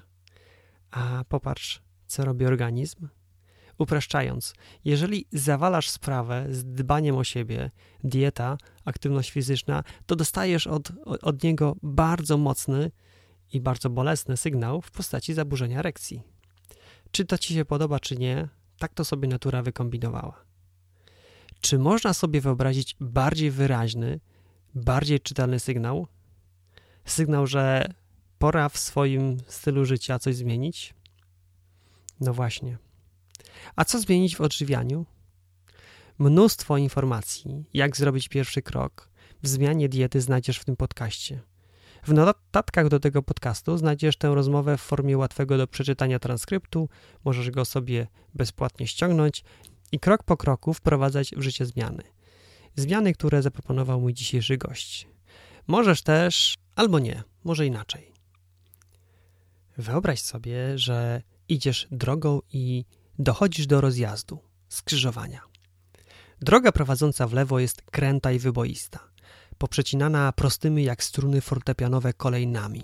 A 0.92 1.24
popatrz, 1.30 1.82
co 2.08 2.26
robi 2.26 2.46
organizm. 2.46 3.08
Upraszczając, 3.78 4.54
jeżeli 4.86 5.26
zawalasz 5.32 5.90
sprawę 5.90 6.46
z 6.50 6.66
dbaniem 6.66 7.18
o 7.18 7.24
siebie, 7.24 7.72
dieta, 8.04 8.58
aktywność 8.86 9.32
fizyczna, 9.32 9.84
to 10.06 10.16
dostajesz 10.16 10.68
od, 10.68 10.92
od 11.06 11.44
niego 11.44 11.76
bardzo 11.84 12.38
mocny 12.38 12.92
i 13.54 13.62
bardzo 13.62 13.90
bolesny 13.90 14.38
sygnał 14.38 14.82
w 14.82 14.92
postaci 14.92 15.34
zaburzenia 15.34 15.80
erekcji. 15.80 16.22
Czy 17.12 17.26
to 17.26 17.38
ci 17.38 17.54
się 17.54 17.66
podoba, 17.66 18.00
czy 18.00 18.18
nie, 18.18 18.48
tak 18.78 18.94
to 18.94 19.06
sobie 19.06 19.28
natura 19.28 19.62
wykombinowała. 19.62 20.44
Czy 21.62 21.80
można 21.80 22.14
sobie 22.14 22.42
wyobrazić 22.42 22.96
bardziej 23.00 23.52
wyraźny, 23.52 24.20
bardziej 24.76 25.20
czytelny 25.20 25.60
sygnał? 25.60 26.08
Sygnał, 27.06 27.48
że 27.48 27.94
pora 28.40 28.70
w 28.70 28.78
swoim 28.78 29.38
stylu 29.48 29.86
życia 29.86 30.20
coś 30.20 30.36
zmienić? 30.36 30.94
No 32.20 32.34
właśnie. 32.34 32.78
A 33.76 33.86
co 33.86 34.00
zmienić 34.00 34.36
w 34.36 34.42
odżywianiu? 34.42 35.06
Mnóstwo 36.20 36.78
informacji, 36.78 37.66
jak 37.74 37.98
zrobić 37.98 38.30
pierwszy 38.30 38.62
krok 38.62 39.10
w 39.44 39.48
zmianie 39.48 39.90
diety 39.90 40.22
znajdziesz 40.22 40.58
w 40.58 40.66
tym 40.66 40.76
podcaście. 40.76 41.42
W 42.04 42.14
notatkach 42.14 42.88
do 42.88 43.00
tego 43.00 43.24
podcastu 43.24 43.78
znajdziesz 43.78 44.18
tę 44.18 44.36
rozmowę 44.36 44.78
w 44.78 44.82
formie 44.82 45.18
łatwego 45.18 45.58
do 45.58 45.68
przeczytania 45.68 46.20
transkryptu, 46.20 46.90
możesz 47.26 47.52
go 47.52 47.66
sobie 47.66 48.08
bezpłatnie 48.34 48.88
ściągnąć 48.88 49.44
i 49.92 50.00
krok 50.00 50.24
po 50.24 50.38
kroku 50.38 50.74
wprowadzać 50.74 51.32
w 51.38 51.42
życie 51.42 51.66
zmiany. 51.66 52.04
Zmiany, 52.76 53.14
które 53.14 53.42
zaproponował 53.42 54.02
mój 54.02 54.14
dzisiejszy 54.14 54.58
gość. 54.58 55.08
Możesz 55.68 56.02
też, 56.02 56.56
albo 56.76 57.00
nie, 57.00 57.24
może 57.44 57.66
inaczej. 57.66 58.12
Wyobraź 59.78 60.22
sobie, 60.22 60.78
że 60.78 61.22
idziesz 61.50 61.88
drogą 61.92 62.40
i 62.54 62.86
dochodzisz 63.20 63.68
do 63.68 63.82
rozjazdu, 63.82 64.40
skrzyżowania. 64.70 65.42
Droga 66.42 66.72
prowadząca 66.72 67.28
w 67.28 67.34
lewo 67.34 67.60
jest 67.60 67.82
kręta 67.82 68.32
i 68.32 68.40
wyboista, 68.40 69.00
poprzecinana 69.58 70.32
prostymi 70.32 70.84
jak 70.84 71.04
struny 71.04 71.42
fortepianowe 71.42 72.14
kolejnami. 72.14 72.82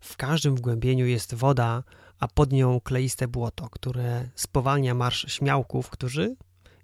W 0.00 0.16
każdym 0.16 0.56
wgłębieniu 0.56 1.06
jest 1.06 1.34
woda, 1.34 1.82
a 2.18 2.28
pod 2.28 2.52
nią 2.52 2.80
kleiste 2.80 3.28
błoto, 3.28 3.68
które 3.70 4.28
spowalnia 4.34 4.94
marsz 4.94 5.32
śmiałków, 5.32 5.90
którzy 5.90 6.36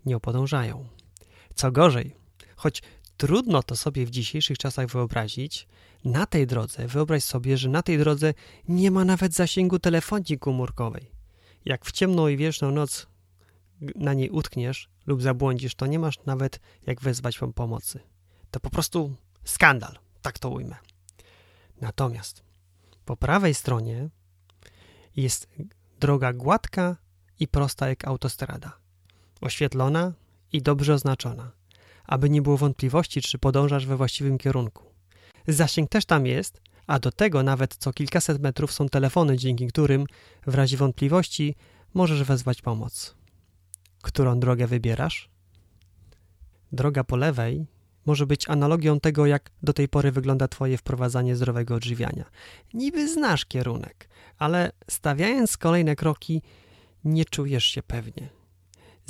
nie 0.07 0.20
podążają. 0.20 0.87
Co 1.55 1.73
gorzej, 1.73 2.16
choć 2.57 2.82
trudno 3.16 3.62
to 3.62 3.77
sobie 3.77 4.07
w 4.07 4.11
dzisiejszych 4.11 4.59
czasach 4.59 4.87
wyobrazić, 4.87 5.69
na 6.05 6.27
tej 6.27 6.47
drodze, 6.47 6.87
wyobraź 6.87 7.24
sobie, 7.24 7.57
że 7.57 7.69
na 7.69 7.82
tej 7.82 7.99
drodze 7.99 8.35
nie 8.69 8.91
ma 8.91 9.05
nawet 9.05 9.35
zasięgu 9.35 9.78
telefonii 9.78 10.39
komórkowej. 10.39 11.19
Jak 11.65 11.85
w 11.85 11.93
ciemną 11.93 12.28
i 12.28 12.37
wieczną 12.37 12.70
noc 12.70 13.07
na 13.97 14.15
niej 14.15 14.31
utkniesz 14.31 14.89
lub 15.07 15.23
zabłądzisz, 15.23 15.74
to 15.74 15.87
nie 15.87 15.99
masz 15.99 16.24
nawet 16.27 16.61
jak 16.87 17.01
wezwać 17.01 17.41
pomocy. 17.55 18.01
To 18.51 18.61
po 18.61 18.70
prostu 18.70 19.16
skandal, 19.45 19.99
tak 20.23 20.39
to 20.39 20.51
ujmę. 20.51 20.77
Natomiast 21.81 22.43
po 23.05 23.16
prawej 23.16 23.55
stronie 23.55 24.09
jest 25.16 25.49
droga 26.01 26.32
gładka 26.32 26.97
i 27.41 27.49
prosta 27.49 27.89
jak 27.89 28.05
autostrada, 28.05 28.73
oświetlona 29.41 30.12
i 30.53 30.62
dobrze 30.62 30.95
oznaczona, 30.95 31.53
aby 32.05 32.31
nie 32.31 32.43
było 32.43 32.57
wątpliwości, 32.57 33.23
czy 33.23 33.39
podążasz 33.39 33.87
we 33.87 33.97
właściwym 33.97 34.39
kierunku. 34.39 34.85
Zasięg 35.49 35.91
też 35.91 36.05
tam 36.05 36.27
jest, 36.27 36.62
a 36.91 36.99
do 36.99 37.12
tego 37.12 37.43
nawet 37.43 37.77
co 37.77 37.93
kilkaset 37.93 38.43
metrów 38.43 38.73
są 38.73 38.89
telefony, 38.89 39.37
dzięki 39.37 39.67
którym 39.67 40.07
w 40.47 40.55
razie 40.55 40.77
wątpliwości 40.77 41.55
możesz 41.95 42.23
wezwać 42.25 42.62
pomoc. 42.62 43.15
Którą 44.03 44.41
drogę 44.41 44.67
wybierasz? 44.67 45.31
Droga 46.73 47.05
po 47.05 47.17
lewej 47.17 47.67
może 48.07 48.27
być 48.27 48.49
analogią 48.49 49.01
tego, 49.01 49.27
jak 49.27 49.51
do 49.62 49.73
tej 49.73 49.89
pory 49.89 50.12
wygląda 50.12 50.49
Twoje 50.49 50.79
wprowadzanie 50.79 51.37
zdrowego 51.37 51.75
odżywiania. 51.75 52.25
Niby 52.75 53.09
znasz 53.09 53.47
kierunek, 53.47 54.09
ale 54.39 54.73
stawiając 54.91 55.57
kolejne 55.57 55.97
kroki, 55.97 56.43
nie 57.05 57.25
czujesz 57.25 57.65
się 57.65 57.83
pewnie. 57.83 58.40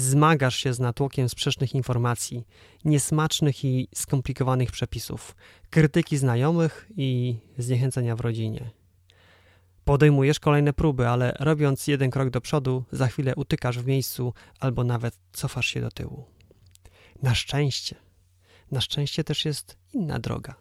Zmagasz 0.00 0.56
się 0.56 0.74
z 0.74 0.80
natłokiem 0.80 1.28
sprzecznych 1.28 1.74
informacji, 1.74 2.46
niesmacznych 2.84 3.64
i 3.64 3.88
skomplikowanych 3.94 4.70
przepisów, 4.70 5.36
krytyki 5.70 6.16
znajomych 6.16 6.90
i 6.96 7.36
zniechęcenia 7.58 8.16
w 8.16 8.20
rodzinie. 8.20 8.70
Podejmujesz 9.84 10.40
kolejne 10.40 10.72
próby, 10.72 11.08
ale 11.08 11.32
robiąc 11.40 11.86
jeden 11.86 12.10
krok 12.10 12.30
do 12.30 12.40
przodu, 12.40 12.84
za 12.92 13.06
chwilę 13.06 13.34
utykasz 13.34 13.78
w 13.78 13.86
miejscu 13.86 14.34
albo 14.60 14.84
nawet 14.84 15.18
cofasz 15.32 15.66
się 15.66 15.80
do 15.80 15.90
tyłu. 15.90 16.24
Na 17.22 17.34
szczęście, 17.34 17.96
na 18.70 18.80
szczęście 18.80 19.24
też 19.24 19.44
jest 19.44 19.76
inna 19.92 20.18
droga. 20.18 20.54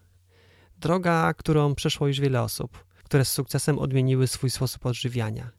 Droga, 0.77 1.33
którą 1.33 1.75
przeszło 1.75 2.07
już 2.07 2.19
wiele 2.19 2.41
osób, 2.41 2.85
które 3.03 3.25
z 3.25 3.31
sukcesem 3.31 3.79
odmieniły 3.79 4.27
swój 4.27 4.49
sposób 4.49 4.85
odżywiania. 4.85 5.51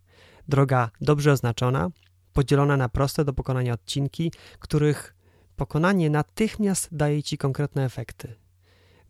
Droga 0.48 0.90
dobrze 1.01 1.32
oznaczona, 1.32 1.90
podzielona 2.32 2.77
na 2.77 2.89
proste 2.89 3.24
do 3.24 3.32
pokonania 3.32 3.73
odcinki, 3.73 4.32
których 4.59 5.15
pokonanie 5.57 6.11
natychmiast 6.11 6.89
daje 6.93 7.23
ci 7.23 7.39
konkretne 7.39 7.85
efekty. 7.85 8.35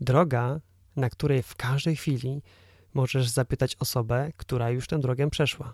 Droga, 0.00 0.60
na 0.96 1.10
której 1.10 1.42
w 1.42 1.56
każdej 1.56 1.96
chwili 1.96 2.42
możesz 2.94 3.28
zapytać 3.28 3.76
osobę, 3.76 4.32
która 4.36 4.70
już 4.70 4.86
tę 4.86 4.98
drogę 4.98 5.30
przeszła. 5.30 5.72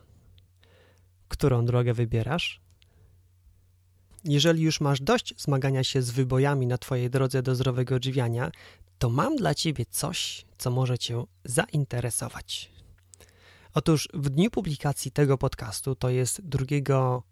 Którą 1.29 1.65
drogę 1.65 1.95
wybierasz? 1.95 2.61
Jeżeli 4.25 4.63
już 4.63 4.81
masz 4.81 5.01
dość 5.01 5.35
zmagania 5.43 5.85
się 5.85 6.03
z 6.03 6.11
wybojami 6.11 6.67
na 6.67 6.79
Twojej 6.79 7.11
drodze 7.11 7.43
do 7.43 7.55
zdrowego 7.55 7.95
odżywiania, 7.95 8.51
to 8.99 9.11
mam 9.11 9.37
dla 9.37 9.55
Ciebie 9.55 9.85
coś, 9.91 10.45
co 10.59 10.71
może 10.71 10.99
Cię 10.99 11.25
zainteresować. 11.45 12.76
Otóż 13.77 14.09
w 14.15 14.29
dniu 14.29 14.51
publikacji 14.51 15.11
tego 15.11 15.39
podcastu, 15.39 15.95
to 15.95 16.11
jest 16.11 16.41
2 16.43 16.65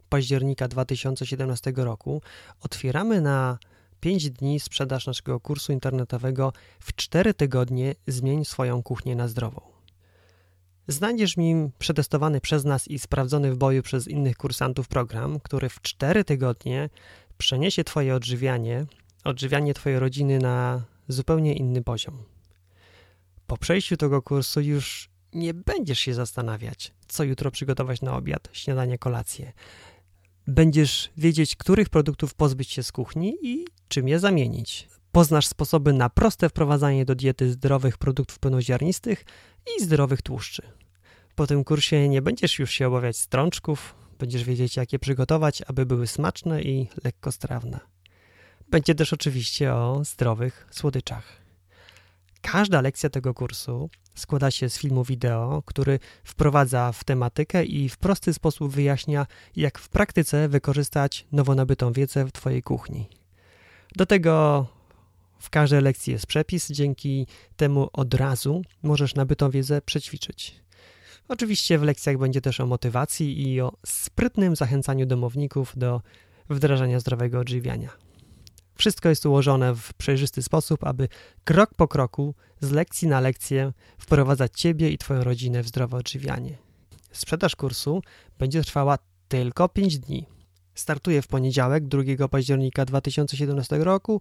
października 0.08 0.68
2017 0.68 1.72
roku, 1.76 2.22
otwieramy 2.60 3.20
na 3.20 3.58
5 4.00 4.30
dni 4.30 4.60
sprzedaż 4.60 5.06
naszego 5.06 5.40
kursu 5.40 5.72
internetowego 5.72 6.52
w 6.80 6.94
4 6.94 7.34
tygodnie 7.34 7.94
Zmień 8.06 8.44
swoją 8.44 8.82
kuchnię 8.82 9.16
na 9.16 9.28
zdrową. 9.28 9.60
Znajdziesz 10.88 11.36
w 11.36 11.70
przetestowany 11.78 12.40
przez 12.40 12.64
nas 12.64 12.88
i 12.88 12.98
sprawdzony 12.98 13.52
w 13.52 13.56
boju 13.56 13.82
przez 13.82 14.08
innych 14.08 14.36
kursantów 14.36 14.88
program, 14.88 15.40
który 15.40 15.68
w 15.68 15.82
4 15.82 16.24
tygodnie 16.24 16.90
przeniesie 17.38 17.84
Twoje 17.84 18.14
odżywianie, 18.14 18.86
odżywianie 19.24 19.74
Twojej 19.74 19.98
rodziny 19.98 20.38
na 20.38 20.82
zupełnie 21.08 21.54
inny 21.54 21.82
poziom. 21.82 22.22
Po 23.46 23.56
przejściu 23.56 23.96
tego 23.96 24.22
kursu 24.22 24.60
już 24.60 25.13
nie 25.34 25.54
będziesz 25.54 25.98
się 25.98 26.14
zastanawiać, 26.14 26.92
co 27.08 27.24
jutro 27.24 27.50
przygotować 27.50 28.02
na 28.02 28.16
obiad, 28.16 28.48
śniadanie, 28.52 28.98
kolację. 28.98 29.52
Będziesz 30.46 31.10
wiedzieć, 31.16 31.56
których 31.56 31.88
produktów 31.88 32.34
pozbyć 32.34 32.70
się 32.70 32.82
z 32.82 32.92
kuchni 32.92 33.36
i 33.42 33.64
czym 33.88 34.08
je 34.08 34.18
zamienić. 34.18 34.88
Poznasz 35.12 35.46
sposoby 35.46 35.92
na 35.92 36.10
proste 36.10 36.48
wprowadzanie 36.48 37.04
do 37.04 37.14
diety 37.14 37.50
zdrowych 37.52 37.98
produktów 37.98 38.38
pełnoziarnistych 38.38 39.24
i 39.76 39.84
zdrowych 39.84 40.22
tłuszczy. 40.22 40.62
Po 41.34 41.46
tym 41.46 41.64
kursie 41.64 42.08
nie 42.08 42.22
będziesz 42.22 42.58
już 42.58 42.70
się 42.70 42.86
obawiać 42.86 43.16
strączków, 43.16 43.94
będziesz 44.18 44.44
wiedzieć, 44.44 44.76
jak 44.76 44.92
je 44.92 44.98
przygotować, 44.98 45.62
aby 45.66 45.86
były 45.86 46.06
smaczne 46.06 46.62
i 46.62 46.88
lekkostrawne. 47.04 47.80
Będzie 48.70 48.94
też 48.94 49.12
oczywiście 49.12 49.74
o 49.74 50.04
zdrowych 50.04 50.66
słodyczach. 50.70 51.43
Każda 52.52 52.80
lekcja 52.80 53.10
tego 53.10 53.34
kursu 53.34 53.90
składa 54.14 54.50
się 54.50 54.68
z 54.68 54.78
filmu 54.78 55.04
wideo, 55.04 55.62
który 55.66 55.98
wprowadza 56.24 56.92
w 56.92 57.04
tematykę 57.04 57.64
i 57.64 57.88
w 57.88 57.96
prosty 57.96 58.34
sposób 58.34 58.72
wyjaśnia, 58.72 59.26
jak 59.56 59.78
w 59.78 59.88
praktyce 59.88 60.48
wykorzystać 60.48 61.26
nowo 61.32 61.54
nabytą 61.54 61.92
wiedzę 61.92 62.24
w 62.24 62.32
Twojej 62.32 62.62
kuchni. 62.62 63.08
Do 63.96 64.06
tego 64.06 64.66
w 65.38 65.50
każdej 65.50 65.80
lekcji 65.80 66.12
jest 66.12 66.26
przepis, 66.26 66.70
dzięki 66.70 67.26
temu 67.56 67.88
od 67.92 68.14
razu 68.14 68.62
możesz 68.82 69.14
nabytą 69.14 69.50
wiedzę 69.50 69.82
przećwiczyć. 69.82 70.60
Oczywiście 71.28 71.78
w 71.78 71.82
lekcjach 71.82 72.18
będzie 72.18 72.40
też 72.40 72.60
o 72.60 72.66
motywacji 72.66 73.48
i 73.48 73.60
o 73.60 73.72
sprytnym 73.86 74.56
zachęcaniu 74.56 75.06
domowników 75.06 75.72
do 75.76 76.00
wdrażania 76.50 77.00
zdrowego 77.00 77.38
odżywiania. 77.38 78.03
Wszystko 78.74 79.08
jest 79.08 79.26
ułożone 79.26 79.74
w 79.74 79.94
przejrzysty 79.94 80.42
sposób, 80.42 80.84
aby 80.84 81.08
krok 81.44 81.74
po 81.74 81.88
kroku, 81.88 82.34
z 82.60 82.70
lekcji 82.70 83.08
na 83.08 83.20
lekcję, 83.20 83.72
wprowadzać 83.98 84.60
Ciebie 84.60 84.90
i 84.90 84.98
Twoją 84.98 85.24
rodzinę 85.24 85.62
w 85.62 85.68
zdrowe 85.68 85.96
odżywianie. 85.96 86.58
Sprzedaż 87.12 87.56
kursu 87.56 88.02
będzie 88.38 88.62
trwała 88.62 88.98
tylko 89.28 89.68
5 89.68 89.98
dni. 89.98 90.26
Startuje 90.74 91.22
w 91.22 91.26
poniedziałek, 91.26 91.88
2 91.88 92.28
października 92.28 92.84
2017 92.84 93.78
roku 93.78 94.20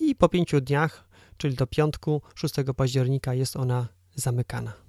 i 0.00 0.14
po 0.14 0.28
5 0.28 0.54
dniach, 0.62 1.08
czyli 1.36 1.54
do 1.54 1.66
piątku, 1.66 2.22
6 2.34 2.54
października 2.76 3.34
jest 3.34 3.56
ona 3.56 3.88
zamykana. 4.14 4.81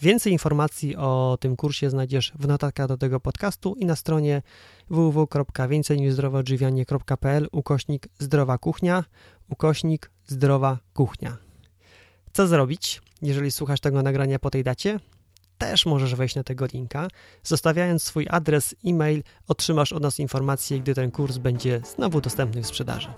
Więcej 0.00 0.32
informacji 0.32 0.96
o 0.96 1.38
tym 1.40 1.56
kursie 1.56 1.90
znajdziesz 1.90 2.32
w 2.38 2.48
notatkach 2.48 2.88
do 2.88 2.96
tego 2.96 3.20
podcastu 3.20 3.74
i 3.74 3.86
na 3.86 3.96
stronie 3.96 4.42
www.więcejniżzdrowoodżywianie.pl 4.90 7.48
ukośnik 7.52 8.08
zdrowa 8.18 8.58
kuchnia, 8.58 9.04
ukośnik 9.48 10.10
zdrowa 10.26 10.78
kuchnia. 10.94 11.36
Co 12.32 12.46
zrobić, 12.46 13.02
jeżeli 13.22 13.50
słuchasz 13.50 13.80
tego 13.80 14.02
nagrania 14.02 14.38
po 14.38 14.50
tej 14.50 14.64
dacie? 14.64 15.00
Też 15.58 15.86
możesz 15.86 16.14
wejść 16.14 16.34
na 16.34 16.44
tego 16.44 16.66
linka. 16.72 17.08
Zostawiając 17.42 18.02
swój 18.02 18.26
adres 18.30 18.74
e-mail, 18.86 19.22
otrzymasz 19.48 19.92
od 19.92 20.02
nas 20.02 20.18
informację, 20.18 20.80
gdy 20.80 20.94
ten 20.94 21.10
kurs 21.10 21.38
będzie 21.38 21.80
znowu 21.94 22.20
dostępny 22.20 22.62
w 22.62 22.66
sprzedaży. 22.66 23.08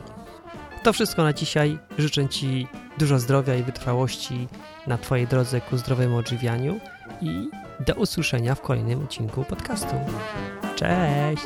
To 0.83 0.93
wszystko 0.93 1.23
na 1.23 1.33
dzisiaj. 1.33 1.79
Życzę 1.99 2.29
Ci 2.29 2.67
dużo 2.99 3.19
zdrowia 3.19 3.55
i 3.55 3.63
wytrwałości 3.63 4.49
na 4.87 4.99
Twojej 4.99 5.27
drodze 5.27 5.61
ku 5.61 5.77
zdrowemu 5.77 6.17
odżywianiu 6.17 6.81
i 7.21 7.49
do 7.87 7.95
usłyszenia 7.95 8.55
w 8.55 8.61
kolejnym 8.61 9.05
odcinku 9.05 9.45
podcastu. 9.45 9.95
Cześć! 10.77 11.45